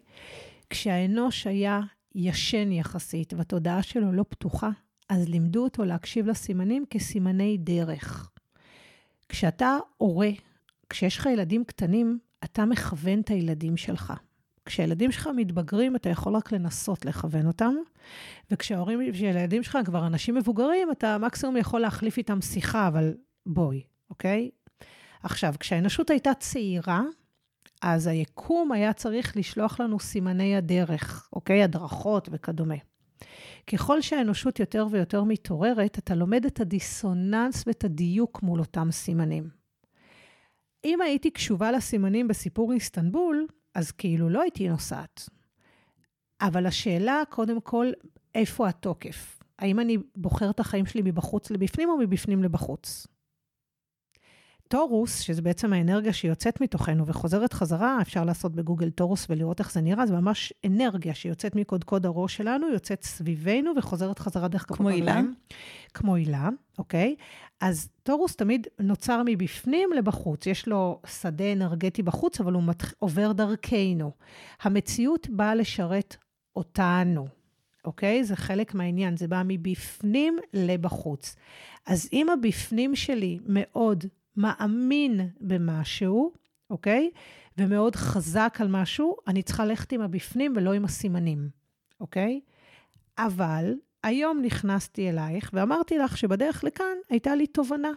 כשהאנוש 0.70 1.47
היה 1.47 1.82
ישן 2.16 2.72
יחסית 2.72 3.34
והתודעה 3.34 3.84
שלו 3.84 4.12
לא 4.12 4.26
פתוחה, 4.30 4.70
אז 5.10 5.30
לימדו 5.30 5.64
אותו 5.64 5.86
להקשיב 5.86 6.28
לסימנים 6.28 6.86
כסימני 6.89 7.58
דרך. 7.58 8.32
כשאתה 9.30 9.78
הורה, 9.97 10.30
כשיש 10.89 11.18
לך 11.18 11.26
ילדים 11.26 11.64
קטנים, 11.64 12.20
אתה 12.43 12.66
מכוון 12.66 13.20
את 13.20 13.30
הילדים 13.30 13.78
שלך. 13.78 14.14
כשהילדים 14.66 15.12
שלך 15.12 15.30
מתבגרים, 15.36 15.95
אתה 15.95 16.10
יכול 16.10 16.36
רק 16.36 16.51
לנסות 16.51 17.05
לכוון 17.05 17.47
אותם, 17.47 17.74
וכשההורים, 18.51 19.12
כשהילדים 19.14 19.64
שלך 19.64 19.78
כבר 19.86 20.08
אנשים 20.08 20.36
מבוגרים, 20.36 20.91
אתה 20.91 21.18
מקסימום 21.18 21.58
יכול 21.58 21.82
להחליף 21.82 22.18
איתם 22.18 22.41
שיחה, 22.41 22.88
אבל 22.88 23.14
בואי, 23.45 23.84
אוקיי? 24.10 24.49
עכשיו, 25.24 25.53
כשהאנושות 25.60 26.10
הייתה 26.10 26.34
צעירה, 26.34 27.01
אז 27.82 28.08
היקום 28.08 28.72
היה 28.72 28.93
צריך 28.93 29.38
לשלוח 29.38 29.80
לנו 29.80 29.99
סימני 29.99 30.55
הדרך, 30.55 31.30
אוקיי? 31.34 31.64
הדרכות 31.64 32.30
וכדומה. 32.32 32.76
ככל 33.68 34.01
שהאנושות 34.01 34.59
יותר 34.59 34.88
ויותר 34.91 35.24
מתעוררת, 35.24 35.97
אתה 35.97 36.15
לומד 36.15 36.45
את 36.45 36.59
הדיסוננס 36.59 37.63
ואת 37.68 37.84
הדיוק 37.84 38.43
מול 38.43 38.59
אותם 38.59 38.91
סימנים. 38.91 39.49
אם 40.86 41.01
הייתי 41.01 41.32
קשובה 41.32 41.72
לסימנים 41.72 42.28
בסיפור 42.28 42.74
איסטנבול, 42.74 43.47
אז 43.76 43.91
כאילו 43.91 44.30
לא 44.30 44.41
הייתי 44.41 44.70
נוסעת. 44.70 45.30
אבל 46.41 46.65
השאלה, 46.65 47.24
קודם 47.30 47.61
כל, 47.61 47.91
איפה 48.36 48.68
התוקף? 48.68 49.39
האם 49.59 49.80
אני 49.80 49.97
בוחר 50.15 50.49
את 50.49 50.59
החיים 50.59 50.86
שלי 50.86 51.01
מבחוץ 51.05 51.51
לבפנים 51.51 51.89
או 51.89 51.97
מבפנים 51.97 52.43
לבחוץ? 52.43 53.07
טורוס, 54.68 55.20
שזה 55.20 55.41
בעצם 55.41 55.74
האנרגיה 55.74 56.13
שיוצאת 56.13 56.61
מתוכנו 56.61 57.07
וחוזרת 57.07 57.53
חזרה, 57.53 58.01
אפשר 58.01 58.24
לעשות 58.26 58.55
בגוגל 58.55 58.89
טורוס 58.89 59.28
ולראות 59.30 59.59
איך 59.59 59.72
זה 59.72 59.82
נראה, 59.82 60.05
זה 60.05 60.13
ממש 60.13 60.53
אנרגיה 60.65 61.13
שיוצאת 61.13 61.55
מקודקוד 61.55 62.05
הראש 62.05 62.38
שלנו, 62.38 62.68
יוצאת 62.70 63.03
סביבנו 63.03 63.72
וחוזרת 63.78 64.20
חזרה 64.20 64.47
דרך 64.47 64.65
כמו 64.68 64.89
הילה? 64.89 65.22
כמו 65.93 66.15
הילה, 66.15 66.49
אוקיי? 66.78 67.15
אז 67.61 67.89
טורוס 68.03 68.36
תמיד 68.36 68.68
נוצר 68.80 69.22
מבפנים 69.26 69.89
לבחוץ. 69.97 70.45
יש 70.45 70.68
לו 70.68 71.01
שדה 71.05 71.53
אנרגטי 71.53 72.03
בחוץ, 72.03 72.41
אבל 72.41 72.53
הוא 72.53 72.63
מת... 72.63 72.84
עובר 72.99 73.32
דרכנו. 73.32 74.11
המציאות 74.61 75.28
באה 75.30 75.55
לשרת 75.55 76.18
אותנו, 76.55 77.28
אוקיי? 77.86 78.24
זה 78.24 78.36
חלק 78.36 78.76
מהעניין, 78.76 79.18
זה 79.18 79.28
בא 79.28 79.41
מבפנים 79.45 80.38
לבחוץ. 80.53 81.36
אז 81.86 82.09
אם 82.13 82.30
הבפנים 82.30 82.95
שלי 82.95 83.39
מאוד 83.45 84.05
מאמין 84.38 85.29
במשהו, 85.39 86.33
אוקיי? 86.69 87.09
ומאוד 87.57 87.95
חזק 87.95 88.57
על 88.59 88.67
משהו, 88.67 89.15
אני 89.27 89.43
צריכה 89.43 89.65
ללכת 89.65 89.91
עם 89.91 90.01
הבפנים 90.01 90.53
ולא 90.55 90.73
עם 90.73 90.85
הסימנים, 90.85 91.49
אוקיי? 91.99 92.39
אבל 93.17 93.73
היום 94.03 94.41
נכנסתי 94.41 95.09
אלייך 95.09 95.49
ואמרתי 95.53 95.97
לך 95.97 96.17
שבדרך 96.17 96.63
לכאן 96.63 96.97
הייתה 97.09 97.35
לי 97.35 97.47
תובנה. 97.47 97.91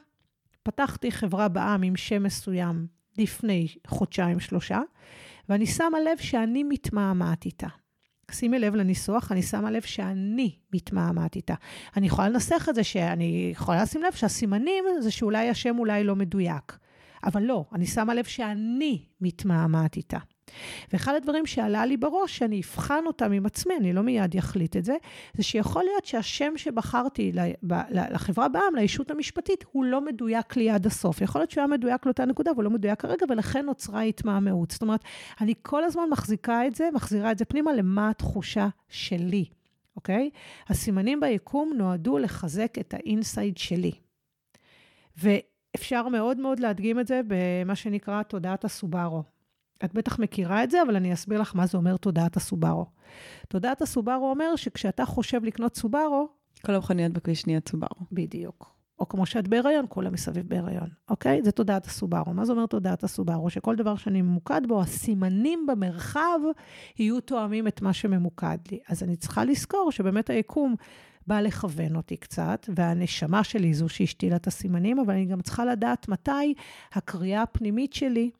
פתחתי 0.62 1.12
חברה 1.12 1.49
בעם 1.49 1.82
עם 1.82 1.97
שם 1.97 2.22
מסוים 2.22 2.86
לפני 3.18 3.68
חודשיים-שלושה, 3.86 4.80
ואני 5.49 5.66
שמה 5.66 6.01
לב 6.01 6.18
שאני 6.18 6.62
מתמהמהת 6.62 7.45
איתה. 7.45 7.68
שימי 8.33 8.59
לב 8.59 8.74
לניסוח, 8.74 9.33
אני 9.33 9.43
שמה 9.43 9.70
לב 9.70 9.83
שאני 9.83 10.55
מתמהמהת 10.74 11.37
איתה. 11.37 11.55
אני 11.97 12.07
יכולה 12.07 12.28
לנסח 12.28 12.66
את 12.68 12.74
זה 12.74 12.85
שאני 12.85 13.49
יכולה 13.53 13.83
לשים 13.83 14.03
לב 14.03 14.12
שהסימנים 14.12 14.85
זה 15.01 15.11
שאולי 15.11 15.49
השם 15.49 15.78
אולי 15.78 16.05
לא 16.05 16.16
מדויק. 16.16 16.78
אבל 17.24 17.43
לא, 17.43 17.64
אני 17.72 17.87
שמה 17.87 18.14
לב 18.14 18.24
שאני 18.24 19.05
מתמהמהת 19.20 19.97
איתה. 19.97 20.18
ואחד 20.93 21.15
הדברים 21.15 21.47
שעלה 21.47 21.87
לי 21.87 21.97
בראש, 21.97 22.39
שאני 22.39 22.61
אבחן 22.61 23.03
אותם 23.07 23.33
עם 23.33 23.47
עצמי, 23.47 23.75
אני 23.77 23.93
לא 23.93 24.03
מיד 24.03 24.37
אחליט 24.37 24.77
את 24.77 24.85
זה, 24.85 24.97
זה 25.35 25.43
שיכול 25.43 25.83
להיות 25.85 26.05
שהשם 26.05 26.53
שבחרתי 26.57 27.33
לחברה 27.91 28.49
בעם, 28.49 28.75
לישות 28.75 29.11
המשפטית, 29.11 29.65
הוא 29.73 29.85
לא 29.85 30.01
מדויק 30.01 30.57
לי 30.57 30.71
עד 30.71 30.87
הסוף. 30.87 31.21
יכול 31.21 31.41
להיות 31.41 31.51
שהוא 31.51 31.61
היה 31.61 31.69
מדויק 31.69 32.07
לאותה 32.07 32.25
נקודה, 32.25 32.51
אבל 32.51 32.65
לא 32.65 32.71
מדויק 32.71 33.01
כרגע, 33.01 33.27
ולכן 33.29 33.67
נוצרה 33.67 34.03
התמהמהות. 34.03 34.71
זאת 34.71 34.83
אומרת, 34.83 35.01
אני 35.41 35.55
כל 35.63 35.85
הזמן 35.85 36.03
מחזיקה 36.11 36.67
את 36.67 36.75
זה, 36.75 36.89
מחזירה 36.95 37.33
את 37.33 37.39
זה 37.39 37.45
פנימה 37.45 37.73
למה 37.73 38.11
התחושה 38.11 38.69
שלי, 38.89 39.45
אוקיי? 39.97 40.31
הסימנים 40.69 41.21
ביקום 41.21 41.73
נועדו 41.77 42.19
לחזק 42.19 42.75
את 42.81 42.95
האינסייד 42.95 43.59
שלי. 43.59 43.93
ואפשר 45.17 46.09
מאוד 46.09 46.39
מאוד 46.39 46.61
להדגים 46.61 47.01
את 47.01 47.07
זה 47.07 47.21
במה 47.27 47.75
שנקרא 47.75 48.23
תודעת 48.23 48.65
הסובארו. 48.65 49.23
את 49.85 49.95
בטח 49.95 50.18
מכירה 50.18 50.64
את 50.64 50.70
זה, 50.70 50.83
אבל 50.83 50.97
אני 50.97 51.12
אסביר 51.12 51.41
לך 51.41 51.57
מה 51.57 51.66
זה 51.66 51.78
אומר 51.78 51.97
תודעת 51.97 52.37
הסובארו. 52.37 52.87
תודעת 53.49 53.83
הסובארו 53.83 54.31
אומר 54.31 54.57
שכשאתה 54.57 55.07
חושב 55.07 55.45
לקנות 55.45 55.76
סובארו... 55.76 56.28
כל 56.66 56.74
המכוניות 56.74 57.12
בכביש 57.12 57.47
נהיית 57.47 57.68
סובארו. 57.68 58.07
בדיוק. 58.12 58.74
או 58.99 59.09
כמו 59.09 59.26
שאת 59.26 59.49
בהיריון, 59.49 59.87
כולם 59.89 60.12
מסביב 60.12 60.49
בהיריון, 60.49 60.89
אוקיי? 61.09 61.43
זה 61.45 61.53
תודעת 61.53 61.87
הסובארו. 61.87 62.35
מה 62.35 62.45
זה 62.45 62.53
אומר 62.53 62.66
תודעת 62.66 63.05
הסובארו? 63.05 63.51
שכל 63.51 63.76
דבר 63.76 63.97
שאני 63.97 64.22
ממוקד 64.22 64.61
בו, 64.68 64.81
הסימנים 64.81 65.66
במרחב 65.66 66.39
יהיו 66.99 67.20
תואמים 67.20 67.68
את 67.68 67.83
מה 67.83 67.93
שממוקד 67.93 68.59
לי. 68.70 68.78
אז 68.89 69.03
אני 69.03 69.16
צריכה 69.16 69.45
לזכור 69.45 69.93
שבאמת 69.93 70.31
היקום 70.31 70.74
בא 71.26 71.41
לכוון 71.41 71.97
אותי 71.97 72.16
קצת, 72.16 72.68
והנשמה 72.76 73.45
שלי 73.45 73.74
זו 73.74 73.89
שהשתילה 73.89 74.37
את 74.37 74.47
הסימנים, 74.47 74.99
אבל 74.99 75.14
אני 75.14 75.24
גם 75.24 75.41
צריכה 75.41 75.64
לדעת 75.64 76.09
מתי 76.09 76.55
הקריאה 76.93 77.43
הפנימית 77.43 77.93
שלי 77.93 78.31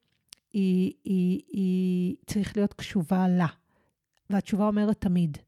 היא, 0.53 0.93
היא, 1.05 1.41
היא 1.49 2.17
צריך 2.27 2.57
להיות 2.57 2.73
קשובה 2.73 3.29
לה. 3.29 3.47
והתשובה 4.31 4.67
אומרת 4.67 5.01
תמיד. 5.01 5.39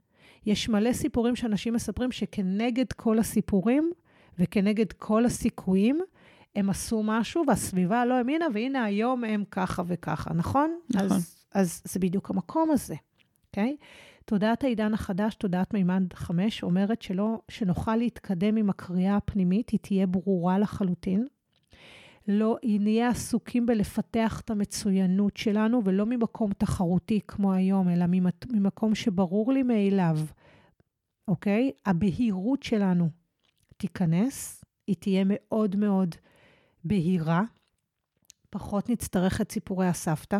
יש 0.46 0.68
מלא 0.68 0.92
סיפורים 0.92 1.36
שאנשים 1.36 1.74
מספרים 1.74 2.12
שכנגד 2.12 2.92
כל 2.92 3.18
הסיפורים 3.18 3.90
וכנגד 4.38 4.92
כל 4.92 5.24
הסיכויים, 5.24 6.00
הם 6.56 6.70
עשו 6.70 7.02
משהו 7.04 7.44
והסביבה 7.46 8.04
לא 8.04 8.14
האמינה, 8.14 8.46
והנה 8.54 8.84
היום 8.84 9.24
הם 9.24 9.44
ככה 9.50 9.82
וככה, 9.86 10.34
נכון? 10.34 10.78
נכון. 10.90 11.06
אז, 11.06 11.36
אז 11.54 11.82
זה 11.84 12.00
בדיוק 12.00 12.30
המקום 12.30 12.70
הזה, 12.70 12.94
אוקיי? 13.46 13.76
Okay? 13.78 13.84
תודעת 14.24 14.64
העידן 14.64 14.94
החדש, 14.94 15.34
תודעת 15.34 15.74
מימד 15.74 16.12
חמש, 16.14 16.62
אומרת 16.62 17.02
שלא, 17.02 17.40
שנוכל 17.48 17.96
להתקדם 17.96 18.56
עם 18.56 18.70
הקריאה 18.70 19.16
הפנימית, 19.16 19.70
היא 19.70 19.80
תהיה 19.80 20.06
ברורה 20.06 20.58
לחלוטין, 20.58 21.26
לא 22.28 22.56
נהיה 22.62 23.08
עסוקים 23.08 23.66
בלפתח 23.66 24.40
את 24.40 24.50
המצוינות 24.50 25.36
שלנו, 25.36 25.80
ולא 25.84 26.06
ממקום 26.06 26.52
תחרותי 26.52 27.20
כמו 27.28 27.52
היום, 27.52 27.88
אלא 27.88 28.04
ממקום 28.52 28.94
שברור 28.94 29.52
לי 29.52 29.62
מאליו, 29.62 30.18
אוקיי? 31.28 31.70
הבהירות 31.86 32.62
שלנו 32.62 33.08
תיכנס, 33.76 34.64
היא 34.86 34.96
תהיה 34.98 35.22
מאוד 35.26 35.76
מאוד 35.76 36.14
בהירה, 36.84 37.42
פחות 38.50 38.90
נצטרך 38.90 39.40
את 39.40 39.52
סיפורי 39.52 39.86
הסבתא, 39.86 40.38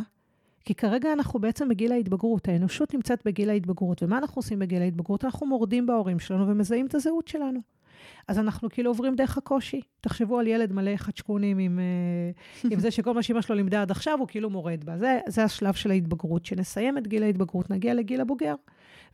כי 0.65 0.75
כרגע 0.75 1.13
אנחנו 1.13 1.41
בעצם 1.41 1.69
בגיל 1.69 1.93
ההתבגרות, 1.93 2.49
האנושות 2.49 2.95
נמצאת 2.95 3.23
בגיל 3.25 3.51
ההתבגרות, 3.51 4.03
ומה 4.03 4.19
אנחנו 4.19 4.39
עושים 4.39 4.59
בגיל 4.59 4.83
ההתבגרות? 4.83 5.25
אנחנו 5.25 5.47
מורדים 5.47 5.87
בהורים 5.87 6.19
שלנו 6.19 6.49
ומזהים 6.49 6.87
את 6.87 6.95
הזהות 6.95 7.29
שלנו. 7.29 7.61
אז 8.29 8.39
אנחנו 8.39 8.69
כאילו 8.71 8.91
עוברים 8.91 9.15
דרך 9.15 9.39
הקושי. 9.39 9.81
תחשבו 10.01 10.39
על 10.39 10.47
ילד 10.47 10.73
מלא 10.73 10.97
חדשקונים 10.97 11.59
עם, 11.59 11.79
אה, 11.79 12.71
עם 12.71 12.81
זה 12.85 12.91
שכל 12.91 13.15
מה 13.15 13.23
שאמא 13.23 13.41
שלו 13.41 13.57
לימדה 13.57 13.83
עד 13.83 13.91
עכשיו, 13.91 14.19
הוא 14.19 14.29
כאילו 14.29 14.51
מורד 14.51 14.85
בה. 14.85 14.99
זה, 14.99 15.21
זה 15.29 15.45
השלב 15.45 15.75
של 15.75 15.91
ההתבגרות. 15.91 16.43
כשנסיים 16.43 16.99
את 16.99 17.07
גיל 17.07 17.23
ההתבגרות, 17.23 17.71
נגיע 17.71 17.95
לגיל 17.95 18.21
הבוגר. 18.21 18.55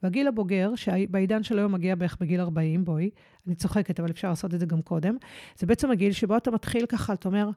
והגיל 0.02 0.28
הבוגר, 0.28 0.74
שבעידן 0.74 1.42
של 1.42 1.58
היום 1.58 1.72
מגיע 1.72 1.94
בערך 1.94 2.16
בגיל 2.20 2.40
40, 2.40 2.84
בואי, 2.84 3.10
אני 3.46 3.54
צוחקת, 3.54 4.00
אבל 4.00 4.10
אפשר 4.10 4.28
לעשות 4.28 4.54
את 4.54 4.60
זה 4.60 4.66
גם 4.66 4.82
קודם, 4.82 5.16
זה 5.58 5.66
בעצם 5.66 5.90
הגיל 5.90 6.12
שבו 6.12 6.36
אתה 6.36 6.50
מתחיל 6.50 6.86
ככה, 6.86 7.12
אתה 7.12 7.28
אומר, 7.28 7.50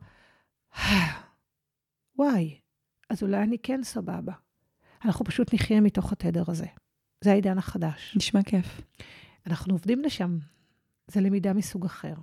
וואי, 2.17 2.59
אז 3.09 3.23
אולי 3.23 3.43
אני 3.43 3.57
כן 3.63 3.83
סבבה. 3.83 4.33
אנחנו 5.05 5.25
פשוט 5.25 5.53
נחיה 5.53 5.81
מתוך 5.81 6.11
התדר 6.11 6.43
הזה. 6.47 6.65
זה 7.23 7.31
העידן 7.31 7.57
החדש. 7.57 8.13
נשמע 8.17 8.43
כיף. 8.43 8.81
אנחנו 9.47 9.73
עובדים 9.73 10.01
לשם. 10.01 10.37
זה 11.07 11.21
למידה 11.21 11.53
מסוג 11.53 11.85
אחר. 11.85 12.13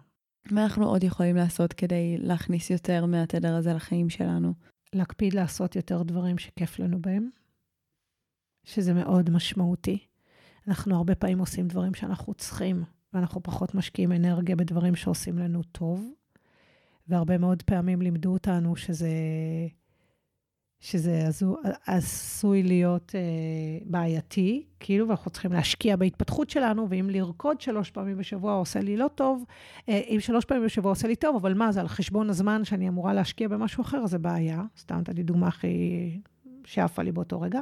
מה 0.50 0.62
אנחנו 0.62 0.86
עוד 0.86 1.04
יכולים 1.04 1.36
לעשות 1.36 1.72
כדי 1.72 2.16
להכניס 2.18 2.70
יותר 2.70 3.06
מהתדר 3.06 3.54
הזה 3.54 3.74
לחיים 3.74 4.10
שלנו? 4.10 4.54
להקפיד 4.92 5.34
לעשות 5.34 5.76
יותר 5.76 6.02
דברים 6.02 6.38
שכיף 6.38 6.78
לנו 6.78 7.02
בהם, 7.02 7.28
שזה 8.64 8.94
מאוד 8.94 9.30
משמעותי. 9.30 9.98
אנחנו 10.68 10.96
הרבה 10.96 11.14
פעמים 11.14 11.38
עושים 11.38 11.68
דברים 11.68 11.94
שאנחנו 11.94 12.34
צריכים, 12.34 12.84
ואנחנו 13.12 13.42
פחות 13.42 13.74
משקיעים 13.74 14.12
אנרגיה 14.12 14.56
בדברים 14.56 14.96
שעושים 14.96 15.38
לנו 15.38 15.62
טוב. 15.62 16.10
והרבה 17.08 17.38
מאוד 17.38 17.62
פעמים 17.62 18.02
לימדו 18.02 18.32
אותנו 18.32 18.76
שזה, 18.76 19.08
שזה 20.80 21.26
עזו, 21.26 21.56
עשוי 21.86 22.62
להיות 22.62 23.14
אה, 23.14 23.20
בעייתי, 23.84 24.66
כאילו, 24.80 25.08
ואנחנו 25.08 25.30
צריכים 25.30 25.52
להשקיע 25.52 25.96
בהתפתחות 25.96 26.50
שלנו, 26.50 26.86
ואם 26.90 27.10
לרקוד 27.10 27.60
שלוש 27.60 27.90
פעמים 27.90 28.18
בשבוע 28.18 28.54
עושה 28.54 28.80
לי 28.80 28.96
לא 28.96 29.08
טוב, 29.14 29.44
אה, 29.88 30.00
אם 30.08 30.20
שלוש 30.20 30.44
פעמים 30.44 30.64
בשבוע 30.64 30.92
עושה 30.92 31.08
לי 31.08 31.16
טוב, 31.16 31.36
אבל 31.36 31.54
מה, 31.54 31.72
זה 31.72 31.80
על 31.80 31.88
חשבון 31.88 32.30
הזמן 32.30 32.64
שאני 32.64 32.88
אמורה 32.88 33.14
להשקיע 33.14 33.48
במשהו 33.48 33.82
אחר, 33.82 34.06
זה 34.06 34.18
בעיה. 34.18 34.62
סתם, 34.78 34.98
נתתי 34.98 35.22
דוגמה 35.22 35.48
הכי 35.48 36.20
שעפה 36.64 37.02
לי 37.02 37.12
באותו 37.12 37.40
רגע. 37.40 37.60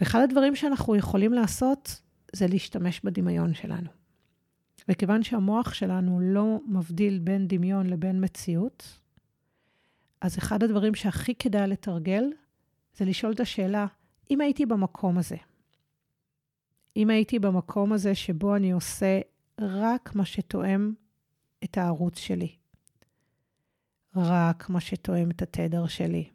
ואחד 0.00 0.20
הדברים 0.20 0.56
שאנחנו 0.56 0.96
יכולים 0.96 1.32
לעשות, 1.32 2.00
זה 2.32 2.46
להשתמש 2.46 3.00
בדמיון 3.04 3.54
שלנו. 3.54 3.88
וכיוון 4.88 5.22
שהמוח 5.22 5.74
שלנו 5.74 6.20
לא 6.20 6.60
מבדיל 6.66 7.18
בין 7.18 7.48
דמיון 7.48 7.86
לבין 7.86 8.24
מציאות, 8.24 8.98
אז 10.24 10.38
אחד 10.38 10.62
הדברים 10.62 10.94
שהכי 10.94 11.34
כדאי 11.34 11.68
לתרגל, 11.68 12.24
זה 12.96 13.04
לשאול 13.04 13.32
את 13.32 13.40
השאלה, 13.40 13.86
אם 14.30 14.40
הייתי 14.40 14.66
במקום 14.66 15.18
הזה, 15.18 15.36
אם 16.96 17.10
הייתי 17.10 17.38
במקום 17.38 17.92
הזה 17.92 18.14
שבו 18.14 18.56
אני 18.56 18.72
עושה 18.72 19.20
רק 19.60 20.14
מה 20.14 20.24
שתואם 20.24 20.92
את 21.64 21.78
הערוץ 21.78 22.18
שלי, 22.18 22.56
רק 24.16 24.68
מה 24.68 24.80
שתואם 24.80 25.30
את 25.30 25.42
התדר 25.42 25.86
שלי, 25.86 26.30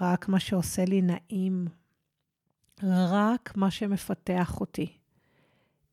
רק 0.00 0.28
מה 0.28 0.40
שעושה 0.40 0.84
לי 0.84 1.02
נעים, 1.02 1.68
רק 2.82 3.56
מה 3.56 3.70
שמפתח 3.70 4.60
אותי. 4.60 4.96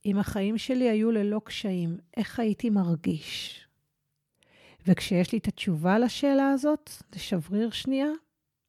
אם 0.06 0.18
החיים 0.18 0.58
שלי 0.58 0.90
היו 0.90 1.12
ללא 1.12 1.42
קשיים, 1.46 1.98
איך 2.18 2.40
הייתי 2.40 2.70
מרגיש? 2.70 3.67
וכשיש 4.88 5.32
לי 5.32 5.38
את 5.38 5.48
התשובה 5.48 6.00
לשאלה 6.00 6.50
הזאת, 6.50 6.92
זה 7.14 7.20
שבריר 7.20 7.70
שנייה, 7.72 8.08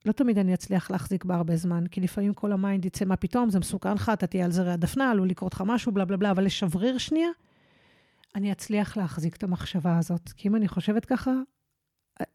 לא 0.06 0.12
תמיד 0.12 0.38
אני 0.38 0.54
אצליח 0.54 0.90
להחזיק 0.90 1.24
בה 1.24 1.34
הרבה 1.34 1.56
זמן, 1.56 1.86
כי 1.86 2.00
לפעמים 2.00 2.34
כל 2.34 2.52
ה 2.52 2.59
mind 2.59 2.84
יצא 2.84 3.04
מה 3.04 3.16
פתאום, 3.16 3.50
זה 3.50 3.58
מסוכן 3.58 3.94
לך, 3.94 4.10
אתה 4.12 4.26
תהיה 4.26 4.44
על 4.44 4.50
זרי 4.50 4.72
הדפנה, 4.72 5.10
עלול 5.10 5.28
לקרות 5.28 5.54
לך 5.54 5.62
משהו, 5.66 5.92
בלה 5.92 6.04
בלה 6.04 6.16
בלה, 6.16 6.30
אבל 6.30 6.44
לשבריר 6.44 6.98
שנייה, 6.98 7.28
אני 8.34 8.52
אצליח 8.52 8.96
להחזיק 8.96 9.36
את 9.36 9.42
המחשבה 9.42 9.98
הזאת. 9.98 10.28
כי 10.36 10.48
אם 10.48 10.56
אני 10.56 10.68
חושבת 10.68 11.04
ככה, 11.04 11.30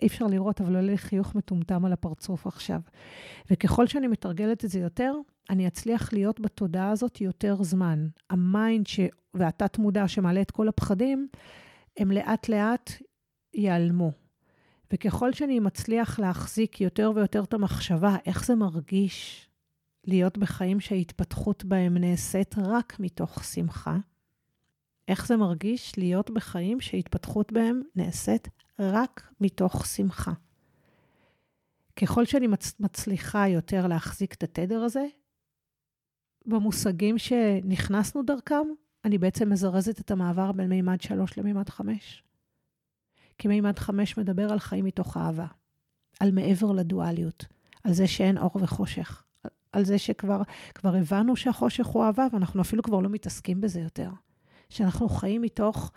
אי 0.02 0.08
אפשר 0.08 0.28
לראות, 0.28 0.62
אבל 0.62 0.76
עולה 0.76 0.88
לי 0.88 0.98
חיוך 0.98 1.36
מטומטם 1.36 1.86
על 1.86 1.94
הפרצוף 1.94 2.48
עכשיו. 2.48 2.82
וככל 3.52 3.88
שאני 3.88 4.08
מתרגלת 4.08 4.66
את 4.66 4.70
זה 4.70 4.80
יותר, 4.80 5.14
אני 5.50 5.68
אצליח 5.68 6.14
להיות 6.14 6.40
בתודעה 6.40 6.90
הזאת 6.90 7.22
יותר 7.22 7.64
זמן. 7.64 8.08
ה 8.30 8.41
mind 8.41 8.88
ש... 8.88 9.00
והתת-מודע 9.34 10.08
שמעלה 10.08 10.42
את 10.42 10.52
כל 10.52 10.68
הפחדים, 10.68 11.28
הם 11.98 12.12
לאט-לאט 12.12 12.92
ייעלמו. 13.54 14.12
וככל 14.94 15.34
שאני 15.34 15.60
מצליח 15.60 16.20
להחזיק 16.20 16.82
יותר 16.82 17.12
ויותר 17.16 17.44
את 17.44 17.54
המחשבה, 17.54 18.16
איך 18.26 18.46
זה 18.46 18.56
מרגיש 18.56 19.50
להיות 20.08 20.38
בחיים 20.38 20.80
שההתפתחות 20.80 21.64
בהם 21.66 21.98
נעשית 21.98 22.56
רק 22.58 23.00
מתוך 23.00 23.44
שמחה, 23.44 23.98
איך 25.08 25.28
זה 25.28 25.38
מרגיש 25.38 25.98
להיות 25.98 26.30
בחיים 26.30 26.82
שההתפתחות 26.82 27.52
בהם 27.52 27.82
נעשית 27.96 28.48
רק 28.80 29.32
מתוך 29.42 29.86
שמחה. 29.86 30.32
ככל 32.00 32.26
שאני 32.26 32.48
מצ- 32.48 32.80
מצליחה 32.80 33.48
יותר 33.48 33.88
להחזיק 33.88 34.34
את 34.34 34.44
התדר 34.44 34.82
הזה, 34.84 35.06
במושגים 36.46 37.18
שנכנסנו 37.18 38.24
דרכם, 38.24 38.68
אני 39.06 39.18
בעצם 39.18 39.50
מזרזת 39.50 40.00
את 40.00 40.12
המעבר 40.12 40.52
בין 40.52 40.70
מימד 40.70 41.02
3 41.02 41.38
למימד 41.38 41.70
5. 41.70 42.24
כי 43.38 43.48
מימד 43.48 43.80
5 43.80 44.18
מדבר 44.18 44.52
על 44.52 44.60
חיים 44.60 44.86
מתוך 44.86 45.18
אהבה, 45.18 45.46
על 46.20 46.32
מעבר 46.32 46.72
לדואליות, 46.72 47.46
על 47.84 47.94
זה 47.94 48.08
שאין 48.08 48.38
אור 48.38 48.52
וחושך, 48.62 49.24
על 49.72 49.86
זה 49.86 49.98
שכבר 49.98 50.42
הבנו 50.84 51.36
שהחושך 51.36 51.86
הוא 51.86 52.04
אהבה, 52.04 52.28
ואנחנו 52.34 52.62
אפילו 52.62 52.84
כבר 52.84 53.00
לא 53.00 53.10
מתעסקים 53.10 53.62
בזה 53.62 53.80
יותר. 53.80 54.10
שאנחנו 54.70 55.10
חיים 55.10 55.42
מתוך 55.42 55.92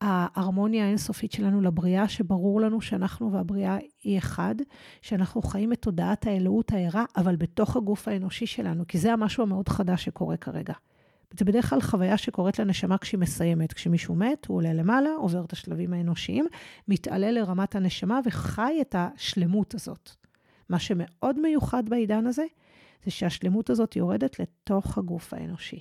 ההרמוניה 0.00 0.84
האינסופית 0.84 1.32
שלנו 1.32 1.60
לבריאה, 1.60 2.08
שברור 2.08 2.60
לנו 2.60 2.80
שאנחנו 2.80 3.32
והבריאה 3.32 3.76
היא 4.02 4.18
אחד, 4.18 4.54
שאנחנו 5.02 5.42
חיים 5.42 5.72
את 5.72 5.82
תודעת 5.82 6.26
האלוהות 6.26 6.72
הערה, 6.72 7.04
אבל 7.16 7.36
בתוך 7.36 7.76
הגוף 7.76 8.08
האנושי 8.08 8.46
שלנו, 8.46 8.84
כי 8.88 8.98
זה 8.98 9.12
המשהו 9.12 9.42
המאוד 9.42 9.68
חדש 9.68 10.04
שקורה 10.04 10.36
כרגע. 10.36 10.74
זה 11.38 11.44
בדרך 11.44 11.70
כלל 11.70 11.80
חוויה 11.80 12.18
שקורית 12.18 12.58
לנשמה 12.58 12.98
כשהיא 12.98 13.20
מסיימת. 13.20 13.72
כשמישהו 13.72 14.14
מת, 14.14 14.46
הוא 14.46 14.56
עולה 14.56 14.72
למעלה, 14.72 15.10
עובר 15.10 15.44
את 15.44 15.52
השלבים 15.52 15.92
האנושיים, 15.92 16.46
מתעלה 16.88 17.30
לרמת 17.30 17.74
הנשמה 17.74 18.20
וחי 18.24 18.78
את 18.80 18.94
השלמות 18.98 19.74
הזאת. 19.74 20.10
מה 20.68 20.78
שמאוד 20.78 21.40
מיוחד 21.40 21.88
בעידן 21.88 22.26
הזה, 22.26 22.44
זה 23.04 23.10
שהשלמות 23.10 23.70
הזאת 23.70 23.96
יורדת 23.96 24.38
לתוך 24.38 24.98
הגוף 24.98 25.34
האנושי. 25.34 25.80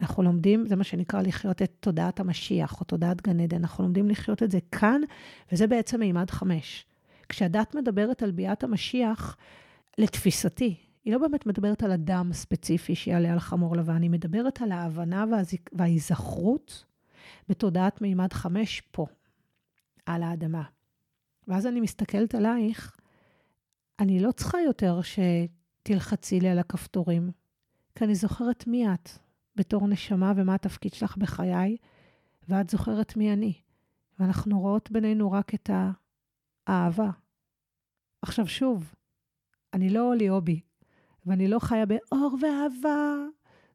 אנחנו 0.00 0.22
לומדים, 0.22 0.66
זה 0.66 0.76
מה 0.76 0.84
שנקרא 0.84 1.22
לחיות 1.22 1.62
את 1.62 1.72
תודעת 1.80 2.20
המשיח, 2.20 2.80
או 2.80 2.84
תודעת 2.84 3.22
גן 3.22 3.40
עדן. 3.40 3.56
אנחנו 3.56 3.84
לומדים 3.84 4.08
לחיות 4.08 4.42
את 4.42 4.50
זה 4.50 4.58
כאן, 4.72 5.00
וזה 5.52 5.66
בעצם 5.66 6.00
מימד 6.00 6.30
חמש. 6.30 6.86
כשהדת 7.28 7.74
מדברת 7.74 8.22
על 8.22 8.30
ביאת 8.30 8.64
המשיח, 8.64 9.36
לתפיסתי, 9.98 10.76
היא 11.04 11.12
לא 11.12 11.18
באמת 11.18 11.46
מדברת 11.46 11.82
על 11.82 11.92
אדם 11.92 12.32
ספציפי 12.32 12.94
שיעלה 12.94 13.32
על 13.32 13.38
חמור 13.38 13.76
לבן, 13.76 14.02
היא 14.02 14.10
מדברת 14.10 14.62
על 14.62 14.72
ההבנה. 14.72 15.24
וההיזכרות 15.72 16.84
בתודעת 17.48 18.02
מימד 18.02 18.32
חמש 18.32 18.80
פה, 18.80 19.06
על 20.06 20.22
האדמה. 20.22 20.62
ואז 21.48 21.66
אני 21.66 21.80
מסתכלת 21.80 22.34
עלייך, 22.34 22.96
אני 23.98 24.20
לא 24.20 24.32
צריכה 24.32 24.58
יותר 24.66 25.00
שתלחצי 25.02 26.40
לי 26.40 26.48
על 26.48 26.58
הכפתורים, 26.58 27.30
כי 27.94 28.04
אני 28.04 28.14
זוכרת 28.14 28.66
מי 28.66 28.94
את. 28.94 29.10
בתור 29.56 29.88
נשמה 29.88 30.32
ומה 30.36 30.54
התפקיד 30.54 30.94
שלך 30.94 31.16
בחיי, 31.16 31.76
ואת 32.48 32.70
זוכרת 32.70 33.16
מי 33.16 33.32
אני. 33.32 33.52
ואנחנו 34.18 34.60
רואות 34.60 34.90
בינינו 34.90 35.32
רק 35.32 35.54
את 35.54 35.70
האהבה. 36.66 37.10
עכשיו 38.22 38.46
שוב, 38.46 38.94
אני 39.74 39.90
לא 39.90 40.14
ליאובי, 40.14 40.60
ואני 41.26 41.48
לא 41.48 41.58
חיה 41.58 41.86
באור 41.86 42.36
ואהבה. 42.42 43.14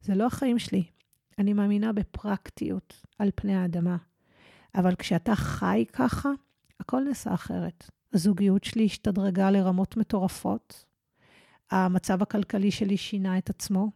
זה 0.01 0.15
לא 0.15 0.25
החיים 0.25 0.59
שלי. 0.59 0.83
אני 1.37 1.53
מאמינה 1.53 1.93
בפרקטיות 1.93 3.05
על 3.19 3.29
פני 3.35 3.55
האדמה. 3.55 3.97
אבל 4.75 4.95
כשאתה 4.95 5.35
חי 5.35 5.85
ככה, 5.93 6.29
הכל 6.79 7.03
נעשה 7.03 7.33
אחרת. 7.33 7.89
הזוגיות 8.13 8.63
שלי 8.63 8.85
השתדרגה 8.85 9.51
לרמות 9.51 9.97
מטורפות. 9.97 10.85
המצב 11.71 12.21
הכלכלי 12.21 12.71
שלי 12.71 12.97
שינה 12.97 13.37
את 13.37 13.49
עצמו. 13.49 13.91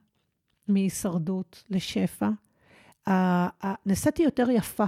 מהישרדות 0.67 1.63
לשפע. 1.69 2.29
נעשיתי 3.85 4.23
יותר 4.23 4.49
יפה. 4.49 4.85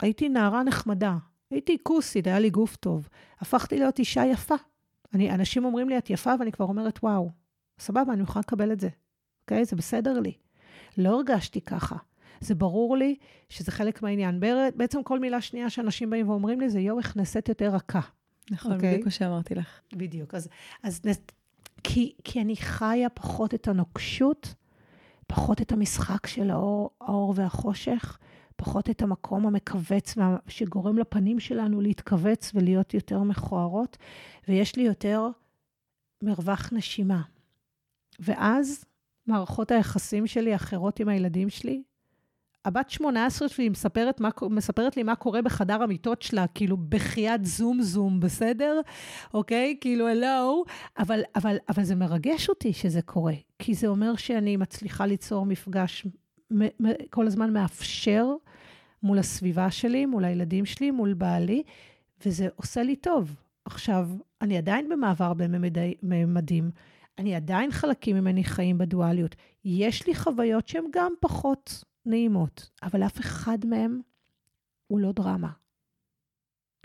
הייתי 0.00 0.28
נערה 0.28 0.62
נחמדה, 0.62 1.16
הייתי 1.50 1.76
כוסית, 1.82 2.26
היה 2.26 2.38
לי 2.38 2.50
גוף 2.50 2.76
טוב. 2.76 3.08
הפכתי 3.40 3.78
להיות 3.78 3.98
אישה 3.98 4.24
יפה. 4.24 4.54
אני, 5.14 5.30
אנשים 5.30 5.64
אומרים 5.64 5.88
לי, 5.88 5.98
את 5.98 6.10
יפה, 6.10 6.32
ואני 6.38 6.52
כבר 6.52 6.64
אומרת, 6.64 6.98
וואו, 7.02 7.30
סבבה, 7.78 8.12
אני 8.12 8.20
מוכנה 8.20 8.40
לקבל 8.40 8.72
את 8.72 8.80
זה. 8.80 8.88
אוקיי? 9.42 9.64
זה 9.64 9.76
בסדר 9.76 10.20
לי. 10.20 10.32
לא 10.98 11.16
הרגשתי 11.16 11.60
ככה. 11.60 11.96
זה 12.40 12.54
ברור 12.54 12.96
לי 12.96 13.16
שזה 13.48 13.72
חלק 13.72 14.02
מהעניין. 14.02 14.40
בעצם 14.76 15.02
כל 15.02 15.18
מילה 15.18 15.40
שנייה 15.40 15.70
שאנשים 15.70 16.10
באים 16.10 16.28
ואומרים 16.28 16.60
לי, 16.60 16.70
זה 16.70 16.80
יואו, 16.80 16.98
איך 16.98 17.16
נעשית 17.16 17.48
יותר 17.48 17.68
רכה. 17.74 18.00
נכון, 18.50 18.72
okay? 18.72 18.74
אוקיי? 18.74 18.88
בדיוק 18.88 19.02
כמו 19.02 19.10
שאמרתי 19.10 19.54
לך. 19.54 19.80
בדיוק. 19.92 20.34
אז, 20.34 20.48
אז 20.82 21.00
כי, 21.84 22.12
כי 22.24 22.40
אני 22.40 22.56
חיה 22.56 23.08
פחות 23.08 23.54
את 23.54 23.68
הנוקשות, 23.68 24.54
פחות 25.26 25.60
את 25.60 25.72
המשחק 25.72 26.26
של 26.26 26.50
האור, 26.50 26.90
האור 27.00 27.32
והחושך, 27.36 28.18
פחות 28.56 28.90
את 28.90 29.02
המקום 29.02 29.46
המכווץ 29.46 30.14
שגורם 30.48 30.98
לפנים 30.98 31.40
שלנו 31.40 31.80
להתכווץ 31.80 32.52
ולהיות 32.54 32.94
יותר 32.94 33.22
מכוערות, 33.22 33.96
ויש 34.48 34.76
לי 34.76 34.82
יותר 34.82 35.28
מרווח 36.22 36.72
נשימה. 36.72 37.22
ואז 38.18 38.84
מערכות 39.26 39.70
היחסים 39.70 40.26
שלי 40.26 40.54
אחרות 40.54 41.00
עם 41.00 41.08
הילדים 41.08 41.50
שלי, 41.50 41.82
הבת 42.66 42.90
18 42.90 43.48
שלי 43.48 43.68
מספרת, 43.68 44.20
מה, 44.20 44.28
מספרת 44.50 44.96
לי 44.96 45.02
מה 45.02 45.14
קורה 45.14 45.42
בחדר 45.42 45.82
המיטות 45.82 46.22
שלה, 46.22 46.46
כאילו 46.46 46.76
בחייאת 46.76 47.44
זום 47.44 47.82
זום, 47.82 48.20
בסדר? 48.20 48.80
אוקיי? 49.34 49.76
כאילו, 49.80 50.08
הלו. 50.08 50.64
אבל, 50.98 51.20
אבל, 51.36 51.56
אבל 51.68 51.84
זה 51.84 51.94
מרגש 51.94 52.48
אותי 52.48 52.72
שזה 52.72 53.02
קורה, 53.02 53.34
כי 53.58 53.74
זה 53.74 53.86
אומר 53.86 54.16
שאני 54.16 54.56
מצליחה 54.56 55.06
ליצור 55.06 55.46
מפגש, 55.46 56.06
כל 57.10 57.26
הזמן 57.26 57.52
מאפשר 57.52 58.26
מול 59.02 59.18
הסביבה 59.18 59.70
שלי, 59.70 60.06
מול 60.06 60.24
הילדים 60.24 60.64
שלי, 60.64 60.90
מול 60.90 61.14
בעלי, 61.14 61.62
וזה 62.26 62.48
עושה 62.56 62.82
לי 62.82 62.96
טוב. 62.96 63.36
עכשיו, 63.64 64.08
אני 64.42 64.58
עדיין 64.58 64.88
במעבר 64.88 65.32
בממדים, 66.02 66.70
אני 67.18 67.34
עדיין 67.34 67.70
חלקים 67.70 68.16
ממני 68.16 68.44
חיים 68.44 68.78
בדואליות. 68.78 69.36
יש 69.64 70.06
לי 70.06 70.14
חוויות 70.14 70.68
שהן 70.68 70.84
גם 70.92 71.12
פחות 71.20 71.84
נעימות, 72.06 72.70
אבל 72.82 73.02
אף 73.02 73.20
אחד 73.20 73.58
מהם 73.66 74.00
הוא 74.86 75.00
לא 75.00 75.12
דרמה. 75.12 75.50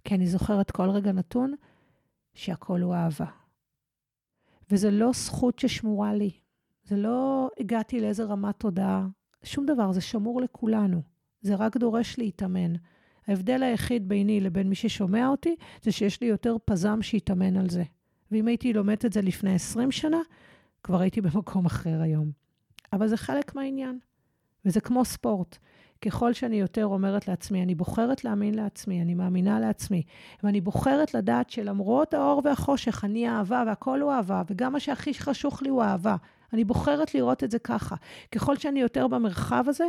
כי 0.03 0.15
אני 0.15 0.27
זוכרת 0.27 0.71
כל 0.71 0.89
רגע 0.89 1.11
נתון 1.11 1.53
שהכל 2.33 2.81
הוא 2.81 2.95
אהבה. 2.95 3.25
וזה 4.69 4.91
לא 4.91 5.11
זכות 5.13 5.59
ששמורה 5.59 6.13
לי. 6.13 6.31
זה 6.83 6.97
לא 6.97 7.49
הגעתי 7.59 8.01
לאיזה 8.01 8.23
רמת 8.23 8.59
תודעה, 8.59 9.07
שום 9.43 9.65
דבר, 9.65 9.91
זה 9.91 10.01
שמור 10.01 10.41
לכולנו. 10.41 11.01
זה 11.41 11.55
רק 11.55 11.77
דורש 11.77 12.17
להתאמן. 12.17 12.73
ההבדל 13.27 13.63
היחיד 13.63 14.09
ביני 14.09 14.39
לבין 14.39 14.69
מי 14.69 14.75
ששומע 14.75 15.27
אותי, 15.27 15.55
זה 15.81 15.91
שיש 15.91 16.21
לי 16.21 16.27
יותר 16.27 16.55
פזם 16.65 17.01
שיתאמן 17.01 17.57
על 17.57 17.69
זה. 17.69 17.83
ואם 18.31 18.47
הייתי 18.47 18.73
לומדת 18.73 19.05
את 19.05 19.13
זה 19.13 19.21
לפני 19.21 19.55
20 19.55 19.91
שנה, 19.91 20.19
כבר 20.83 21.01
הייתי 21.01 21.21
במקום 21.31 21.65
אחר 21.65 22.01
היום. 22.01 22.31
אבל 22.93 23.07
זה 23.07 23.17
חלק 23.17 23.55
מהעניין. 23.55 23.99
וזה 24.65 24.81
כמו 24.81 25.05
ספורט. 25.05 25.57
ככל 26.05 26.33
שאני 26.33 26.55
יותר 26.55 26.85
אומרת 26.85 27.27
לעצמי, 27.27 27.63
אני 27.63 27.75
בוחרת 27.75 28.23
להאמין 28.23 28.55
לעצמי, 28.55 29.01
אני 29.01 29.13
מאמינה 29.13 29.59
לעצמי, 29.59 30.03
ואני 30.43 30.61
בוחרת 30.61 31.13
לדעת 31.13 31.49
שלמרות 31.49 32.13
האור 32.13 32.41
והחושך, 32.45 33.05
אני 33.05 33.29
אהבה 33.29 33.63
והכל 33.67 34.01
הוא 34.01 34.11
אהבה, 34.11 34.41
וגם 34.49 34.73
מה 34.73 34.79
שהכי 34.79 35.13
חשוך 35.13 35.61
לי 35.61 35.69
הוא 35.69 35.83
אהבה. 35.83 36.15
אני 36.53 36.63
בוחרת 36.63 37.15
לראות 37.15 37.43
את 37.43 37.51
זה 37.51 37.59
ככה. 37.59 37.95
ככל 38.31 38.57
שאני 38.57 38.79
יותר 38.79 39.07
במרחב 39.07 39.63
הזה, 39.67 39.85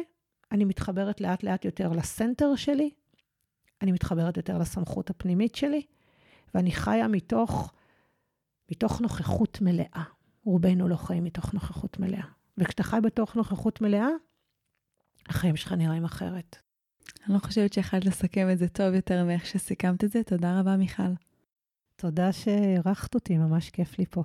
אני 0.53 0.65
מתחברת 0.65 1.21
לאט 1.21 1.43
לאט 1.43 1.65
יותר 1.65 1.93
לסנטר 1.93 2.55
שלי, 2.55 2.91
אני 3.83 3.93
מתחברת 3.93 4.37
יותר 4.37 4.59
לסמכות 4.59 5.11
הפנימית 5.11 5.55
שלי, 5.55 5.83
ואני 6.55 6.73
חיה 6.73 7.09
מתוך, 7.09 7.73
מתוך 8.73 9.01
נוכחות 9.01 9.61
מלאה. 9.61 10.03
רובנו 10.45 10.89
לא 10.89 10.97
חיים 10.97 11.25
מתוך 11.25 11.55
נוכחות 11.55 11.99
מלאה. 11.99 12.25
וכשאתה 12.59 12.83
חי 12.83 12.99
בתוך 13.03 13.37
נוכחות 13.37 13.81
מלאה, 13.81 14.09
החיים 15.29 15.57
שלך 15.57 15.73
נראים 15.73 16.05
אחרת. 16.05 16.57
אני 17.27 17.35
לא 17.35 17.39
חושבת 17.39 17.73
שיכולת 17.73 18.05
לסכם 18.05 18.51
את 18.53 18.59
זה 18.59 18.69
טוב 18.69 18.95
יותר 18.95 19.25
מאיך 19.25 19.47
שסיכמת 19.47 20.05
את 20.05 20.11
זה. 20.11 20.23
תודה 20.23 20.61
רבה, 20.61 20.77
מיכל. 20.77 21.13
תודה 21.97 22.33
שאירחת 22.33 23.15
אותי, 23.15 23.39
ממש 23.39 23.71
כיף 23.71 23.99
לי 23.99 24.07
פה. 24.07 24.23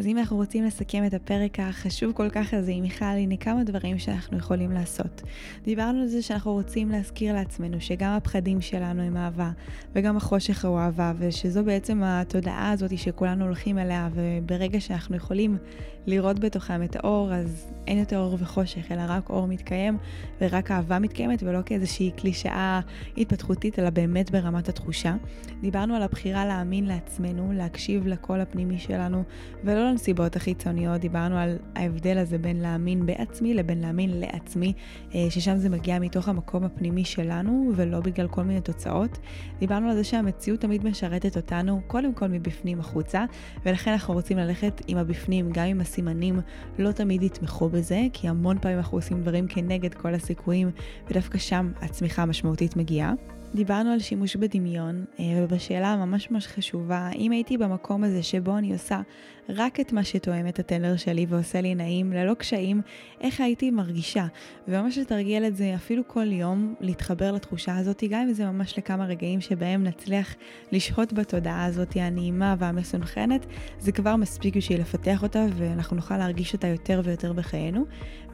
אז 0.00 0.06
אם 0.06 0.18
אנחנו 0.18 0.36
רוצים 0.36 0.64
לסכם 0.64 1.06
את 1.06 1.14
הפרק 1.14 1.60
החשוב 1.60 2.12
כל 2.12 2.30
כך 2.30 2.54
הזה 2.54 2.72
עם 2.72 2.82
מיכל, 2.82 3.04
הנה 3.04 3.36
כמה 3.36 3.64
דברים 3.64 3.98
שאנחנו 3.98 4.38
יכולים 4.38 4.72
לעשות. 4.72 5.22
דיברנו 5.64 6.00
על 6.00 6.06
זה 6.06 6.22
שאנחנו 6.22 6.52
רוצים 6.52 6.90
להזכיר 6.90 7.34
לעצמנו 7.34 7.80
שגם 7.80 8.12
הפחדים 8.12 8.60
שלנו 8.60 9.02
הם 9.02 9.16
אהבה, 9.16 9.50
וגם 9.94 10.16
החושך 10.16 10.64
הוא 10.64 10.78
אהבה, 10.78 11.12
ושזו 11.18 11.64
בעצם 11.64 12.02
התודעה 12.04 12.70
הזאת 12.70 12.98
שכולנו 12.98 13.44
הולכים 13.44 13.78
אליה, 13.78 14.08
וברגע 14.14 14.80
שאנחנו 14.80 15.16
יכולים 15.16 15.58
לראות 16.06 16.38
בתוכם 16.38 16.82
את 16.82 16.96
האור, 16.96 17.34
אז 17.34 17.72
אין 17.86 17.98
יותר 17.98 18.18
אור 18.18 18.36
וחושך, 18.40 18.92
אלא 18.92 19.02
רק 19.08 19.30
אור 19.30 19.46
מתקיים, 19.46 19.98
ורק 20.40 20.70
אהבה 20.70 20.98
מתקיימת, 20.98 21.42
ולא 21.42 21.60
כאיזושהי 21.66 22.10
קלישאה 22.16 22.80
התפתחותית, 23.16 23.78
אלא 23.78 23.90
באמת 23.90 24.30
ברמת 24.30 24.68
התחושה. 24.68 25.14
דיברנו 25.60 25.94
על 25.94 26.02
הבחירה 26.02 26.46
להאמין 26.46 26.84
לעצמנו, 26.86 27.52
להקשיב 27.52 28.06
לקול 28.06 28.40
הפנימי 28.40 28.78
שלנו, 28.78 29.22
ולא 29.64 29.85
לנסיבות 29.86 30.36
החיצוניות, 30.36 31.00
דיברנו 31.00 31.38
על 31.38 31.56
ההבדל 31.74 32.18
הזה 32.18 32.38
בין 32.38 32.60
להאמין 32.60 33.06
בעצמי 33.06 33.54
לבין 33.54 33.80
להאמין 33.80 34.20
לעצמי, 34.20 34.72
אה, 35.14 35.26
ששם 35.30 35.56
זה 35.56 35.68
מגיע 35.68 35.98
מתוך 35.98 36.28
המקום 36.28 36.64
הפנימי 36.64 37.04
שלנו, 37.04 37.72
ולא 37.76 38.00
בגלל 38.00 38.28
כל 38.28 38.42
מיני 38.42 38.60
תוצאות. 38.60 39.18
דיברנו 39.58 39.90
על 39.90 39.96
זה 39.96 40.04
שהמציאות 40.04 40.60
תמיד 40.60 40.84
משרתת 40.84 41.36
אותנו, 41.36 41.80
קודם 41.86 42.14
כל 42.14 42.28
מבפנים 42.28 42.80
החוצה, 42.80 43.24
ולכן 43.66 43.92
אנחנו 43.92 44.14
רוצים 44.14 44.38
ללכת 44.38 44.82
עם 44.86 44.98
הבפנים, 44.98 45.50
גם 45.52 45.66
עם 45.66 45.80
הסימנים 45.80 46.40
לא 46.78 46.92
תמיד 46.92 47.22
יתמכו 47.22 47.68
בזה, 47.68 48.00
כי 48.12 48.28
המון 48.28 48.58
פעמים 48.58 48.78
אנחנו 48.78 48.98
עושים 48.98 49.20
דברים 49.20 49.46
כנגד 49.48 49.94
כל 49.94 50.14
הסיכויים, 50.14 50.70
ודווקא 51.10 51.38
שם 51.38 51.72
הצמיחה 51.80 52.22
המשמעותית 52.22 52.76
מגיעה. 52.76 53.12
דיברנו 53.56 53.90
על 53.90 53.98
שימוש 53.98 54.36
בדמיון, 54.36 55.04
אה, 55.20 55.24
ובשאלה 55.36 55.88
הממש 55.88 56.30
ממש 56.30 56.46
חשובה, 56.46 57.10
אם 57.18 57.32
הייתי 57.32 57.58
במקום 57.58 58.04
הזה 58.04 58.22
שבו 58.22 58.58
אני 58.58 58.72
עושה 58.72 59.00
רק 59.48 59.80
את 59.80 59.92
מה 59.92 60.04
שתואם 60.04 60.48
את 60.48 60.58
הטנדר 60.58 60.96
שלי 60.96 61.26
ועושה 61.28 61.60
לי 61.60 61.74
נעים, 61.74 62.12
ללא 62.12 62.34
קשיים, 62.34 62.80
איך 63.20 63.40
הייתי 63.40 63.70
מרגישה. 63.70 64.26
וממש 64.68 64.98
לתרגל 64.98 65.46
את 65.46 65.56
זה 65.56 65.74
אפילו 65.74 66.02
כל 66.06 66.32
יום, 66.32 66.74
להתחבר 66.80 67.32
לתחושה 67.32 67.76
הזאת, 67.76 68.04
גם 68.10 68.20
אם 68.20 68.32
זה 68.32 68.46
ממש 68.46 68.78
לכמה 68.78 69.06
רגעים 69.06 69.40
שבהם 69.40 69.84
נצליח 69.84 70.34
לשהות 70.72 71.12
בתודעה 71.12 71.64
הזאת 71.64 71.96
הנעימה 71.96 72.54
והמסונכנת, 72.58 73.46
זה 73.78 73.92
כבר 73.92 74.16
מספיק 74.16 74.56
בשביל 74.56 74.80
לפתח 74.80 75.22
אותה 75.22 75.46
ואנחנו 75.56 75.96
נוכל 75.96 76.16
להרגיש 76.16 76.54
אותה 76.54 76.66
יותר 76.66 77.00
ויותר 77.04 77.32
בחיינו. 77.32 77.84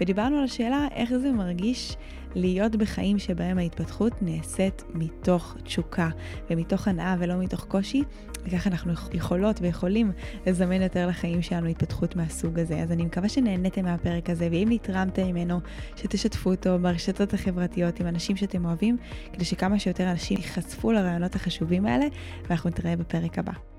ודיברנו 0.01 0.39
על 0.39 0.45
השאלה 0.45 0.89
איך 0.95 1.15
זה 1.15 1.33
מרגיש 1.33 1.97
להיות 2.35 2.77
בחיים 2.77 3.19
שבהם 3.19 3.59
ההתפתחות 3.59 4.13
נעשית 4.23 4.83
מתוך 4.95 5.57
תשוקה 5.65 6.09
ומתוך 6.51 6.89
הנאה 6.89 7.17
ולא 7.19 7.35
מתוך 7.35 7.65
קושי, 7.65 8.03
וככה 8.45 8.71
אנחנו 8.71 8.93
יכולות 9.13 9.61
ויכולים 9.61 10.13
לזמן 10.47 10.83
יותר 10.83 11.07
לחיים 11.07 11.43
שלנו 11.43 11.67
התפתחות 11.67 12.17
מהסוג 12.17 12.59
הזה. 12.59 12.83
אז 12.83 12.93
אני 12.93 13.05
מקווה 13.05 13.29
שנהניתם 13.29 13.85
מהפרק 13.85 14.31
הזה, 14.31 14.49
ואם 14.51 14.69
נתרמתם 14.71 15.27
ממנו, 15.27 15.61
שתשתפו 15.97 16.51
אותו 16.51 16.79
ברשתות 16.79 17.35
החברתיות 17.35 18.01
עם 18.01 18.07
אנשים 18.07 18.37
שאתם 18.37 18.65
אוהבים, 18.65 18.97
כדי 19.33 19.45
שכמה 19.45 19.79
שיותר 19.79 20.11
אנשים 20.11 20.37
ייחשפו 20.37 20.93
לרעיונות 20.93 21.35
החשובים 21.35 21.87
האלה, 21.87 22.07
ואנחנו 22.49 22.71
נתראה 22.71 22.97
בפרק 22.97 23.39
הבא. 23.39 23.72